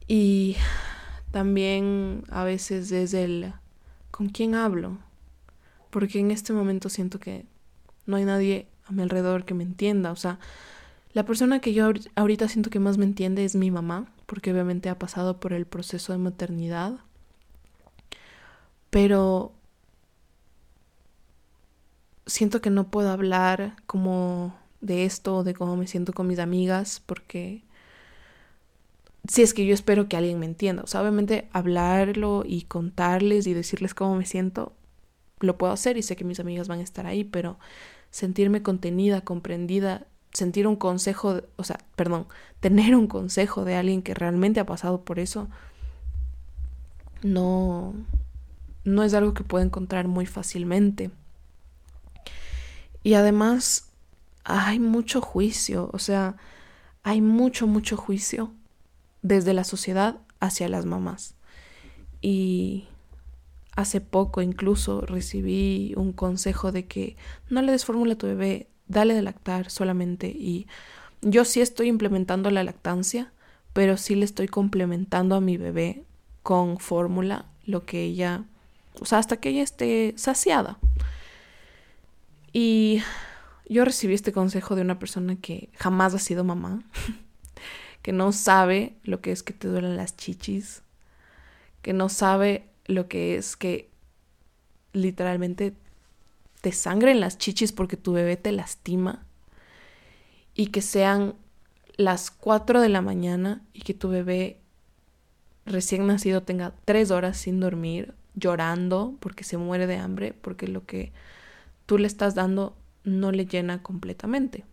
Y 0.07 0.55
también 1.31 2.23
a 2.29 2.43
veces 2.43 2.91
es 2.91 3.13
el 3.13 3.53
con 4.09 4.29
quién 4.29 4.55
hablo, 4.55 4.97
porque 5.89 6.19
en 6.19 6.31
este 6.31 6.53
momento 6.53 6.89
siento 6.89 7.19
que 7.19 7.45
no 8.05 8.15
hay 8.15 8.25
nadie 8.25 8.67
a 8.85 8.93
mi 8.93 9.03
alrededor 9.03 9.45
que 9.45 9.53
me 9.53 9.63
entienda, 9.63 10.11
o 10.11 10.15
sea, 10.15 10.39
la 11.18 11.26
persona 11.26 11.61
que 11.61 11.74
yo 11.74 11.91
ahorita 12.13 12.47
siento 12.47 12.70
que 12.70 12.80
más 12.80 12.99
me 12.99 13.05
entiende 13.05 13.43
es 13.43 13.55
mi 13.55 13.72
mamá, 13.72 14.05
porque 14.28 14.51
obviamente 14.51 14.88
ha 14.88 14.99
pasado 14.99 15.39
por 15.39 15.51
el 15.51 15.65
proceso 15.65 16.13
de 16.13 16.20
maternidad. 16.20 16.99
Pero 18.91 19.51
siento 22.28 22.61
que 22.61 22.70
no 22.70 22.91
puedo 22.91 23.09
hablar 23.09 23.78
como 23.88 24.55
de 24.82 25.05
esto, 25.05 25.43
de 25.43 25.55
cómo 25.55 25.76
me 25.76 25.88
siento 25.88 26.13
con 26.13 26.28
mis 26.28 26.38
amigas, 26.38 27.01
porque 27.03 27.63
si 29.28 29.41
es 29.41 29.55
que 29.55 29.65
yo 29.65 29.74
espero 29.74 30.07
que 30.07 30.18
alguien 30.18 30.38
me 30.38 30.45
entienda. 30.45 30.84
O 30.84 30.88
sea, 30.88 31.01
obviamente 31.01 31.49
hablarlo 31.51 32.43
y 32.45 32.65
contarles 32.65 33.47
y 33.47 33.55
decirles 33.55 33.95
cómo 33.95 34.15
me 34.18 34.28
siento, 34.28 34.74
lo 35.39 35.57
puedo 35.57 35.74
hacer 35.74 35.97
y 35.97 36.03
sé 36.03 36.15
que 36.15 36.26
mis 36.26 36.39
amigas 36.39 36.68
van 36.68 36.78
a 36.78 36.84
estar 36.84 37.07
ahí, 37.07 37.24
pero 37.24 37.57
sentirme 38.11 38.61
contenida, 38.61 39.22
comprendida, 39.22 40.05
sentir 40.34 40.67
un 40.67 40.75
consejo, 40.75 41.41
o 41.55 41.63
sea, 41.63 41.80
perdón, 41.95 42.28
tener 42.59 42.95
un 42.95 43.07
consejo 43.07 43.65
de 43.65 43.75
alguien 43.75 44.01
que 44.01 44.13
realmente 44.13 44.59
ha 44.59 44.65
pasado 44.65 45.03
por 45.03 45.19
eso, 45.19 45.47
no, 47.23 47.93
no 48.84 49.03
es 49.03 49.13
algo 49.13 49.34
que 49.34 49.43
pueda 49.43 49.65
encontrar 49.65 50.07
muy 50.07 50.25
fácilmente. 50.25 51.11
Y 53.03 53.13
además 53.13 53.89
hay 54.43 54.80
mucho 54.80 55.21
juicio, 55.21 55.89
o 55.93 55.99
sea, 55.99 56.36
hay 57.03 57.21
mucho, 57.21 57.67
mucho 57.67 57.97
juicio 57.97 58.53
desde 59.21 59.53
la 59.53 59.63
sociedad 59.63 60.17
hacia 60.39 60.69
las 60.69 60.86
mamás. 60.86 61.36
Y 62.21 62.88
hace 63.75 64.01
poco 64.01 64.41
incluso 64.41 65.01
recibí 65.01 65.93
un 65.95 66.11
consejo 66.11 66.71
de 66.71 66.88
que 66.88 67.15
no 67.49 67.61
le 67.61 67.71
des 67.71 67.86
fórmula 67.86 68.13
a 68.13 68.17
tu 68.17 68.28
bebé, 68.28 68.67
dale 68.88 69.13
de 69.13 69.21
lactar 69.21 69.69
solamente 69.69 70.27
y 70.27 70.67
yo 71.21 71.45
sí 71.45 71.61
estoy 71.61 71.88
implementando 71.88 72.51
la 72.51 72.63
lactancia, 72.63 73.31
pero 73.73 73.97
sí 73.97 74.15
le 74.15 74.25
estoy 74.25 74.47
complementando 74.47 75.35
a 75.35 75.41
mi 75.41 75.57
bebé 75.57 76.03
con 76.43 76.79
fórmula 76.79 77.45
lo 77.65 77.85
que 77.85 78.03
ella, 78.03 78.45
o 78.99 79.05
sea, 79.05 79.17
hasta 79.17 79.38
que 79.38 79.49
ella 79.49 79.63
esté 79.63 80.13
saciada. 80.17 80.77
Y 82.53 83.01
yo 83.67 83.83
recibí 83.83 84.13
este 84.13 84.31
consejo 84.31 84.75
de 84.75 84.81
una 84.81 84.99
persona 84.99 85.35
que 85.35 85.69
jamás 85.75 86.13
ha 86.13 86.19
sido 86.19 86.43
mamá, 86.43 86.83
que 88.01 88.13
no 88.13 88.31
sabe 88.31 88.95
lo 89.03 89.21
que 89.21 89.31
es 89.31 89.43
que 89.43 89.53
te 89.53 89.67
duelen 89.67 89.97
las 89.97 90.15
chichis, 90.15 90.83
que 91.81 91.93
no 91.93 92.09
sabe 92.09 92.69
lo 92.85 93.07
que 93.07 93.38
es 93.38 93.57
que 93.57 93.89
literalmente 94.93 95.73
te 96.61 96.71
sangren 96.71 97.19
las 97.19 97.37
chichis 97.37 97.71
porque 97.71 97.97
tu 97.97 98.13
bebé 98.13 98.37
te 98.37 98.51
lastima 98.51 99.25
y 100.53 100.67
que 100.67 100.81
sean 100.81 101.35
las 101.97 102.31
4 102.31 102.81
de 102.81 102.89
la 102.89 103.01
mañana 103.01 103.61
y 103.73 103.81
que 103.81 103.93
tu 103.93 104.09
bebé 104.09 104.59
recién 105.65 106.07
nacido 106.07 106.43
tenga 106.43 106.73
tres 106.85 107.11
horas 107.11 107.37
sin 107.37 107.59
dormir, 107.59 108.13
llorando 108.35 109.15
porque 109.19 109.43
se 109.43 109.57
muere 109.57 109.87
de 109.87 109.97
hambre, 109.97 110.33
porque 110.33 110.67
lo 110.67 110.85
que 110.85 111.11
tú 111.85 111.97
le 111.97 112.07
estás 112.07 112.35
dando 112.35 112.75
no 113.03 113.31
le 113.31 113.45
llena 113.45 113.81
completamente. 113.83 114.63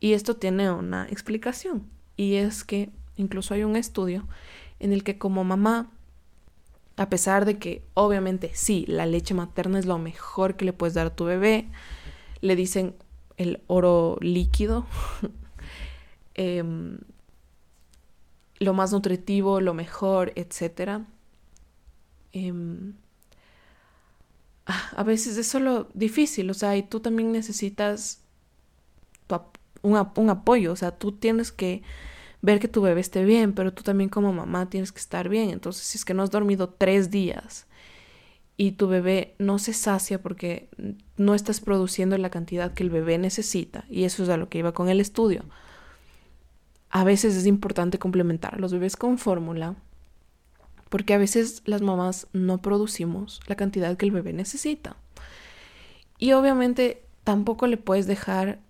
Y 0.00 0.14
esto 0.14 0.36
tiene 0.36 0.70
una 0.70 1.06
explicación, 1.08 1.86
y 2.16 2.34
es 2.34 2.64
que 2.64 2.90
incluso 3.16 3.54
hay 3.54 3.64
un 3.64 3.76
estudio 3.76 4.26
en 4.80 4.92
el 4.92 5.04
que 5.04 5.18
como 5.18 5.44
mamá, 5.44 5.90
a 6.96 7.08
pesar 7.08 7.44
de 7.44 7.58
que 7.58 7.82
obviamente 7.94 8.50
sí, 8.54 8.84
la 8.86 9.06
leche 9.06 9.34
materna 9.34 9.78
es 9.78 9.86
lo 9.86 9.98
mejor 9.98 10.56
que 10.56 10.64
le 10.64 10.72
puedes 10.72 10.94
dar 10.94 11.08
a 11.08 11.16
tu 11.16 11.24
bebé, 11.24 11.68
le 12.40 12.56
dicen 12.56 12.94
el 13.36 13.62
oro 13.66 14.18
líquido, 14.20 14.86
em, 16.34 16.98
lo 18.58 18.74
más 18.74 18.92
nutritivo, 18.92 19.60
lo 19.60 19.74
mejor, 19.74 20.32
etc. 20.36 21.02
Em, 22.32 22.94
a 24.66 25.02
veces 25.02 25.36
es 25.36 25.48
solo 25.48 25.88
difícil, 25.94 26.50
o 26.50 26.54
sea, 26.54 26.76
y 26.76 26.82
tú 26.82 27.00
también 27.00 27.32
necesitas 27.32 28.20
un, 29.82 30.08
un 30.16 30.30
apoyo, 30.30 30.72
o 30.72 30.76
sea, 30.76 30.92
tú 30.92 31.12
tienes 31.12 31.52
que 31.52 31.82
ver 32.42 32.58
que 32.58 32.68
tu 32.68 32.82
bebé 32.82 33.00
esté 33.00 33.24
bien, 33.24 33.54
pero 33.54 33.72
tú 33.72 33.82
también 33.82 34.10
como 34.10 34.32
mamá 34.32 34.68
tienes 34.68 34.92
que 34.92 34.98
estar 34.98 35.28
bien. 35.28 35.50
Entonces, 35.50 35.84
si 35.84 35.96
es 35.96 36.04
que 36.04 36.12
no 36.12 36.22
has 36.22 36.30
dormido 36.30 36.68
tres 36.68 37.10
días 37.10 37.66
y 38.56 38.72
tu 38.72 38.88
bebé 38.88 39.34
no 39.38 39.58
se 39.58 39.72
sacia 39.72 40.20
porque 40.20 40.68
no 41.16 41.34
estás 41.34 41.60
produciendo 41.60 42.18
la 42.18 42.30
cantidad 42.30 42.74
que 42.74 42.82
el 42.82 42.90
bebé 42.90 43.16
necesita, 43.16 43.86
y 43.88 44.04
eso 44.04 44.24
es 44.24 44.28
a 44.28 44.36
lo 44.36 44.48
que 44.48 44.58
iba 44.58 44.72
con 44.72 44.88
el 44.88 45.00
estudio, 45.00 45.44
a 46.90 47.04
veces 47.04 47.34
es 47.36 47.46
importante 47.46 47.98
complementar 47.98 48.54
a 48.56 48.58
los 48.58 48.72
bebés 48.72 48.96
con 48.96 49.18
fórmula, 49.18 49.76
porque 50.90 51.14
a 51.14 51.18
veces 51.18 51.62
las 51.64 51.80
mamás 51.80 52.26
no 52.34 52.60
producimos 52.60 53.40
la 53.46 53.56
cantidad 53.56 53.96
que 53.96 54.04
el 54.04 54.12
bebé 54.12 54.34
necesita. 54.34 54.96
Y 56.18 56.32
obviamente 56.32 57.02
tampoco 57.24 57.66
le 57.66 57.78
puedes 57.78 58.06
dejar 58.06 58.60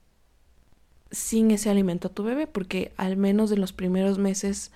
sin 1.12 1.50
ese 1.50 1.70
alimento 1.70 2.08
a 2.08 2.10
tu 2.10 2.24
bebé, 2.24 2.46
porque 2.46 2.92
al 2.96 3.16
menos 3.16 3.52
en 3.52 3.60
los 3.60 3.72
primeros 3.72 4.18
meses 4.18 4.72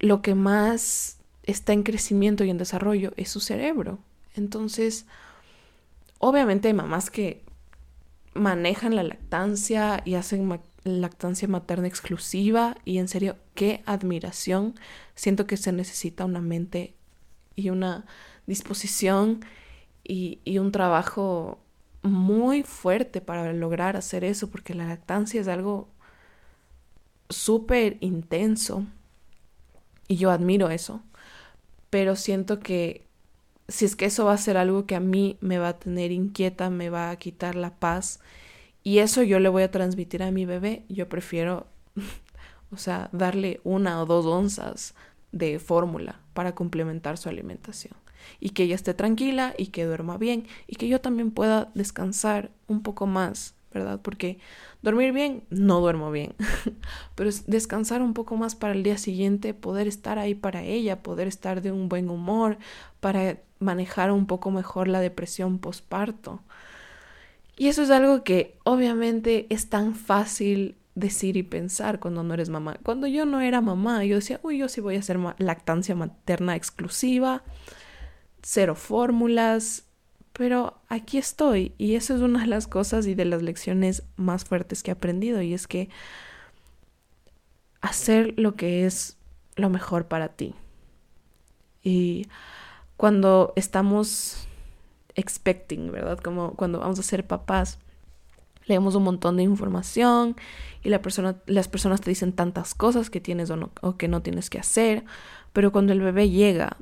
lo 0.00 0.22
que 0.22 0.34
más 0.34 1.18
está 1.44 1.72
en 1.72 1.82
crecimiento 1.82 2.44
y 2.44 2.50
en 2.50 2.58
desarrollo 2.58 3.12
es 3.16 3.30
su 3.30 3.40
cerebro. 3.40 3.98
Entonces, 4.34 5.06
obviamente 6.18 6.68
hay 6.68 6.74
mamás 6.74 7.10
que 7.10 7.44
manejan 8.34 8.96
la 8.96 9.02
lactancia 9.02 10.02
y 10.04 10.14
hacen 10.14 10.60
lactancia 10.84 11.48
materna 11.48 11.86
exclusiva 11.86 12.76
y 12.84 12.98
en 12.98 13.08
serio, 13.08 13.36
qué 13.54 13.82
admiración. 13.86 14.74
Siento 15.14 15.46
que 15.46 15.56
se 15.56 15.72
necesita 15.72 16.24
una 16.24 16.40
mente 16.40 16.94
y 17.54 17.70
una 17.70 18.06
disposición 18.46 19.44
y, 20.04 20.40
y 20.44 20.58
un 20.58 20.72
trabajo 20.72 21.58
muy 22.06 22.62
fuerte 22.62 23.20
para 23.20 23.52
lograr 23.52 23.96
hacer 23.96 24.24
eso, 24.24 24.50
porque 24.50 24.74
la 24.74 24.86
lactancia 24.86 25.40
es 25.40 25.48
algo 25.48 25.88
súper 27.28 27.96
intenso 28.00 28.84
y 30.08 30.16
yo 30.16 30.30
admiro 30.30 30.70
eso, 30.70 31.02
pero 31.90 32.16
siento 32.16 32.60
que 32.60 33.06
si 33.68 33.84
es 33.84 33.96
que 33.96 34.06
eso 34.06 34.26
va 34.26 34.32
a 34.34 34.38
ser 34.38 34.56
algo 34.56 34.86
que 34.86 34.94
a 34.94 35.00
mí 35.00 35.36
me 35.40 35.58
va 35.58 35.68
a 35.68 35.78
tener 35.78 36.12
inquieta, 36.12 36.70
me 36.70 36.90
va 36.90 37.10
a 37.10 37.16
quitar 37.16 37.56
la 37.56 37.74
paz 37.78 38.20
y 38.82 38.98
eso 38.98 39.22
yo 39.22 39.40
le 39.40 39.48
voy 39.48 39.64
a 39.64 39.70
transmitir 39.70 40.22
a 40.22 40.30
mi 40.30 40.46
bebé, 40.46 40.84
yo 40.88 41.08
prefiero, 41.08 41.66
o 42.70 42.76
sea, 42.76 43.08
darle 43.12 43.60
una 43.64 44.00
o 44.00 44.06
dos 44.06 44.26
onzas 44.26 44.94
de 45.32 45.58
fórmula 45.58 46.20
para 46.34 46.54
complementar 46.54 47.18
su 47.18 47.28
alimentación 47.28 48.05
y 48.40 48.50
que 48.50 48.64
ella 48.64 48.74
esté 48.74 48.94
tranquila 48.94 49.54
y 49.56 49.68
que 49.68 49.84
duerma 49.84 50.16
bien 50.18 50.46
y 50.66 50.76
que 50.76 50.88
yo 50.88 51.00
también 51.00 51.30
pueda 51.30 51.70
descansar 51.74 52.50
un 52.68 52.82
poco 52.82 53.06
más, 53.06 53.54
¿verdad? 53.72 54.00
Porque 54.02 54.38
dormir 54.82 55.12
bien, 55.12 55.42
no 55.50 55.80
duermo 55.80 56.10
bien, 56.10 56.34
pero 57.14 57.28
es 57.28 57.46
descansar 57.46 58.02
un 58.02 58.14
poco 58.14 58.36
más 58.36 58.54
para 58.54 58.72
el 58.72 58.82
día 58.82 58.98
siguiente, 58.98 59.54
poder 59.54 59.86
estar 59.88 60.18
ahí 60.18 60.34
para 60.34 60.62
ella, 60.62 61.02
poder 61.02 61.28
estar 61.28 61.62
de 61.62 61.72
un 61.72 61.88
buen 61.88 62.08
humor, 62.08 62.58
para 63.00 63.38
manejar 63.58 64.12
un 64.12 64.26
poco 64.26 64.50
mejor 64.50 64.88
la 64.88 65.00
depresión 65.00 65.58
postparto. 65.58 66.42
Y 67.56 67.68
eso 67.68 67.82
es 67.82 67.90
algo 67.90 68.22
que 68.22 68.58
obviamente 68.64 69.46
es 69.48 69.68
tan 69.70 69.94
fácil 69.94 70.76
decir 70.94 71.36
y 71.36 71.42
pensar 71.42 72.00
cuando 72.00 72.22
no 72.22 72.34
eres 72.34 72.48
mamá. 72.48 72.78
Cuando 72.82 73.06
yo 73.06 73.24
no 73.24 73.40
era 73.40 73.60
mamá, 73.60 74.04
yo 74.04 74.16
decía, 74.16 74.40
uy, 74.42 74.58
yo 74.58 74.68
sí 74.68 74.80
voy 74.80 74.96
a 74.96 74.98
hacer 74.98 75.18
lactancia 75.38 75.94
materna 75.94 76.56
exclusiva, 76.56 77.44
cero 78.42 78.74
fórmulas, 78.74 79.84
pero 80.32 80.80
aquí 80.88 81.18
estoy 81.18 81.74
y 81.78 81.94
eso 81.94 82.14
es 82.14 82.20
una 82.20 82.42
de 82.42 82.46
las 82.46 82.66
cosas 82.66 83.06
y 83.06 83.14
de 83.14 83.24
las 83.24 83.42
lecciones 83.42 84.02
más 84.16 84.44
fuertes 84.44 84.82
que 84.82 84.90
he 84.90 84.92
aprendido 84.92 85.40
y 85.42 85.54
es 85.54 85.66
que 85.66 85.88
hacer 87.80 88.34
lo 88.36 88.54
que 88.54 88.84
es 88.84 89.16
lo 89.56 89.70
mejor 89.70 90.06
para 90.06 90.28
ti. 90.28 90.54
Y 91.82 92.26
cuando 92.96 93.52
estamos 93.56 94.46
expecting, 95.14 95.90
¿verdad? 95.90 96.18
Como 96.18 96.54
cuando 96.54 96.80
vamos 96.80 96.98
a 96.98 97.02
ser 97.02 97.26
papás, 97.26 97.78
leemos 98.66 98.94
un 98.94 99.04
montón 99.04 99.36
de 99.36 99.44
información 99.44 100.36
y 100.82 100.90
la 100.90 101.00
persona, 101.00 101.36
las 101.46 101.68
personas 101.68 102.00
te 102.00 102.10
dicen 102.10 102.32
tantas 102.32 102.74
cosas 102.74 103.10
que 103.10 103.20
tienes 103.20 103.50
o, 103.50 103.56
no, 103.56 103.70
o 103.80 103.96
que 103.96 104.08
no 104.08 104.22
tienes 104.22 104.50
que 104.50 104.58
hacer, 104.58 105.04
pero 105.52 105.72
cuando 105.72 105.92
el 105.92 106.00
bebé 106.00 106.28
llega, 106.28 106.76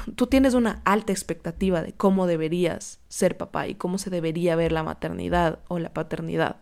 tú 0.16 0.26
tienes 0.26 0.54
una 0.54 0.80
alta 0.84 1.12
expectativa 1.12 1.82
de 1.82 1.92
cómo 1.92 2.26
deberías 2.26 2.98
ser 3.08 3.36
papá 3.36 3.68
y 3.68 3.74
cómo 3.74 3.98
se 3.98 4.10
debería 4.10 4.56
ver 4.56 4.72
la 4.72 4.82
maternidad 4.82 5.60
o 5.68 5.78
la 5.78 5.92
paternidad. 5.92 6.56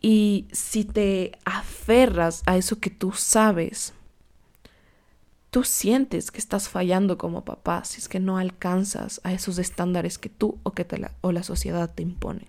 Y 0.00 0.48
si 0.50 0.84
te 0.84 1.32
aferras 1.44 2.42
a 2.46 2.56
eso 2.56 2.80
que 2.80 2.90
tú 2.90 3.12
sabes, 3.12 3.94
tú 5.50 5.62
sientes 5.62 6.32
que 6.32 6.38
estás 6.38 6.68
fallando 6.68 7.18
como 7.18 7.44
papá 7.44 7.84
si 7.84 8.00
es 8.00 8.08
que 8.08 8.18
no 8.18 8.38
alcanzas 8.38 9.20
a 9.22 9.32
esos 9.32 9.58
estándares 9.58 10.18
que 10.18 10.28
tú 10.28 10.58
o 10.64 10.72
que 10.72 10.86
la, 10.98 11.12
o 11.20 11.30
la 11.30 11.44
sociedad 11.44 11.92
te 11.94 12.02
imponen. 12.02 12.48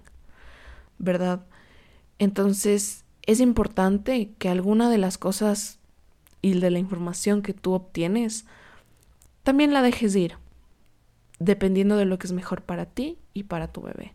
¿Verdad? 0.97 1.45
Entonces 2.18 3.04
es 3.22 3.39
importante 3.39 4.32
que 4.39 4.49
alguna 4.49 4.89
de 4.89 4.97
las 4.97 5.18
cosas 5.18 5.78
y 6.41 6.60
de 6.60 6.72
la 6.72 6.80
información 6.80 7.41
que 7.41 7.54
tú 7.54 7.74
obtienes 7.74 8.45
también 9.43 9.73
la 9.73 9.81
dejes 9.81 10.15
ir, 10.15 10.37
dependiendo 11.39 11.97
de 11.97 12.05
lo 12.05 12.17
que 12.17 12.27
es 12.27 12.33
mejor 12.33 12.61
para 12.63 12.85
ti 12.85 13.17
y 13.33 13.43
para 13.43 13.71
tu 13.71 13.81
bebé. 13.81 14.13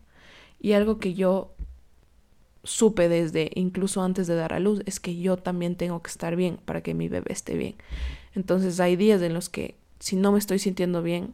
Y 0.59 0.73
algo 0.73 0.97
que 0.97 1.13
yo 1.13 1.53
supe 2.63 3.07
desde 3.07 3.51
incluso 3.55 4.01
antes 4.03 4.27
de 4.27 4.35
dar 4.35 4.53
a 4.53 4.59
luz 4.59 4.81
es 4.85 4.99
que 4.99 5.17
yo 5.17 5.37
también 5.37 5.75
tengo 5.75 6.01
que 6.01 6.09
estar 6.09 6.35
bien 6.35 6.59
para 6.65 6.81
que 6.81 6.93
mi 6.93 7.07
bebé 7.07 7.31
esté 7.31 7.55
bien. 7.55 7.75
Entonces 8.35 8.79
hay 8.79 8.95
días 8.95 9.21
en 9.21 9.33
los 9.33 9.49
que 9.49 9.75
si 9.99 10.15
no 10.15 10.31
me 10.31 10.39
estoy 10.39 10.59
sintiendo 10.59 11.01
bien, 11.01 11.33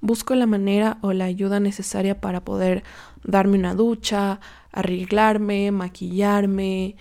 busco 0.00 0.34
la 0.34 0.46
manera 0.46 0.98
o 1.02 1.12
la 1.12 1.24
ayuda 1.24 1.60
necesaria 1.60 2.20
para 2.20 2.44
poder 2.44 2.82
darme 3.22 3.58
una 3.58 3.74
ducha, 3.74 4.40
arreglarme, 4.72 5.70
maquillarme. 5.70 6.96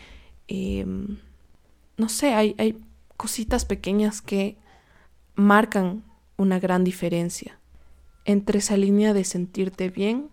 Em, 0.48 1.18
no 1.98 2.10
sé, 2.10 2.34
hay, 2.34 2.56
hay 2.58 2.78
cositas 3.18 3.66
pequeñas 3.66 4.22
que 4.22 4.58
marcan 5.36 6.04
una 6.44 6.60
gran 6.60 6.84
diferencia 6.84 7.60
entre 8.26 8.60
esa 8.60 8.78
línea 8.78 9.14
de 9.14 9.24
sentirte 9.24 9.90
bien 9.90 10.30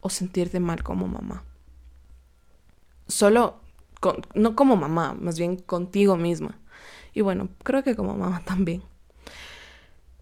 o 0.00 0.08
sentirte 0.08 0.60
mal 0.60 0.82
como 0.82 1.08
mamá. 1.08 1.44
Solo, 3.08 3.60
no 4.34 4.54
como 4.54 4.76
mamá, 4.76 5.14
más 5.14 5.38
bien 5.38 5.56
contigo 5.56 6.16
misma. 6.16 6.58
Y 7.12 7.20
bueno, 7.20 7.48
creo 7.62 7.82
que 7.82 7.96
como 7.96 8.14
mamá 8.14 8.42
también. 8.46 8.82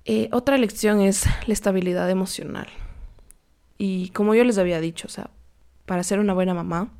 Eh, 0.04 0.28
otra 0.32 0.56
lección 0.56 1.00
es 1.00 1.26
la 1.46 1.52
estabilidad 1.52 2.08
emocional. 2.10 2.68
Y 3.76 4.08
como 4.10 4.34
yo 4.34 4.42
les 4.42 4.58
había 4.58 4.80
dicho, 4.80 5.06
o 5.06 5.10
sea, 5.10 5.30
para 5.86 6.02
ser 6.02 6.18
una 6.18 6.34
buena 6.34 6.54
mamá, 6.54 6.90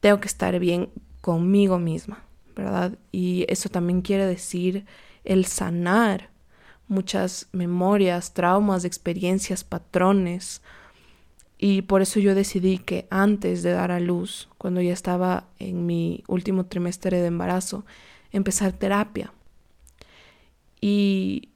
tengo 0.00 0.20
que 0.20 0.28
estar 0.28 0.58
bien 0.58 0.90
conmigo 1.20 1.78
misma, 1.78 2.24
¿verdad? 2.54 2.98
Y 3.10 3.46
eso 3.48 3.68
también 3.68 4.02
quiere 4.02 4.26
decir 4.26 4.84
el 5.24 5.46
sanar 5.46 6.31
muchas 6.92 7.48
memorias, 7.52 8.34
traumas, 8.34 8.84
experiencias, 8.84 9.64
patrones. 9.64 10.62
Y 11.58 11.82
por 11.82 12.02
eso 12.02 12.20
yo 12.20 12.34
decidí 12.34 12.78
que 12.78 13.06
antes 13.10 13.62
de 13.62 13.72
dar 13.72 13.90
a 13.90 14.00
luz, 14.00 14.48
cuando 14.58 14.80
ya 14.80 14.92
estaba 14.92 15.48
en 15.58 15.86
mi 15.86 16.22
último 16.28 16.66
trimestre 16.66 17.20
de 17.20 17.26
embarazo, 17.26 17.84
empezar 18.30 18.72
terapia. 18.72 19.32
Y 20.80 21.48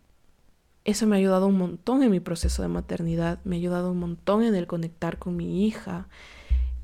eso 0.84 1.06
me 1.06 1.16
ha 1.16 1.18
ayudado 1.18 1.48
un 1.48 1.58
montón 1.58 2.02
en 2.02 2.10
mi 2.10 2.20
proceso 2.20 2.62
de 2.62 2.68
maternidad, 2.68 3.40
me 3.44 3.56
ha 3.56 3.58
ayudado 3.58 3.90
un 3.90 3.98
montón 3.98 4.42
en 4.42 4.54
el 4.54 4.66
conectar 4.66 5.18
con 5.18 5.36
mi 5.36 5.66
hija, 5.66 6.08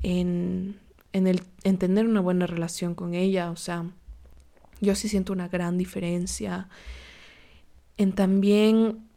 en, 0.01 0.77
en, 1.13 1.27
el, 1.27 1.41
en 1.63 1.77
tener 1.77 2.05
una 2.05 2.19
buena 2.19 2.45
relación 2.45 2.95
con 2.95 3.13
ella. 3.13 3.49
O 3.51 3.55
sea, 3.55 3.85
yo 4.81 4.95
sí 4.95 5.07
siento 5.07 5.31
una 5.31 5.47
gran 5.47 5.77
diferencia 5.77 6.67
en 7.97 8.13
también 8.13 9.07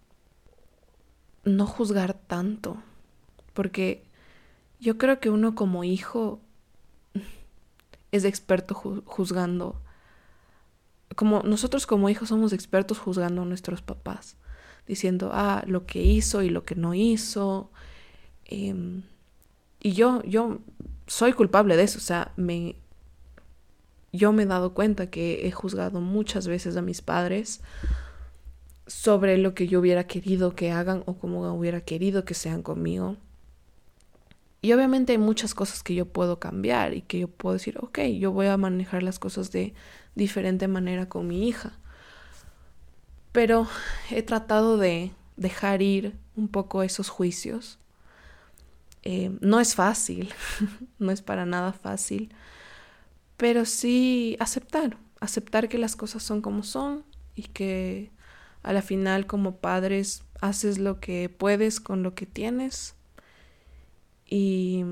no 1.44 1.66
juzgar 1.66 2.14
tanto, 2.14 2.76
porque 3.54 4.04
yo 4.80 4.98
creo 4.98 5.20
que 5.20 5.30
uno 5.30 5.54
como 5.54 5.84
hijo 5.84 6.40
es 8.12 8.24
experto 8.24 8.74
juzgando. 8.74 9.80
Como 11.14 11.42
nosotros 11.42 11.86
como 11.86 12.10
hijos 12.10 12.28
somos 12.28 12.52
expertos 12.52 12.98
juzgando 12.98 13.42
a 13.42 13.46
nuestros 13.46 13.80
papás, 13.80 14.36
diciendo, 14.86 15.30
ah, 15.32 15.64
lo 15.66 15.86
que 15.86 16.02
hizo 16.02 16.42
y 16.42 16.50
lo 16.50 16.64
que 16.64 16.74
no 16.74 16.94
hizo. 16.94 17.70
Em, 18.44 19.02
y 19.80 19.92
yo, 19.92 20.22
yo 20.24 20.58
soy 21.06 21.32
culpable 21.32 21.76
de 21.76 21.84
eso, 21.84 21.98
o 21.98 22.02
sea, 22.02 22.32
me, 22.36 22.76
yo 24.12 24.32
me 24.32 24.42
he 24.42 24.46
dado 24.46 24.74
cuenta 24.74 25.08
que 25.08 25.46
he 25.46 25.52
juzgado 25.52 26.00
muchas 26.00 26.48
veces 26.48 26.76
a 26.76 26.82
mis 26.82 27.02
padres 27.02 27.60
sobre 28.87 29.39
lo 29.39 29.55
que 29.55 29.66
yo 29.66 29.80
hubiera 29.80 30.07
querido 30.07 30.55
que 30.55 30.70
hagan 30.70 31.03
o 31.07 31.14
como 31.14 31.53
hubiera 31.55 31.80
querido 31.80 32.24
que 32.24 32.34
sean 32.34 32.62
conmigo. 32.62 33.16
Y 34.62 34.72
obviamente 34.72 35.12
hay 35.12 35.18
muchas 35.18 35.55
cosas 35.55 35.82
que 35.82 35.95
yo 35.95 36.07
puedo 36.07 36.41
cambiar 36.41 36.95
y 36.95 37.03
que 37.03 37.20
yo 37.20 37.28
puedo 37.28 37.55
decir, 37.55 37.78
ok, 37.78 38.01
yo 38.18 38.32
voy 38.32 38.47
a 38.47 38.57
manejar 38.57 39.03
las 39.03 39.18
cosas 39.18 39.53
de 39.53 39.74
diferente 40.14 40.66
manera 40.66 41.09
con 41.09 41.26
mi 41.26 41.49
hija. 41.49 41.78
Pero 43.32 43.68
he 44.11 44.22
tratado 44.22 44.76
de 44.78 45.12
dejar 45.37 45.82
ir 45.82 46.16
un 46.37 46.49
poco 46.49 46.82
esos 46.82 47.09
juicios. 47.09 47.78
Eh, 49.03 49.37
no 49.41 49.61
es 49.61 49.74
fácil, 49.74 50.32
no 50.99 51.12
es 51.12 51.22
para 51.22 51.47
nada 51.47 51.72
fácil, 51.72 52.34
pero 53.37 53.64
sí 53.66 54.37
aceptar, 54.41 54.97
aceptar 55.20 55.68
que 55.68 55.78
las 55.78 55.95
cosas 55.95 56.24
son 56.24 56.43
como 56.43 56.64
son 56.64 57.05
y 57.37 57.43
que 57.43 58.11
a 58.66 58.72
la 58.72 58.82
final 58.82 59.26
como 59.26 59.58
padres 59.58 60.24
haces 60.40 60.78
lo 60.78 60.98
que 60.98 61.28
puedes 61.28 61.78
con 61.78 62.02
lo 62.02 62.16
que 62.16 62.26
tienes 62.26 62.96
y, 64.26 64.84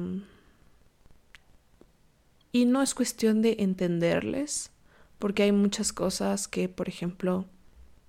y 2.53 2.67
no 2.67 2.83
es 2.83 2.95
cuestión 2.95 3.43
de 3.43 3.57
entenderles, 3.59 4.71
porque 5.19 5.43
hay 5.43 5.51
muchas 5.51 5.93
cosas 5.93 6.47
que, 6.47 6.69
por 6.69 6.89
ejemplo, 6.89 7.47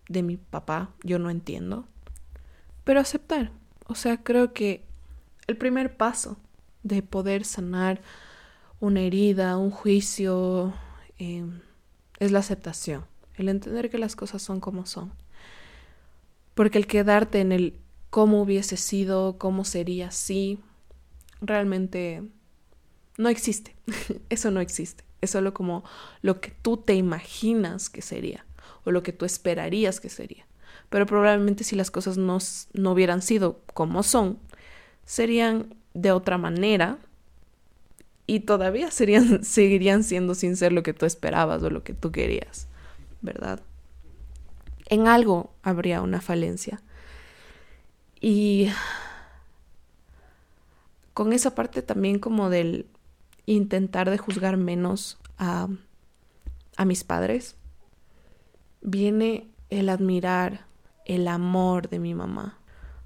de 0.07 0.21
mi 0.21 0.37
papá 0.37 0.93
yo 1.03 1.17
no 1.17 1.31
entiendo, 1.31 1.87
pero 2.83 2.99
aceptar. 2.99 3.51
O 3.87 3.95
sea, 3.95 4.23
creo 4.23 4.53
que 4.53 4.83
el 5.47 5.57
primer 5.57 5.97
paso 5.97 6.37
de 6.83 7.01
poder 7.01 7.43
sanar 7.43 8.01
una 8.79 9.01
herida, 9.01 9.57
un 9.57 9.71
juicio, 9.71 10.75
eh, 11.17 11.43
es 12.19 12.31
la 12.31 12.39
aceptación, 12.39 13.03
el 13.33 13.49
entender 13.49 13.89
que 13.89 13.97
las 13.97 14.15
cosas 14.15 14.43
son 14.43 14.59
como 14.59 14.85
son. 14.85 15.24
Porque 16.55 16.79
el 16.79 16.87
quedarte 16.87 17.41
en 17.41 17.51
el 17.51 17.79
cómo 18.09 18.41
hubiese 18.41 18.77
sido, 18.77 19.37
cómo 19.37 19.65
sería 19.65 20.09
si, 20.09 20.59
realmente 21.41 22.23
no 23.17 23.29
existe. 23.29 23.75
Eso 24.29 24.51
no 24.51 24.61
existe. 24.61 25.03
Es 25.21 25.31
solo 25.31 25.53
como 25.53 25.83
lo 26.21 26.41
que 26.41 26.51
tú 26.61 26.77
te 26.77 26.95
imaginas 26.95 27.89
que 27.89 28.01
sería 28.01 28.45
o 28.83 28.91
lo 28.91 29.03
que 29.03 29.13
tú 29.13 29.25
esperarías 29.25 29.99
que 29.99 30.09
sería. 30.09 30.45
Pero 30.89 31.05
probablemente 31.05 31.63
si 31.63 31.75
las 31.75 31.91
cosas 31.91 32.17
no, 32.17 32.37
no 32.73 32.91
hubieran 32.91 33.21
sido 33.21 33.59
como 33.73 34.03
son, 34.03 34.39
serían 35.05 35.75
de 35.93 36.11
otra 36.11 36.37
manera 36.37 36.99
y 38.27 38.41
todavía 38.41 38.91
serían, 38.91 39.43
seguirían 39.43 40.03
siendo 40.03 40.35
sin 40.35 40.55
ser 40.57 40.71
lo 40.71 40.83
que 40.83 40.93
tú 40.93 41.05
esperabas 41.05 41.63
o 41.63 41.69
lo 41.69 41.83
que 41.83 41.93
tú 41.93 42.11
querías, 42.11 42.67
¿verdad? 43.21 43.61
En 44.85 45.07
algo 45.07 45.53
habría 45.63 46.01
una 46.01 46.21
falencia. 46.21 46.81
Y 48.19 48.69
con 51.13 51.33
esa 51.33 51.55
parte 51.55 51.81
también 51.81 52.19
como 52.19 52.49
del 52.49 52.87
intentar 53.45 54.09
de 54.09 54.17
juzgar 54.17 54.57
menos 54.57 55.17
a, 55.37 55.67
a 56.77 56.85
mis 56.85 57.03
padres, 57.03 57.55
viene 58.81 59.47
el 59.69 59.89
admirar 59.89 60.65
el 61.05 61.27
amor 61.27 61.89
de 61.89 61.99
mi 61.99 62.13
mamá. 62.13 62.59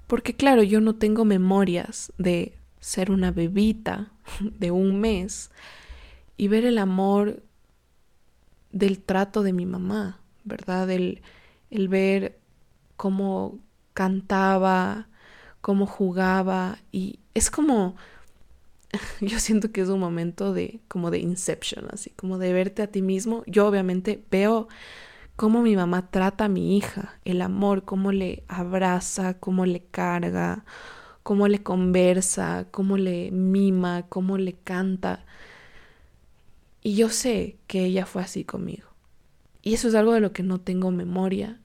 Porque 0.06 0.34
claro, 0.34 0.62
yo 0.62 0.80
no 0.80 0.96
tengo 0.96 1.24
memorias 1.24 2.12
de 2.18 2.58
ser 2.80 3.10
una 3.10 3.30
bebita 3.30 4.10
de 4.40 4.70
un 4.70 5.00
mes 5.00 5.50
y 6.36 6.48
ver 6.48 6.64
el 6.64 6.78
amor 6.78 7.42
del 8.72 9.00
trato 9.00 9.42
de 9.42 9.52
mi 9.52 9.66
mamá, 9.66 10.20
¿verdad? 10.44 10.90
El, 10.90 11.22
el 11.70 11.88
ver 11.88 12.38
cómo 12.96 13.58
cantaba, 13.94 15.08
cómo 15.60 15.86
jugaba 15.86 16.78
y 16.92 17.20
es 17.34 17.50
como 17.50 17.96
yo 19.20 19.38
siento 19.38 19.72
que 19.72 19.80
es 19.82 19.88
un 19.88 20.00
momento 20.00 20.52
de 20.52 20.80
como 20.88 21.10
de 21.10 21.18
inception, 21.18 21.86
así 21.92 22.10
como 22.10 22.38
de 22.38 22.52
verte 22.52 22.82
a 22.82 22.88
ti 22.88 23.02
mismo. 23.02 23.42
Yo 23.46 23.66
obviamente 23.66 24.24
veo 24.30 24.68
cómo 25.36 25.62
mi 25.62 25.76
mamá 25.76 26.10
trata 26.10 26.46
a 26.46 26.48
mi 26.48 26.76
hija, 26.76 27.18
el 27.24 27.42
amor, 27.42 27.84
cómo 27.84 28.12
le 28.12 28.44
abraza, 28.48 29.34
cómo 29.38 29.66
le 29.66 29.82
carga, 29.84 30.64
cómo 31.22 31.48
le 31.48 31.62
conversa, 31.62 32.66
cómo 32.70 32.96
le 32.98 33.30
mima, 33.30 34.04
cómo 34.08 34.38
le 34.38 34.54
canta. 34.54 35.24
Y 36.82 36.94
yo 36.96 37.08
sé 37.10 37.58
que 37.66 37.84
ella 37.86 38.06
fue 38.06 38.22
así 38.22 38.44
conmigo. 38.44 38.89
Y 39.62 39.74
eso 39.74 39.88
es 39.88 39.94
algo 39.94 40.12
de 40.12 40.20
lo 40.20 40.32
que 40.32 40.42
no 40.42 40.60
tengo 40.60 40.90
memoria. 40.90 41.60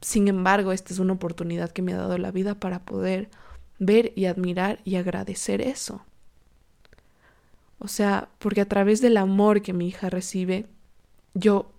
Sin 0.00 0.28
embargo, 0.28 0.72
esta 0.72 0.92
es 0.92 0.98
una 0.98 1.14
oportunidad 1.14 1.70
que 1.70 1.82
me 1.82 1.94
ha 1.94 1.96
dado 1.96 2.18
la 2.18 2.30
vida 2.30 2.58
para 2.58 2.84
poder 2.84 3.30
ver 3.78 4.12
y 4.14 4.26
admirar 4.26 4.80
y 4.84 4.96
agradecer 4.96 5.60
eso. 5.60 6.04
O 7.78 7.88
sea, 7.88 8.28
porque 8.38 8.60
a 8.60 8.68
través 8.68 9.00
del 9.00 9.16
amor 9.16 9.62
que 9.62 9.72
mi 9.72 9.88
hija 9.88 10.08
recibe, 10.08 10.66
yo 11.34 11.72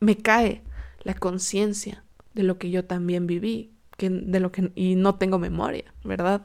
me 0.00 0.18
cae 0.18 0.62
la 1.02 1.14
conciencia 1.14 2.04
de 2.34 2.42
lo 2.42 2.58
que 2.58 2.70
yo 2.70 2.84
también 2.84 3.26
viví, 3.26 3.72
que 3.96 4.10
de 4.10 4.40
lo 4.40 4.52
que 4.52 4.72
y 4.74 4.96
no 4.96 5.14
tengo 5.14 5.38
memoria, 5.38 5.94
¿verdad? 6.02 6.42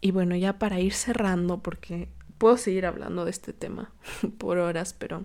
Y 0.00 0.10
bueno, 0.10 0.34
ya 0.34 0.58
para 0.58 0.80
ir 0.80 0.92
cerrando 0.92 1.62
porque 1.62 2.08
puedo 2.38 2.56
seguir 2.56 2.86
hablando 2.86 3.24
de 3.24 3.30
este 3.30 3.52
tema 3.52 3.92
por 4.38 4.58
horas, 4.58 4.94
pero 4.94 5.24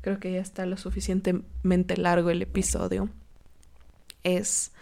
creo 0.00 0.18
que 0.18 0.32
ya 0.32 0.40
está 0.40 0.66
lo 0.66 0.76
suficientemente 0.76 1.96
largo 1.96 2.30
el 2.30 2.42
episodio. 2.42 3.08
Es 4.22 4.72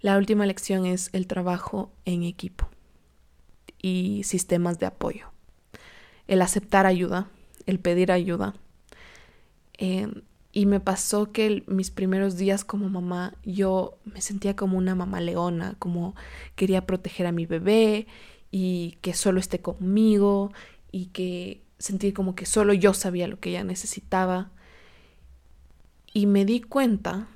la 0.00 0.16
última 0.16 0.46
lección 0.46 0.86
es 0.86 1.10
el 1.12 1.26
trabajo 1.26 1.90
en 2.04 2.22
equipo 2.22 2.68
y 3.82 4.22
sistemas 4.24 4.78
de 4.78 4.86
apoyo. 4.86 5.26
El 6.28 6.42
aceptar 6.42 6.86
ayuda, 6.86 7.28
el 7.66 7.80
pedir 7.80 8.12
ayuda. 8.12 8.54
Em, 9.74 10.22
y 10.52 10.66
me 10.66 10.80
pasó 10.80 11.32
que 11.32 11.64
mis 11.66 11.90
primeros 11.90 12.36
días 12.36 12.64
como 12.64 12.88
mamá 12.88 13.34
yo 13.44 13.98
me 14.04 14.20
sentía 14.20 14.56
como 14.56 14.78
una 14.78 14.94
mamá 14.94 15.20
leona, 15.20 15.74
como 15.78 16.14
quería 16.54 16.86
proteger 16.86 17.26
a 17.26 17.32
mi 17.32 17.46
bebé 17.46 18.06
y 18.50 18.98
que 19.02 19.14
solo 19.14 19.40
esté 19.40 19.60
conmigo 19.60 20.52
y 20.90 21.06
que 21.06 21.62
sentí 21.78 22.12
como 22.12 22.34
que 22.34 22.46
solo 22.46 22.72
yo 22.72 22.94
sabía 22.94 23.28
lo 23.28 23.38
que 23.40 23.50
ella 23.50 23.64
necesitaba. 23.64 24.50
Y 26.12 26.26
me 26.26 26.44
di 26.44 26.60
cuenta, 26.60 27.28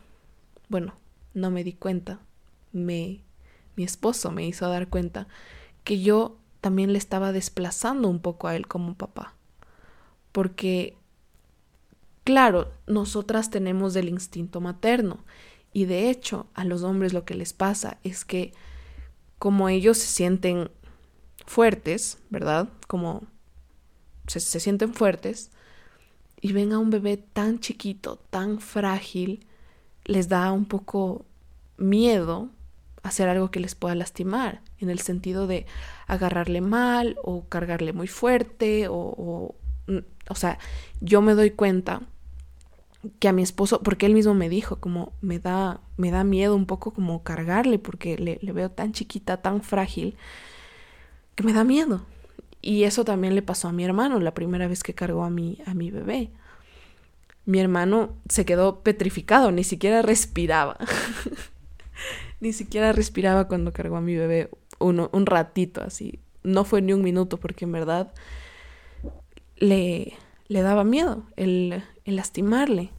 bueno, 0.69 0.95
no 1.35 1.51
me 1.51 1.65
di 1.65 1.73
cuenta, 1.73 2.21
me, 2.73 3.21
mi 3.77 3.85
esposo 3.85 4.31
me 4.31 4.47
hizo 4.47 4.69
dar 4.69 4.89
cuenta 4.89 5.29
que 5.85 6.01
yo 6.01 6.37
también 6.61 6.93
le 6.93 6.99
estaba 6.99 7.33
desplazando 7.33 8.09
un 8.09 8.21
poco 8.21 8.49
a 8.49 8.57
él 8.57 8.67
como 8.67 8.95
papá. 8.95 9.35
Porque, 10.33 10.97
claro, 12.25 12.73
nosotras 12.87 13.51
tenemos 13.51 13.95
el 13.97 14.09
instinto 14.09 14.61
materno 14.61 15.25
y 15.73 15.87
de 15.87 16.11
hecho 16.11 16.47
a 16.55 16.65
los 16.65 16.83
hombres 16.83 17.13
lo 17.13 17.25
que 17.25 17.35
les 17.35 17.53
pasa 17.53 17.99
es 18.05 18.25
que 18.25 18.53
como 19.39 19.69
ellos 19.69 19.99
se 19.99 20.07
sienten 20.07 20.71
fuertes, 21.47 22.19
¿verdad? 22.31 22.69
Como 22.87 23.25
se, 24.41 24.61
sienten 24.61 24.95
fuertes 24.95 25.51
y 26.41 26.53
ven 26.53 26.73
a 26.73 26.79
un 26.79 26.91
bebé 26.91 27.17
tan 27.17 27.61
chiquito, 27.61 28.17
tan 28.31 28.61
frágil, 28.61 29.47
les 30.05 30.29
da 30.29 30.53
un 30.53 30.65
poco 30.65 31.25
miedo 31.77 32.51
hacer 33.03 33.29
algo 33.29 33.51
que 33.51 33.61
les 33.61 33.75
pueda 33.75 33.95
lastimar, 33.95 34.63
en 34.79 34.91
el 34.91 35.01
sentido 35.01 35.47
de 35.47 35.67
agarrarle 36.07 36.61
mal 36.61 37.17
o 37.23 37.45
cargarle 37.49 37.93
muy 37.93 38.07
fuerte 38.07 38.89
o, 38.89 38.95
o, 38.95 39.55
o 40.29 40.35
sea, 40.35 40.59
yo 41.01 41.21
me 41.21 41.35
doy 41.35 41.51
cuenta 41.51 42.03
que 43.19 43.27
a 43.29 43.33
mi 43.33 43.43
esposo, 43.43 43.83
porque 43.83 44.07
él 44.07 44.15
mismo 44.15 44.35
me 44.35 44.49
dijo, 44.49 44.77
como 44.77 45.13
me 45.21 45.41
da, 45.41 45.81
me 45.97 46.13
da 46.13 46.23
miedo 46.23 46.55
un 46.55 46.67
poco 46.67 46.93
como 46.93 47.25
cargarle, 47.25 47.81
porque 47.81 48.17
le 48.17 48.53
veo 48.53 48.71
tan 48.71 48.93
chiquita, 48.93 49.39
tan 49.39 49.63
frágil, 49.63 50.17
que 51.35 51.43
me 51.43 51.53
da 51.53 51.65
miedo. 51.65 52.03
Y 52.63 52.85
eso 52.85 53.05
también 53.05 53.35
le 53.35 53.43
pasó 53.43 53.69
a 53.69 53.73
mi 53.73 53.85
hermano 53.85 54.21
la 54.21 54.35
primera 54.35 54.69
vez 54.69 54.85
que 54.85 54.95
cargó 54.95 55.25
a 55.25 55.31
mi, 55.31 55.59
a 55.67 55.75
mi 55.75 55.91
bebé. 55.91 56.31
mi 57.45 57.59
hermano 57.59 58.15
se 58.29 58.45
quedó 58.45 58.81
petrificado, 58.81 59.51
ni 59.51 59.65
siquiera 59.65 60.01
respiraba. 60.01 60.79
ni 62.41 62.53
siquiera 62.53 62.93
respiraba 62.93 63.49
cuando 63.49 63.73
cargó 63.73 63.97
a 63.97 64.01
mi 64.01 64.17
bebé 64.17 64.49
uno, 64.79 65.11
un 65.13 65.27
ratito 65.27 65.83
así. 65.83 66.21
No 66.45 66.65
fue 66.65 66.83
ni 66.83 66.93
un 66.93 67.03
minuto 67.03 67.39
porque 67.39 67.65
en 67.65 67.73
verdad 67.73 68.13
le, 69.57 70.15
le 70.49 70.63
daba 70.63 70.85
miedo 70.85 71.25
el, 71.37 71.83
el 72.05 72.17
lastimarle. 72.17 72.91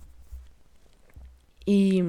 Y, 1.66 2.03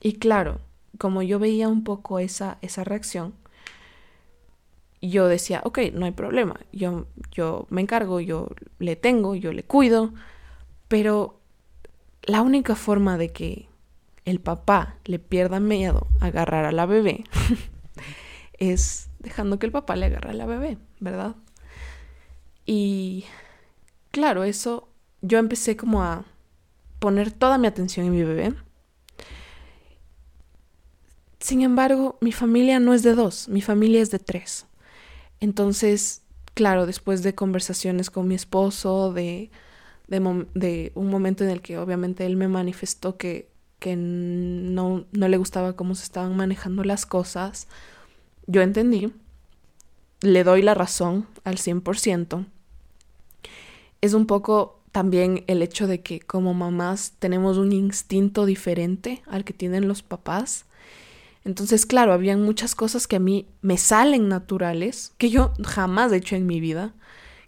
y, 0.00 0.14
claro, 0.14 0.60
como 0.98 1.22
yo 1.22 1.38
veía 1.38 1.68
un 1.68 1.84
poco 1.84 2.18
esa, 2.18 2.58
esa 2.62 2.84
reacción, 2.84 3.34
yo 5.10 5.28
decía, 5.28 5.60
ok, 5.64 5.78
no 5.92 6.06
hay 6.06 6.12
problema, 6.12 6.60
yo, 6.72 7.06
yo 7.30 7.66
me 7.70 7.80
encargo, 7.80 8.20
yo 8.20 8.48
le 8.78 8.96
tengo, 8.96 9.34
yo 9.34 9.52
le 9.52 9.64
cuido, 9.64 10.14
pero 10.88 11.40
la 12.22 12.42
única 12.42 12.74
forma 12.74 13.18
de 13.18 13.30
que 13.30 13.68
el 14.24 14.40
papá 14.40 14.96
le 15.04 15.18
pierda 15.18 15.60
miedo 15.60 16.06
a 16.20 16.26
agarrar 16.26 16.64
a 16.64 16.72
la 16.72 16.86
bebé 16.86 17.24
es 18.58 19.10
dejando 19.18 19.58
que 19.58 19.66
el 19.66 19.72
papá 19.72 19.96
le 19.96 20.06
agarre 20.06 20.30
a 20.30 20.34
la 20.34 20.46
bebé, 20.46 20.78
¿verdad? 21.00 21.36
Y 22.66 23.24
claro, 24.10 24.44
eso 24.44 24.88
yo 25.20 25.38
empecé 25.38 25.76
como 25.76 26.02
a 26.02 26.24
poner 26.98 27.30
toda 27.32 27.58
mi 27.58 27.66
atención 27.66 28.06
en 28.06 28.12
mi 28.12 28.22
bebé. 28.22 28.54
Sin 31.40 31.60
embargo, 31.60 32.16
mi 32.22 32.32
familia 32.32 32.80
no 32.80 32.94
es 32.94 33.02
de 33.02 33.14
dos, 33.14 33.48
mi 33.48 33.60
familia 33.60 34.00
es 34.00 34.10
de 34.10 34.18
tres. 34.18 34.66
Entonces, 35.44 36.22
claro, 36.54 36.86
después 36.86 37.22
de 37.22 37.34
conversaciones 37.34 38.08
con 38.08 38.26
mi 38.26 38.34
esposo, 38.34 39.12
de, 39.12 39.50
un 40.08 41.10
momento 41.10 41.44
en 41.44 41.50
el 41.50 41.60
que 41.60 41.76
obviamente 41.76 42.24
él 42.24 42.36
me 42.36 42.48
manifestó 42.48 43.18
que, 43.18 43.50
que 43.78 43.94
no, 43.94 45.04
no 45.12 45.28
le 45.28 45.36
gustaba 45.36 45.76
cómo 45.76 45.94
se 45.96 46.04
estaban 46.04 46.34
manejando 46.34 46.82
las 46.82 47.04
cosas, 47.04 47.68
yo 48.46 48.62
entendí, 48.62 49.12
le 50.22 50.44
doy 50.44 50.62
la 50.62 50.72
razón 50.72 51.26
al 51.44 51.58
100%. 51.58 52.46
Es 54.00 54.14
un 54.14 54.24
poco 54.24 54.80
también 54.92 55.44
el 55.46 55.60
hecho 55.60 55.86
de 55.86 56.00
que 56.00 56.20
como 56.20 56.54
mamás 56.54 57.12
tenemos 57.18 57.58
un 57.58 57.70
instinto 57.72 58.46
diferente 58.46 59.22
al 59.26 59.44
que 59.44 59.52
tienen 59.52 59.88
los 59.88 60.02
papás 60.02 60.64
entonces, 61.44 61.84
claro, 61.84 62.12
habían 62.12 62.42
muchas 62.42 62.74
cosas 62.74 63.06
que 63.06 63.16
a 63.16 63.20
mí 63.20 63.46
me 63.60 63.76
salen 63.76 64.28
naturales, 64.28 65.12
que 65.18 65.28
yo 65.28 65.52
jamás 65.62 66.10
he 66.12 66.16
hecho 66.16 66.36
en 66.36 66.46
mi 66.46 66.60
vida, 66.60 66.94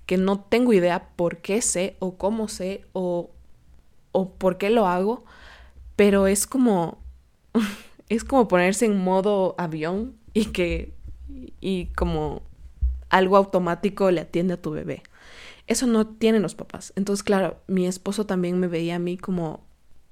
que 0.05 0.19
no 0.19 0.41
tengo 0.41 0.73
idea 0.75 1.09
por 1.17 1.39
qué 1.39 1.63
sé 1.63 1.97
o 1.99 2.17
cómo 2.19 2.49
sé 2.49 2.85
o, 2.93 3.31
o 4.13 4.31
por 4.35 4.59
qué 4.59 4.69
lo 4.69 4.87
hago, 4.87 5.25
pero 5.97 6.27
es 6.27 6.47
como, 6.47 6.99
es 8.11 8.23
como 8.23 8.49
ponerse 8.49 8.85
en 8.85 8.99
modo 8.99 9.55
avión 9.57 10.15
y 10.35 10.47
que, 10.47 10.93
y 11.61 11.87
como 11.97 12.43
algo 13.09 13.39
automático 13.39 14.11
le 14.11 14.21
atiende 14.21 14.55
a 14.55 14.63
tu 14.63 14.73
bebé. 14.73 15.03
Eso 15.67 15.87
no 15.87 16.07
tienen 16.07 16.43
los 16.43 16.55
papás. 16.55 16.93
Entonces, 16.97 17.23
claro, 17.25 17.61
mi 17.67 17.87
esposo 17.87 18.27
también 18.27 18.61
me 18.61 18.69
veía 18.69 18.97
a 18.97 19.01
mí 19.01 19.17
como 19.17 19.66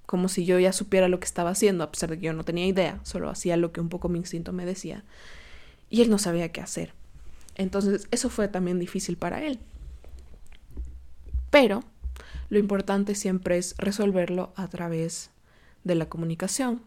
como 0.06 0.28
si 0.28 0.44
yo 0.44 0.58
ya 0.58 0.72
supiera 0.72 1.08
lo 1.08 1.18
que 1.18 1.26
estaba 1.26 1.50
haciendo, 1.50 1.84
a 1.84 1.90
pesar 1.90 2.10
de 2.10 2.18
que 2.18 2.26
yo 2.26 2.32
no 2.32 2.44
tenía 2.44 2.66
idea, 2.66 3.00
solo 3.04 3.30
hacía 3.30 3.56
lo 3.56 3.72
que 3.72 3.80
un 3.80 3.88
poco 3.88 4.08
mi 4.08 4.18
instinto 4.18 4.52
me 4.52 4.66
decía. 4.66 5.04
Y 5.90 6.02
él 6.02 6.10
no 6.10 6.18
sabía 6.18 6.52
qué 6.52 6.60
hacer. 6.60 6.92
Entonces, 7.56 8.08
eso 8.10 8.28
fue 8.30 8.48
también 8.48 8.78
difícil 8.78 9.16
para 9.16 9.42
él. 9.42 9.58
Pero 11.50 11.84
lo 12.48 12.58
importante 12.58 13.14
siempre 13.14 13.58
es 13.58 13.74
resolverlo 13.78 14.52
a 14.56 14.68
través 14.68 15.30
de 15.84 15.94
la 15.94 16.08
comunicación. 16.08 16.82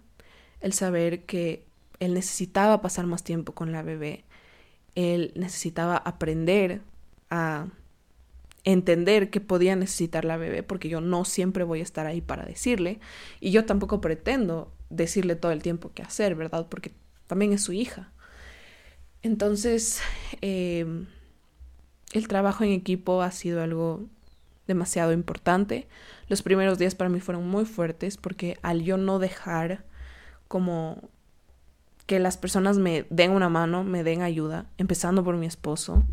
El 0.59 0.73
saber 0.73 1.23
que 1.25 1.65
él 1.99 2.13
necesitaba 2.13 2.81
pasar 2.81 3.05
más 3.05 3.23
tiempo 3.23 3.53
con 3.53 3.71
la 3.71 3.81
bebé. 3.81 4.25
Él 4.95 5.31
necesitaba 5.35 5.97
aprender 5.97 6.81
a 7.29 7.67
entender 8.71 9.29
que 9.29 9.39
podía 9.39 9.77
necesitar 9.77 10.25
la 10.25 10.35
bebé, 10.35 10.61
porque 10.61 10.89
yo 10.89 10.99
no 10.99 11.23
siempre 11.23 11.63
voy 11.63 11.79
a 11.79 11.83
estar 11.83 12.05
ahí 12.05 12.19
para 12.19 12.43
decirle, 12.43 12.99
y 13.39 13.51
yo 13.51 13.65
tampoco 13.65 14.01
pretendo 14.01 14.73
decirle 14.89 15.37
todo 15.37 15.53
el 15.53 15.61
tiempo 15.63 15.91
qué 15.93 16.03
hacer, 16.03 16.35
¿verdad? 16.35 16.67
Porque 16.69 16.91
también 17.27 17.53
es 17.53 17.63
su 17.63 17.71
hija. 17.71 18.11
Entonces, 19.21 20.01
em, 20.41 21.05
el 22.11 22.27
trabajo 22.27 22.65
en 22.65 22.71
equipo 22.71 23.21
ha 23.21 23.31
sido 23.31 23.63
algo 23.63 24.05
demasiado 24.67 25.13
importante. 25.13 25.87
Los 26.27 26.41
primeros 26.41 26.77
días 26.77 26.93
para 26.93 27.09
mí 27.09 27.21
fueron 27.21 27.47
muy 27.47 27.63
fuertes 27.63 28.17
porque 28.17 28.57
al 28.63 28.83
yo 28.83 28.97
no 28.97 29.17
dejar 29.17 29.85
como 30.49 31.09
que 32.05 32.19
las 32.19 32.35
personas 32.37 32.77
me 32.77 33.05
den 33.09 33.31
una 33.31 33.47
mano, 33.47 33.85
me 33.85 34.03
den 34.03 34.23
ayuda, 34.23 34.65
empezando 34.77 35.23
por 35.23 35.37
mi 35.37 35.45
esposo, 35.45 36.03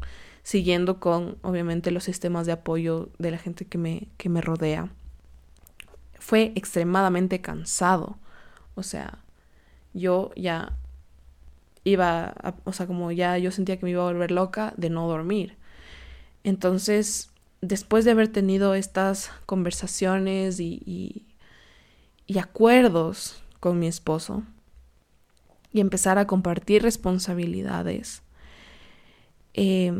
siguiendo 0.45 1.01
con, 1.01 1.39
obviamente, 1.43 1.91
los 1.91 2.05
sistemas 2.05 2.47
de 2.47 2.53
apoyo 2.53 3.09
de 3.19 3.33
la 3.33 3.39
gente 3.39 3.65
que 3.65 3.79
me, 3.79 4.09
que 4.19 4.29
me 4.29 4.43
rodea. 4.43 4.91
Fue 6.21 6.53
extremadamente 6.55 7.41
cansado. 7.41 8.19
O 8.75 8.83
sea, 8.83 9.19
yo 9.95 10.31
ya 10.37 10.77
iba, 11.83 12.35
o 12.65 12.73
sea, 12.73 12.87
como 12.87 13.11
ya 13.11 13.39
yo 13.39 13.51
sentía 13.51 13.79
que 13.79 13.87
me 13.87 13.91
iba 13.91 14.03
a 14.03 14.13
volver 14.13 14.31
loca 14.31 14.75
de 14.77 14.91
no 14.91 15.09
dormir. 15.09 15.57
Entonces, 16.45 17.31
después 17.63 18.05
de 18.05 18.11
haber 18.11 18.29
tenido 18.29 18.75
estas 18.75 19.31
conversaciones 19.47 20.61
y, 20.61 21.25
y, 22.27 22.39
acuerdos 22.39 23.43
con 23.61 23.79
mi 23.79 23.87
esposo 23.87 24.43
y 25.73 25.81
empezar 25.81 26.19
a 26.19 26.27
compartir 26.27 26.83
responsabilidades, 26.83 28.23
eh, 29.55 29.93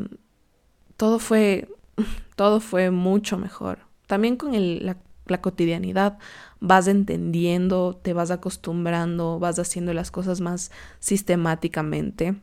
todo 0.97 1.19
fue, 1.19 1.69
todo 2.37 2.61
fue 2.61 2.91
mucho 2.91 3.39
mejor. 3.39 3.79
También 4.07 4.37
con 4.37 4.53
la, 4.85 4.97
cotidianidad 5.41 6.19
vas 6.61 6.87
entendiendo, 6.87 7.99
te 8.03 8.13
vas 8.13 8.31
acostumbrando, 8.31 9.39
vas 9.39 9.59
haciendo 9.59 9.95
las 9.95 10.11
cosas 10.11 10.41
más 10.41 10.71
sistemáticamente. 11.01 12.37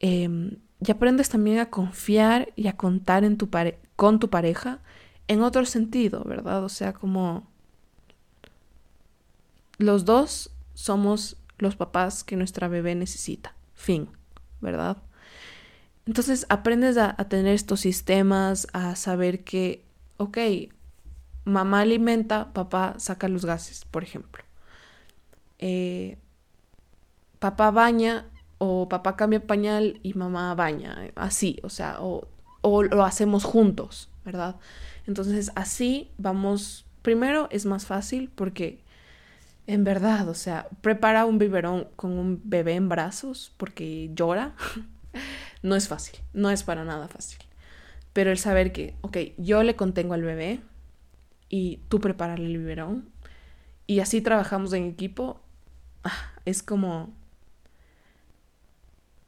Em, 0.00 0.58
y 0.86 0.90
aprendes 0.90 1.30
también 1.30 1.58
a 1.58 1.70
confiar 1.70 2.52
y 2.56 2.68
a 2.68 2.76
contar 2.76 3.24
en 3.24 3.38
tu 3.38 3.48
con 3.96 4.18
tu 4.18 4.28
pareja 4.28 4.80
en 5.28 5.42
otro 5.42 5.64
sentido, 5.64 6.22
¿verdad? 6.24 6.62
O 6.64 6.68
sea, 6.68 6.92
como 6.92 7.46
los 9.78 10.04
dos 10.04 10.50
somos 10.74 11.36
los 11.58 11.76
papás 11.76 12.24
que 12.24 12.36
nuestra 12.36 12.68
bebé 12.68 12.94
necesita. 12.94 13.54
Fin, 13.74 14.08
¿verdad? 14.60 14.98
Entonces 16.06 16.46
aprendes 16.48 16.96
a, 16.98 17.14
tener 17.28 17.54
estos 17.54 17.80
sistemas, 17.80 18.68
a 18.72 18.94
saber 18.96 19.42
que, 19.44 19.84
ok, 20.18 20.38
mamá 21.44 21.80
alimenta, 21.80 22.52
papá 22.52 22.94
saca 22.98 23.28
los 23.28 23.44
gases, 23.44 23.84
por 23.84 24.04
ejemplo. 24.04 24.44
Eh, 25.58 26.18
papá 27.38 27.70
baña 27.70 28.26
o 28.58 28.88
papá 28.88 29.16
cambia 29.16 29.46
pañal 29.46 30.00
y 30.02 30.14
mamá 30.14 30.54
baña, 30.54 31.10
así, 31.16 31.58
o 31.62 31.70
sea, 31.70 31.96
o, 32.00 32.28
o 32.62 32.82
lo 32.82 33.04
hacemos 33.04 33.44
juntos, 33.44 34.08
¿verdad? 34.24 34.56
Entonces 35.06 35.50
así 35.54 36.10
vamos, 36.18 36.84
primero 37.02 37.48
es 37.50 37.66
más 37.66 37.86
fácil 37.86 38.30
porque 38.34 38.80
en 39.66 39.84
verdad, 39.84 40.28
o 40.28 40.34
sea, 40.34 40.68
prepara 40.80 41.24
un 41.26 41.38
biberón 41.38 41.88
con 41.96 42.12
un 42.12 42.40
bebé 42.44 42.74
en 42.74 42.88
brazos 42.88 43.52
porque 43.56 44.10
llora. 44.14 44.54
No 45.66 45.74
es 45.74 45.88
fácil, 45.88 46.20
no 46.32 46.50
es 46.50 46.62
para 46.62 46.84
nada 46.84 47.08
fácil. 47.08 47.40
Pero 48.12 48.30
el 48.30 48.38
saber 48.38 48.70
que, 48.70 48.94
ok, 49.00 49.16
yo 49.36 49.64
le 49.64 49.74
contengo 49.74 50.14
al 50.14 50.22
bebé 50.22 50.60
y 51.48 51.80
tú 51.88 52.00
prepararle 52.00 52.46
el 52.46 52.58
biberón 52.58 53.08
y 53.88 53.98
así 53.98 54.20
trabajamos 54.20 54.72
en 54.74 54.84
equipo, 54.84 55.40
ah, 56.04 56.30
es 56.44 56.62
como... 56.62 57.10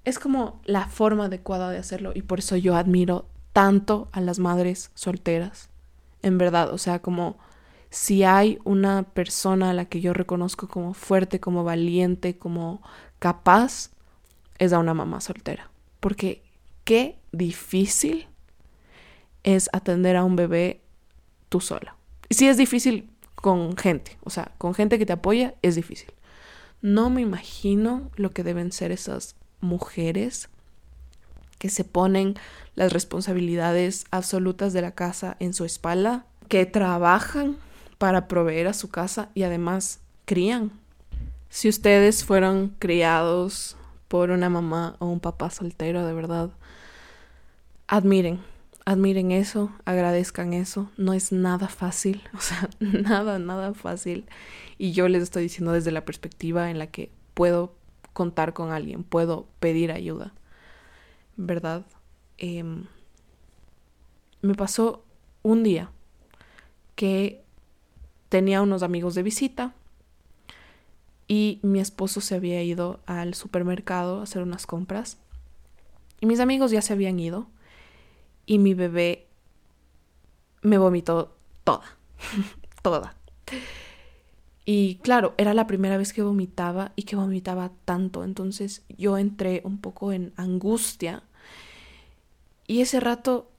Es 0.04 0.20
como 0.20 0.62
la 0.64 0.86
forma 0.86 1.24
adecuada 1.24 1.70
de 1.72 1.78
hacerlo 1.78 2.12
y 2.14 2.22
por 2.22 2.38
eso 2.38 2.54
yo 2.54 2.76
admiro 2.76 3.26
tanto 3.52 4.08
a 4.12 4.20
las 4.20 4.38
madres 4.38 4.92
solteras. 4.94 5.70
En 6.22 6.38
verdad, 6.38 6.72
o 6.72 6.78
sea, 6.78 7.00
como 7.00 7.36
si 7.90 8.22
hay 8.22 8.60
una 8.62 9.02
persona 9.02 9.70
a 9.70 9.74
la 9.74 9.86
que 9.86 10.00
yo 10.00 10.12
reconozco 10.12 10.68
como 10.68 10.94
fuerte, 10.94 11.40
como 11.40 11.64
valiente, 11.64 12.38
como 12.38 12.80
capaz, 13.18 13.90
es 14.58 14.72
a 14.72 14.78
una 14.78 14.94
mamá 14.94 15.20
soltera. 15.20 15.68
Porque 16.00 16.42
qué 16.84 17.18
difícil 17.32 18.26
es 19.42 19.68
atender 19.72 20.16
a 20.16 20.24
un 20.24 20.36
bebé 20.36 20.80
tú 21.48 21.60
sola. 21.60 21.96
Y 22.28 22.34
sí 22.34 22.48
es 22.48 22.56
difícil 22.56 23.10
con 23.34 23.76
gente, 23.76 24.18
o 24.24 24.30
sea, 24.30 24.52
con 24.58 24.74
gente 24.74 24.98
que 24.98 25.06
te 25.06 25.12
apoya 25.12 25.54
es 25.62 25.74
difícil. 25.74 26.12
No 26.82 27.10
me 27.10 27.22
imagino 27.22 28.10
lo 28.16 28.30
que 28.30 28.44
deben 28.44 28.72
ser 28.72 28.92
esas 28.92 29.36
mujeres 29.60 30.48
que 31.58 31.68
se 31.68 31.84
ponen 31.84 32.34
las 32.74 32.92
responsabilidades 32.92 34.04
absolutas 34.10 34.72
de 34.72 34.82
la 34.82 34.92
casa 34.92 35.36
en 35.40 35.54
su 35.54 35.64
espalda, 35.64 36.26
que 36.48 36.66
trabajan 36.66 37.56
para 37.98 38.28
proveer 38.28 38.68
a 38.68 38.72
su 38.74 38.88
casa 38.90 39.30
y 39.34 39.42
además 39.42 40.00
crían. 40.24 40.70
Si 41.50 41.68
ustedes 41.68 42.24
fueron 42.24 42.74
criados 42.78 43.76
por 44.08 44.30
una 44.30 44.48
mamá 44.48 44.96
o 44.98 45.06
un 45.06 45.20
papá 45.20 45.50
soltero, 45.50 46.04
de 46.04 46.14
verdad, 46.14 46.50
admiren, 47.86 48.40
admiren 48.84 49.30
eso, 49.32 49.70
agradezcan 49.84 50.54
eso. 50.54 50.90
No 50.96 51.12
es 51.12 51.30
nada 51.30 51.68
fácil, 51.68 52.22
o 52.34 52.40
sea, 52.40 52.68
nada, 52.80 53.38
nada 53.38 53.74
fácil. 53.74 54.24
Y 54.78 54.92
yo 54.92 55.08
les 55.08 55.22
estoy 55.22 55.44
diciendo 55.44 55.72
desde 55.72 55.92
la 55.92 56.04
perspectiva 56.04 56.70
en 56.70 56.78
la 56.78 56.88
que 56.88 57.10
puedo 57.34 57.74
contar 58.14 58.52
con 58.52 58.72
alguien, 58.72 59.04
puedo 59.04 59.46
pedir 59.60 59.92
ayuda, 59.92 60.34
¿verdad? 61.36 61.86
Em, 62.36 62.86
me 64.42 64.54
pasó 64.54 65.04
un 65.42 65.62
día 65.62 65.90
que 66.96 67.44
tenía 68.28 68.60
unos 68.60 68.82
amigos 68.82 69.14
de 69.14 69.22
visita 69.22 69.74
y 71.28 71.60
mi 71.62 71.78
esposo 71.78 72.20
se 72.20 72.34
había 72.34 72.62
ido 72.62 73.00
al 73.06 73.34
supermercado 73.34 74.20
a 74.20 74.22
hacer 74.24 74.42
unas 74.42 74.66
compras 74.66 75.18
y 76.20 76.26
mis 76.26 76.40
amigos 76.40 76.70
ya 76.70 76.82
se 76.82 76.94
habían 76.94 77.20
ido 77.20 77.46
y 78.46 78.58
mi 78.58 78.74
bebé 78.74 79.26
me 80.62 80.78
vomitó 80.78 81.36
toda, 81.64 81.84
toda. 82.82 83.14
Y 84.64 84.96
claro, 84.96 85.34
era 85.38 85.54
la 85.54 85.66
primera 85.66 85.96
vez 85.96 86.12
que 86.12 86.22
vomitaba 86.22 86.92
y 86.96 87.04
que 87.04 87.16
vomitaba 87.16 87.70
tanto, 87.84 88.24
entonces 88.24 88.84
yo 88.98 89.16
entré 89.16 89.62
un 89.64 89.78
poco 89.78 90.12
en 90.12 90.32
angustia. 90.36 91.22
Y 92.66 92.82
ese 92.82 93.00
rato, 93.00 93.50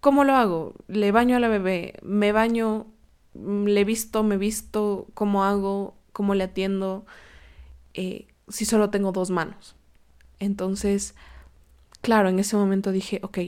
¿cómo 0.00 0.22
lo 0.22 0.34
hago? 0.34 0.74
Le 0.86 1.10
baño 1.10 1.36
a 1.36 1.40
la 1.40 1.48
bebé, 1.48 1.94
me 2.02 2.30
baño, 2.30 2.86
le 3.34 3.84
visto, 3.84 4.22
me 4.22 4.36
visto, 4.36 5.08
¿cómo 5.14 5.42
hago? 5.42 5.97
¿Cómo 6.18 6.34
le 6.34 6.42
atiendo? 6.42 7.06
Eh, 7.94 8.26
si 8.48 8.64
solo 8.64 8.90
tengo 8.90 9.12
dos 9.12 9.30
manos. 9.30 9.76
Entonces, 10.40 11.14
claro, 12.00 12.28
en 12.28 12.40
ese 12.40 12.56
momento 12.56 12.90
dije, 12.90 13.20
ok, 13.22 13.38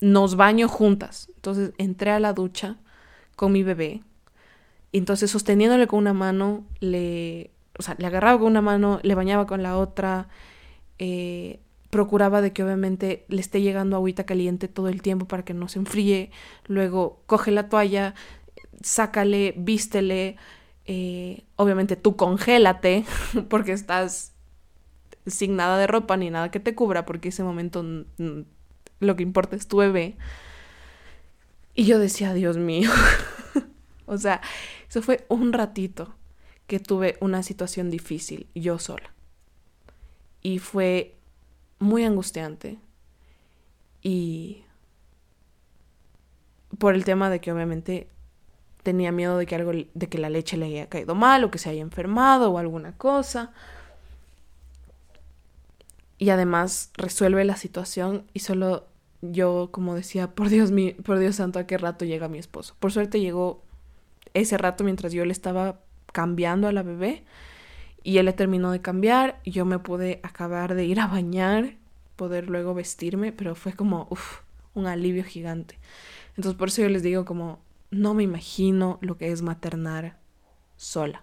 nos 0.00 0.36
baño 0.36 0.66
juntas. 0.66 1.28
Entonces 1.34 1.74
entré 1.76 2.10
a 2.10 2.20
la 2.20 2.32
ducha 2.32 2.78
con 3.36 3.52
mi 3.52 3.62
bebé 3.62 4.00
y 4.92 4.96
entonces 4.96 5.30
sosteniéndole 5.30 5.86
con 5.86 5.98
una 5.98 6.14
mano, 6.14 6.64
le, 6.80 7.50
o 7.78 7.82
sea, 7.82 7.96
le 7.98 8.06
agarraba 8.06 8.38
con 8.38 8.46
una 8.46 8.62
mano, 8.62 8.98
le 9.02 9.14
bañaba 9.14 9.46
con 9.46 9.62
la 9.62 9.76
otra, 9.76 10.28
eh, 10.98 11.60
procuraba 11.90 12.40
de 12.40 12.54
que 12.54 12.64
obviamente 12.64 13.26
le 13.28 13.42
esté 13.42 13.60
llegando 13.60 13.96
agüita 13.96 14.24
caliente 14.24 14.68
todo 14.68 14.88
el 14.88 15.02
tiempo 15.02 15.28
para 15.28 15.44
que 15.44 15.52
no 15.52 15.68
se 15.68 15.80
enfríe, 15.80 16.30
luego 16.66 17.20
coge 17.26 17.50
la 17.50 17.68
toalla, 17.68 18.14
sácale, 18.80 19.52
vístele, 19.58 20.36
eh, 20.86 21.44
obviamente 21.56 21.96
tú 21.96 22.16
congélate 22.16 23.04
porque 23.48 23.72
estás 23.72 24.32
sin 25.26 25.56
nada 25.56 25.78
de 25.78 25.86
ropa 25.86 26.16
ni 26.16 26.30
nada 26.30 26.50
que 26.50 26.60
te 26.60 26.74
cubra 26.74 27.06
porque 27.06 27.28
ese 27.28 27.44
momento 27.44 27.84
lo 28.98 29.16
que 29.16 29.22
importa 29.22 29.56
es 29.56 29.68
tu 29.68 29.78
bebé. 29.78 30.16
Y 31.74 31.84
yo 31.84 31.98
decía, 31.98 32.34
Dios 32.34 32.58
mío, 32.58 32.90
o 34.06 34.18
sea, 34.18 34.40
eso 34.88 35.02
fue 35.02 35.24
un 35.28 35.52
ratito 35.52 36.14
que 36.66 36.80
tuve 36.80 37.16
una 37.20 37.42
situación 37.42 37.90
difícil 37.90 38.46
yo 38.54 38.78
sola. 38.78 39.12
Y 40.42 40.58
fue 40.58 41.14
muy 41.78 42.04
angustiante. 42.04 42.78
Y 44.02 44.64
por 46.78 46.94
el 46.94 47.04
tema 47.04 47.30
de 47.30 47.40
que 47.40 47.52
obviamente 47.52 48.08
tenía 48.82 49.12
miedo 49.12 49.38
de 49.38 49.46
que 49.46 49.54
algo 49.54 49.72
de 49.72 50.08
que 50.08 50.18
la 50.18 50.30
leche 50.30 50.56
le 50.56 50.66
haya 50.66 50.88
caído 50.88 51.14
mal 51.14 51.44
o 51.44 51.50
que 51.50 51.58
se 51.58 51.70
haya 51.70 51.80
enfermado 51.80 52.50
o 52.50 52.58
alguna 52.58 52.92
cosa. 52.92 53.52
Y 56.18 56.30
además 56.30 56.90
resuelve 56.94 57.44
la 57.44 57.56
situación 57.56 58.24
y 58.32 58.40
solo 58.40 58.86
yo 59.22 59.68
como 59.72 59.94
decía, 59.94 60.30
por 60.34 60.48
Dios 60.48 60.70
mío, 60.70 60.94
por 61.04 61.18
Dios 61.18 61.36
santo, 61.36 61.58
a 61.58 61.66
qué 61.66 61.78
rato 61.78 62.04
llega 62.04 62.28
mi 62.28 62.38
esposo. 62.38 62.74
Por 62.78 62.92
suerte 62.92 63.20
llegó 63.20 63.62
ese 64.34 64.58
rato 64.58 64.84
mientras 64.84 65.12
yo 65.12 65.24
le 65.24 65.32
estaba 65.32 65.80
cambiando 66.12 66.68
a 66.68 66.72
la 66.72 66.82
bebé 66.82 67.24
y 68.02 68.18
él 68.18 68.26
le 68.26 68.32
terminó 68.32 68.70
de 68.72 68.80
cambiar 68.80 69.40
yo 69.44 69.64
me 69.64 69.78
pude 69.78 70.20
acabar 70.22 70.74
de 70.74 70.84
ir 70.84 71.00
a 71.00 71.06
bañar, 71.06 71.76
poder 72.16 72.48
luego 72.48 72.74
vestirme, 72.74 73.32
pero 73.32 73.54
fue 73.54 73.72
como 73.72 74.08
un 74.74 74.86
alivio 74.86 75.24
gigante. 75.24 75.78
Entonces 76.36 76.58
por 76.58 76.68
eso 76.68 76.82
yo 76.82 76.88
les 76.88 77.02
digo 77.02 77.24
como 77.24 77.60
no 77.92 78.14
me 78.14 78.24
imagino 78.24 78.98
lo 79.00 79.16
que 79.16 79.30
es 79.30 79.42
maternar 79.42 80.18
sola. 80.76 81.22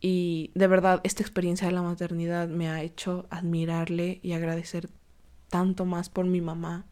Y 0.00 0.52
de 0.54 0.68
verdad, 0.68 1.00
esta 1.02 1.24
experiencia 1.24 1.66
de 1.66 1.72
la 1.72 1.82
maternidad 1.82 2.46
me 2.46 2.68
ha 2.68 2.82
hecho 2.82 3.26
admirarle 3.30 4.20
y 4.22 4.32
agradecer 4.34 4.88
tanto 5.48 5.84
más 5.84 6.08
por 6.08 6.26
mi 6.26 6.40
mamá, 6.40 6.86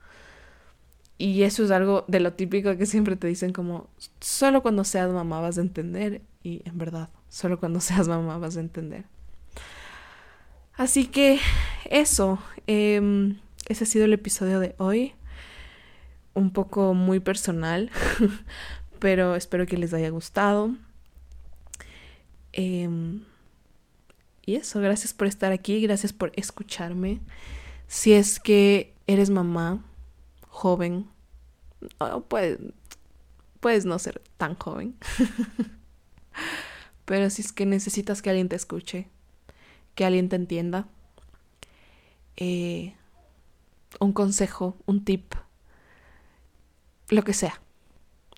y 1.18 1.44
eso 1.44 1.64
es 1.64 1.70
algo 1.70 2.04
de 2.08 2.20
lo 2.20 2.34
típico 2.34 2.76
que 2.76 2.84
siempre 2.84 3.16
te 3.16 3.26
dicen 3.26 3.52
como, 3.52 3.88
solo 4.20 4.62
cuando 4.62 4.84
seas 4.84 5.10
mamá 5.10 5.40
vas 5.40 5.56
a 5.56 5.62
entender. 5.62 6.22
Y 6.42 6.62
en 6.68 6.78
verdad, 6.78 7.08
solo 7.28 7.58
cuando 7.58 7.80
seas 7.80 8.08
mamá 8.08 8.38
vas 8.38 8.56
a 8.56 8.60
entender. 8.60 9.04
Así 10.74 11.06
que 11.06 11.40
eso, 11.86 12.38
em, 12.66 13.38
ese 13.68 13.84
ha 13.84 13.86
sido 13.86 14.04
el 14.04 14.12
episodio 14.12 14.60
de 14.60 14.74
hoy. 14.78 15.14
Un 16.36 16.50
poco 16.50 16.92
muy 16.92 17.18
personal, 17.18 17.90
pero 19.00 19.36
espero 19.36 19.66
que 19.66 19.78
les 19.78 19.94
haya 19.94 20.10
gustado. 20.10 20.76
Em, 22.52 23.22
y 24.44 24.56
eso, 24.56 24.80
gracias 24.80 25.14
por 25.14 25.28
estar 25.28 25.50
aquí, 25.52 25.80
gracias 25.80 26.12
por 26.12 26.32
escucharme. 26.36 27.20
Si 27.88 28.12
es 28.12 28.38
que 28.38 28.94
eres 29.06 29.30
mamá, 29.30 29.82
joven, 30.48 31.06
puedes, 32.28 32.58
puedes 33.60 33.86
no 33.86 33.98
ser 33.98 34.20
tan 34.36 34.56
joven, 34.56 34.94
pero 37.06 37.30
si 37.30 37.40
es 37.40 37.52
que 37.52 37.64
necesitas 37.64 38.20
que 38.20 38.28
alguien 38.28 38.50
te 38.50 38.56
escuche, 38.56 39.08
que 39.94 40.04
alguien 40.04 40.28
te 40.28 40.36
entienda, 40.36 40.86
eh, 42.36 42.94
un 44.00 44.12
consejo, 44.12 44.76
un 44.84 45.02
tip, 45.02 45.34
lo 47.10 47.22
que 47.22 47.32
sea. 47.32 47.60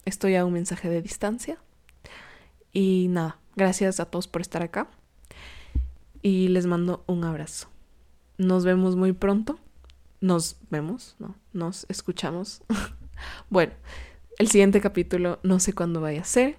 Estoy 0.04 0.36
a 0.36 0.44
un 0.44 0.52
mensaje 0.52 0.88
de 0.88 1.02
distancia. 1.02 1.58
Y 2.72 3.06
nada, 3.10 3.38
gracias 3.56 4.00
a 4.00 4.06
todos 4.06 4.28
por 4.28 4.40
estar 4.40 4.62
acá. 4.62 4.88
Y 6.22 6.48
les 6.48 6.66
mando 6.66 7.04
un 7.06 7.24
abrazo. 7.24 7.68
Nos 8.36 8.64
vemos 8.64 8.96
muy 8.96 9.12
pronto 9.12 9.58
nos 10.20 10.56
vemos, 10.70 11.16
¿no? 11.18 11.34
Nos 11.52 11.86
escuchamos. 11.88 12.62
bueno, 13.50 13.72
el 14.38 14.48
siguiente 14.48 14.80
capítulo 14.80 15.38
no 15.42 15.60
sé 15.60 15.72
cuándo 15.72 16.00
vaya 16.00 16.22
a 16.22 16.24
ser, 16.24 16.56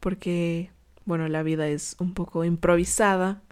porque, 0.00 0.70
bueno, 1.04 1.28
la 1.28 1.42
vida 1.42 1.68
es 1.68 1.96
un 1.98 2.14
poco 2.14 2.44
improvisada 2.44 3.42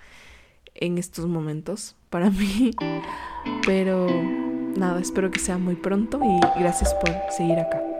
en 0.75 0.99
estos 0.99 1.27
momentos 1.27 1.97
para 2.11 2.31
mí. 2.31 2.71
Pero 3.67 4.07
nada, 4.77 5.01
espero 5.01 5.31
que 5.31 5.39
sea 5.39 5.59
muy 5.59 5.77
pronto 5.77 6.21
y 6.23 6.61
gracias 6.61 6.95
por 6.95 7.11
seguir 7.31 7.59
acá. 7.59 7.94